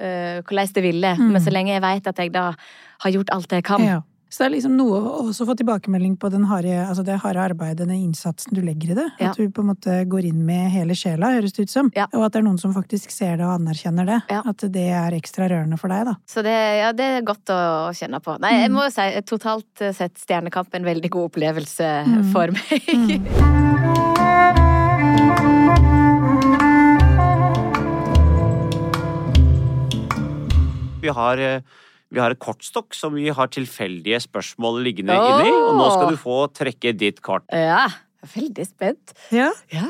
uh, 0.00 0.40
hvordan 0.42 0.72
det 0.72 0.82
ville, 0.82 1.14
Mm. 1.16 1.30
men 1.32 1.40
så 1.42 1.52
lenge 1.52 1.68
jeg 1.68 1.82
vet 1.82 2.06
at 2.08 2.16
jeg 2.16 2.32
da 2.32 2.54
har 3.00 3.10
gjort 3.12 3.30
alt 3.30 3.48
jeg 3.50 3.62
kan. 3.62 3.80
Ja. 3.84 4.00
Så 4.32 4.40
det 4.40 4.46
er 4.46 4.52
liksom 4.54 4.76
noe 4.78 4.96
å 4.96 5.10
også 5.26 5.44
få 5.44 5.52
tilbakemelding 5.60 6.14
på 6.16 6.30
den 6.32 6.46
harde, 6.48 6.72
altså 6.88 7.02
det 7.04 7.18
harde 7.20 7.42
arbeidet, 7.50 7.82
den 7.82 7.90
innsatsen 7.98 8.54
du 8.56 8.62
legger 8.64 8.94
i 8.94 8.96
det. 8.96 9.04
Ja. 9.20 9.28
At 9.28 9.36
du 9.36 9.50
på 9.52 9.60
en 9.60 9.68
måte 9.74 9.96
går 10.08 10.24
inn 10.30 10.38
med 10.48 10.70
hele 10.72 10.96
sjela, 10.96 11.34
høres 11.36 11.52
det 11.52 11.66
ut 11.68 11.74
som. 11.74 11.90
Ja. 11.92 12.06
Og 12.16 12.24
at 12.24 12.32
det 12.32 12.40
er 12.40 12.46
noen 12.46 12.56
som 12.62 12.72
faktisk 12.72 13.12
ser 13.12 13.36
det 13.36 13.44
og 13.44 13.58
anerkjenner 13.58 14.08
det. 14.08 14.16
Ja. 14.32 14.40
At 14.48 14.64
det 14.72 14.86
er 14.88 15.12
ekstra 15.18 15.50
rørende 15.52 15.76
for 15.80 15.92
deg, 15.92 16.08
da. 16.08 16.16
Så 16.24 16.40
det, 16.46 16.56
ja, 16.80 16.94
det 16.96 17.10
er 17.18 17.28
godt 17.28 17.52
å 17.52 17.60
kjenne 17.98 18.22
på. 18.24 18.38
Nei, 18.40 18.54
jeg 18.62 18.72
må 18.72 18.86
jo 18.88 18.94
si 18.96 19.04
totalt 19.28 19.84
sett 20.00 20.16
Stjernekamp 20.24 20.72
en 20.80 20.88
veldig 20.88 21.12
god 21.12 21.28
opplevelse 21.28 21.92
Mm. 22.08 22.32
for 22.32 22.48
meg. 22.56 22.88
Mm. 22.88 24.32
Vi 31.02 31.08
har, 31.08 31.38
eh, 31.38 31.60
Vi 32.12 32.20
har 32.20 32.34
et 32.34 32.40
kortstokk 32.42 32.92
som 32.96 33.14
vi 33.16 33.30
har 33.32 33.48
tilfeldige 33.52 34.18
spørsmål 34.20 34.82
liggende 34.84 35.14
inni, 35.16 35.52
og 35.52 35.78
nå 35.78 35.86
skal 35.94 36.10
du 36.12 36.18
få 36.20 36.42
trekke 36.52 36.92
ditt 37.00 37.22
kort. 37.24 37.46
Ja, 37.48 37.86
jeg 37.88 38.28
er 38.28 38.32
veldig 38.36 38.66
spent. 38.68 39.14
Ja. 39.32 39.48
Ja. 39.72 39.88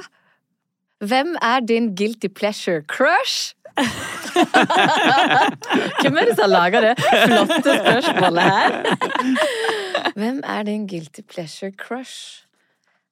Hvem 1.02 1.34
er 1.42 1.64
din 1.66 1.90
guilty 1.98 2.28
pleasure 2.30 2.84
crush? 2.86 3.56
Hvem 6.02 6.16
er 6.20 6.28
det 6.28 6.34
som 6.36 6.44
har 6.44 6.52
laga 6.52 6.80
det 6.84 6.92
flotte 7.00 7.74
spørsmålet 7.80 8.42
her? 8.44 8.70
Hvem 10.14 10.40
er 10.44 10.62
din 10.68 10.86
guilty 10.90 11.24
pleasure 11.26 11.72
crush? 11.74 12.44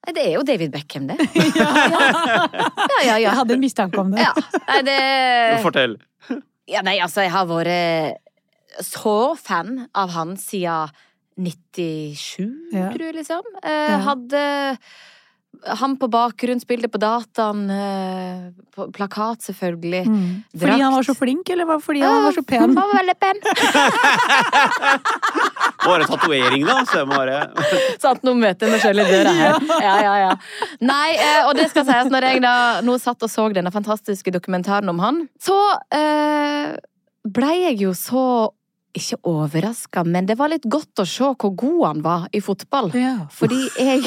Nei, 0.01 0.13
det 0.17 0.23
er 0.23 0.31
jo 0.37 0.41
David 0.47 0.71
Beckham, 0.73 1.07
det. 1.11 1.17
Ja, 1.59 2.99
ja, 3.03 3.03
ja. 3.05 3.17
Jeg 3.27 3.35
hadde 3.37 3.53
en 3.57 3.61
mistanke 3.61 3.99
om 4.01 4.09
det. 4.13 4.23
ja. 4.23 4.31
Nei, 4.69 4.79
det 4.87 4.97
Fortell. 5.65 5.97
Ja, 6.69 6.81
nei, 6.85 6.97
altså, 7.03 7.21
jeg 7.25 7.33
har 7.33 7.45
vært 7.49 8.21
så 8.79 9.35
fan 9.37 9.87
av 9.93 10.09
han 10.15 10.37
siden 10.39 10.89
97, 11.41 12.69
Ja. 12.73 12.89
tror 12.91 13.05
jeg, 13.07 13.15
liksom. 13.15 13.41
Eh, 13.63 13.99
Hadde 14.05 14.41
han 15.67 15.97
på 15.99 16.07
bakgrunnsbildet 16.09 16.91
på 16.91 16.97
dataen, 17.01 17.69
eh, 17.69 18.51
på 18.75 18.87
plakat, 18.95 19.41
selvfølgelig. 19.43 20.05
Mm. 20.07 20.43
Fordi 20.57 20.79
han 20.81 20.93
var 20.93 21.03
så 21.03 21.13
flink, 21.15 21.49
eller 21.49 21.65
var 21.65 21.79
fordi 21.83 21.99
han 22.01 22.23
var 22.23 22.31
så 22.31 22.41
pen? 22.47 22.59
Han 22.61 22.75
var 22.75 22.87
veldig 22.95 23.15
pen. 23.19 23.39
Bare 25.85 26.05
tatovering, 26.05 26.65
da. 26.65 26.83
Så 26.85 26.97
jeg 27.01 27.07
må 27.09 27.15
bare 27.17 27.39
Sant, 28.01 28.21
nå 28.25 28.33
møter 28.37 28.67
jeg 28.67 28.71
meg 28.75 28.81
sjøl 28.83 29.01
i 29.01 29.05
døra 29.09 29.33
her. 29.37 29.55
Ja, 29.81 29.95
ja, 30.05 30.13
ja. 30.27 30.31
Nei, 30.85 31.09
eh, 31.17 31.41
og 31.47 31.55
det 31.57 31.67
skal 31.71 31.85
sies, 31.87 32.09
når 32.13 32.27
jeg 32.29 32.41
da 32.45 32.53
nå 32.85 32.93
satt 33.01 33.23
og 33.25 33.31
så 33.33 33.47
denne 33.55 33.71
fantastiske 33.73 34.33
dokumentaren 34.33 34.89
om 34.93 34.99
han, 35.03 35.15
så 35.41 35.57
eh, 35.97 36.67
blei 37.27 37.55
jeg 37.67 37.75
jo 37.83 37.91
så 37.97 38.25
ikke 38.97 39.17
overraska, 39.27 40.03
men 40.03 40.27
det 40.27 40.35
var 40.39 40.51
litt 40.51 40.65
godt 40.69 41.01
å 41.01 41.05
se 41.07 41.29
hvor 41.39 41.53
god 41.57 41.81
han 41.85 42.01
var 42.03 42.25
i 42.35 42.41
fotball. 42.43 42.89
Ja. 42.97 43.13
Fordi 43.31 43.59
jeg 43.79 44.03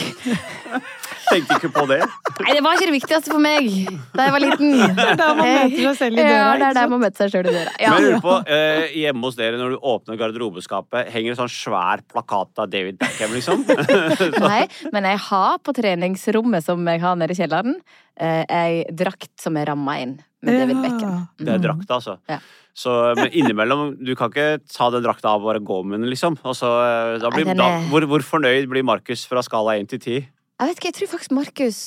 tenkte 1.30 1.56
ikke 1.56 1.70
på 1.72 1.84
det. 1.88 2.00
Nei, 2.42 2.56
det 2.56 2.62
var 2.64 2.76
ikke 2.76 2.88
det 2.90 2.96
viktigste 2.96 3.32
for 3.32 3.42
meg 3.42 3.70
da 4.14 4.26
jeg 4.26 4.34
var 4.34 4.44
liten. 4.44 4.74
Det 4.94 5.06
er 5.06 5.16
der 5.16 5.30
man 5.38 5.40
møter 5.40 5.78
seg 5.80 5.96
selv 5.98 6.18
i 6.18 6.22
døra. 6.22 6.34
Ja, 6.34 6.50
det 6.58 6.66
er 6.66 6.76
der 6.76 6.90
man 6.92 7.02
møter 7.02 7.24
seg 7.24 7.32
selv 7.32 7.50
i 7.50 7.54
døra. 7.54 7.72
Ja. 7.80 7.94
Men 7.94 8.04
lurer 8.06 8.20
på, 8.24 8.34
eh, 8.56 8.84
hjemme 9.00 9.28
hos 9.28 9.38
dere, 9.38 9.60
når 9.60 9.74
du 9.74 9.88
åpner 9.92 10.18
garderobeskapet, 10.20 11.10
henger 11.14 11.34
det 11.34 11.38
sånn 11.40 11.52
svær 11.52 12.04
plakat 12.10 12.62
av 12.64 12.70
David 12.72 12.98
Beckham, 13.00 13.34
liksom? 13.36 13.64
Nei, 14.44 14.62
men 14.94 15.08
jeg 15.10 15.22
har 15.28 15.58
på 15.64 15.74
treningsrommet 15.76 16.66
som 16.66 16.84
jeg 16.92 17.02
har 17.04 17.18
nede 17.20 17.34
i 17.34 17.40
kjelleren, 17.40 17.78
eh, 18.20 18.44
ei 18.44 18.84
drakt 18.92 19.32
som 19.40 19.56
er 19.60 19.72
ramma 19.72 19.96
inn 20.02 20.18
med 20.44 20.60
David. 20.60 20.82
Beckham. 20.84 21.24
Det 21.40 21.56
er 21.56 21.64
drakt, 21.64 21.90
altså. 21.90 22.18
Ja. 22.30 22.40
Så, 22.74 22.90
innimellom, 23.30 23.92
du 24.02 24.16
kan 24.18 24.32
ikke 24.32 24.58
ta 24.66 24.88
den 24.90 25.04
drakta 25.04 25.30
av 25.30 25.44
og 25.44 25.52
bare 25.52 25.62
gå 25.62 25.76
med 25.86 26.00
den, 26.02 26.08
liksom. 26.10 26.34
Og 26.42 26.56
så, 26.58 26.70
eh, 26.82 27.18
da 27.22 27.30
blir, 27.30 27.46
da, 27.54 27.68
hvor, 27.92 28.06
hvor 28.10 28.24
fornøyd 28.26 28.66
blir 28.70 28.82
Markus 28.86 29.22
fra 29.30 29.44
skala 29.46 29.76
1 29.78 29.92
til 29.92 30.00
10? 30.02 30.16
Jeg 30.58 30.70
vet 30.70 30.80
ikke, 30.80 30.90
jeg 30.90 30.98
tror 30.98 31.12
faktisk 31.14 31.36
Markus 31.38 31.78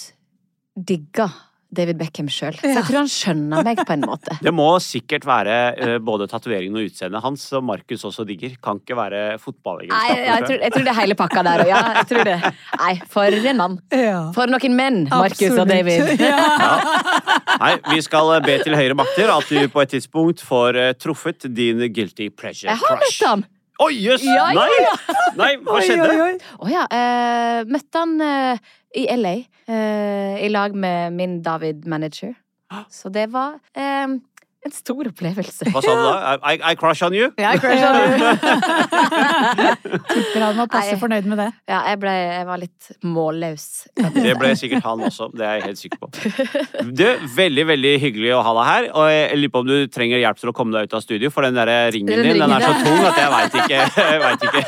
digger 0.77 1.35
David 1.67 1.97
Beckham 1.99 2.29
sjøl. 2.31 2.55
Så 2.55 2.69
jeg 2.69 2.83
tror 2.87 2.97
han 3.01 3.09
skjønner 3.11 3.65
meg 3.67 3.81
på 3.83 3.95
en 3.97 4.05
måte. 4.11 4.37
Det 4.43 4.53
må 4.55 4.67
sikkert 4.83 5.25
være 5.27 5.57
eh, 5.75 5.95
både 6.03 6.29
tatoveringen 6.31 6.77
og 6.79 6.87
utseendet 6.87 7.23
hans 7.23 7.43
som 7.51 7.67
Markus 7.67 8.05
også 8.07 8.23
digger. 8.27 8.55
Kan 8.63 8.79
ikke 8.79 8.97
være 8.97 9.23
Nei, 9.91 10.05
jeg, 10.15 10.45
tror, 10.47 10.61
jeg 10.63 10.75
tror 10.75 10.87
det 10.87 10.93
er 10.93 10.99
hele 11.01 11.17
pakka 11.19 11.43
der 11.47 11.65
òg. 11.65 11.71
Ja, 11.73 11.81
jeg 11.99 12.09
tror 12.13 12.29
det. 12.29 12.37
Nei, 12.83 12.93
for 13.11 13.39
en 13.51 13.61
mann. 13.61 13.77
Ja. 13.91 14.21
For 14.37 14.51
noen 14.51 14.77
menn, 14.79 15.03
Markus 15.11 15.57
og 15.57 15.67
David. 15.69 16.15
Ja. 16.27 16.39
Nei, 17.61 17.73
vi 17.91 18.01
skal 18.03 18.31
eh, 18.37 18.41
be 18.45 18.57
til 18.63 18.75
høyere 18.77 18.95
makter 18.97 19.29
at 19.31 19.51
du 19.51 19.67
på 19.71 19.83
et 19.83 19.93
tidspunkt 19.95 20.41
får 20.45 20.79
eh, 20.81 20.95
truffet 20.99 21.47
din 21.55 21.83
guilty 21.93 22.29
pleasure 22.31 22.47
crush. 22.47 22.65
Jeg 22.67 22.81
har 22.83 22.99
møtt 23.03 23.21
han! 23.27 23.45
Oi, 23.77 23.93
jøss! 24.01 24.23
Ja, 24.25 24.47
ja, 24.49 24.57
Nei! 24.57 25.17
Nei, 25.37 25.51
hva 25.61 25.77
skjedde? 25.85 26.15
Å 26.57 26.63
oh, 26.65 26.69
ja. 26.71 26.87
Uh, 26.89 27.61
møtte 27.69 28.01
han 28.01 28.15
uh, 28.17 28.71
i 28.97 29.05
LA 29.13 29.35
uh, 29.69 30.35
i 30.41 30.49
lag 30.49 30.73
med 30.73 31.13
min 31.13 31.37
David-manager. 31.45 32.33
Så 32.91 33.07
det 33.13 33.29
var 33.31 33.61
eh, 33.79 34.17
en 34.65 34.73
stor 34.73 35.07
opplevelse. 35.09 35.67
Hva 35.71 35.81
sa 35.83 35.93
du 35.95 36.01
da? 36.03 36.35
I, 36.41 36.57
I 36.71 36.75
crush 36.79 37.03
on 37.05 37.13
you? 37.15 37.29
Ja, 37.39 37.53
on 37.53 37.59
you. 37.77 38.31
Tipper 40.11 40.43
han 40.43 40.57
var 40.57 40.69
passe 40.71 40.97
fornøyd 40.99 41.27
med 41.29 41.39
det. 41.41 41.47
Ja, 41.69 41.83
jeg, 41.91 41.99
ble, 42.01 42.13
jeg 42.13 42.47
var 42.49 42.61
litt 42.61 42.89
målløs. 43.05 43.67
Det 44.17 44.33
ble 44.39 44.51
sikkert 44.59 44.87
han 44.87 45.05
også. 45.07 45.29
Det 45.37 45.45
er 45.45 45.59
jeg 45.59 45.67
helt 45.69 45.81
sikker 45.83 46.01
på. 46.01 46.07
Du, 46.89 47.05
Veldig 47.37 47.67
veldig 47.69 47.93
hyggelig 48.01 48.33
å 48.35 48.41
ha 48.45 48.55
deg 48.57 48.69
her. 48.71 48.89
Og 48.97 49.11
jeg 49.13 49.39
lurer 49.43 49.53
på 49.53 49.63
om 49.63 49.69
du 49.69 49.77
trenger 49.93 50.23
hjelp 50.23 50.41
til 50.41 50.51
å 50.51 50.55
komme 50.57 50.75
deg 50.75 50.89
ut 50.89 50.97
av 50.97 51.05
studio, 51.05 51.31
for 51.33 51.47
den 51.47 51.57
der 51.57 51.71
ringen 51.93 52.11
Den 52.15 52.25
din 52.25 52.41
den 52.41 52.57
er 52.57 52.65
så 52.65 52.73
tung 52.81 52.99
at 53.05 53.21
jeg 53.21 53.29
veit 53.35 53.53
ikke, 53.61 53.79
jeg 54.01 54.19
vet 54.25 54.41
ikke. 54.49 54.63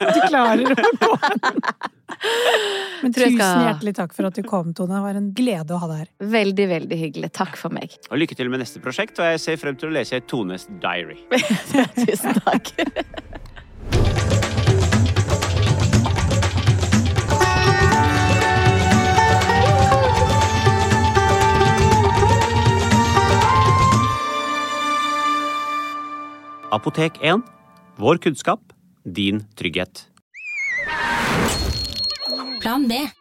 Du 0.00 0.20
klarer 0.26 0.66
å 0.66 0.74
gå 0.74 1.14
den. 1.24 1.98
Men 3.02 3.14
tusen 3.16 3.36
skal- 3.38 3.64
hjertelig 3.64 3.94
takk 3.96 4.12
for 4.16 4.28
at 4.28 4.36
du 4.36 4.42
kom, 4.44 4.74
Tone. 4.76 4.92
Det 4.92 5.04
var 5.06 5.20
en 5.20 5.30
glede 5.36 5.76
å 5.76 5.80
ha 5.80 5.88
deg 5.88 6.02
her. 6.02 6.10
Veldig, 6.34 6.66
veldig 6.74 6.98
hyggelig. 7.00 7.32
Takk 7.32 7.56
for 7.56 7.72
meg. 7.72 7.96
Og 8.10 8.20
Lykke 8.20 8.36
til 8.36 8.52
med 8.52 8.60
neste 8.60 8.82
prosjekt, 8.84 9.18
og 9.22 9.30
jeg 9.32 9.40
ser 9.40 9.60
frem 9.62 9.78
til 9.80 9.88
å 9.88 9.94
lese 9.96 10.20
Tones 10.28 10.68
diary. 10.82 11.16
Tusen 12.04 12.36
takk. 12.44 12.74
Apotek 26.70 27.18
1. 27.26 27.42
Vår 27.98 28.20
kunnskap, 28.22 28.60
din 29.02 29.42
trygghet. 29.58 30.09
Plan 32.60 32.86
B. 32.86 33.19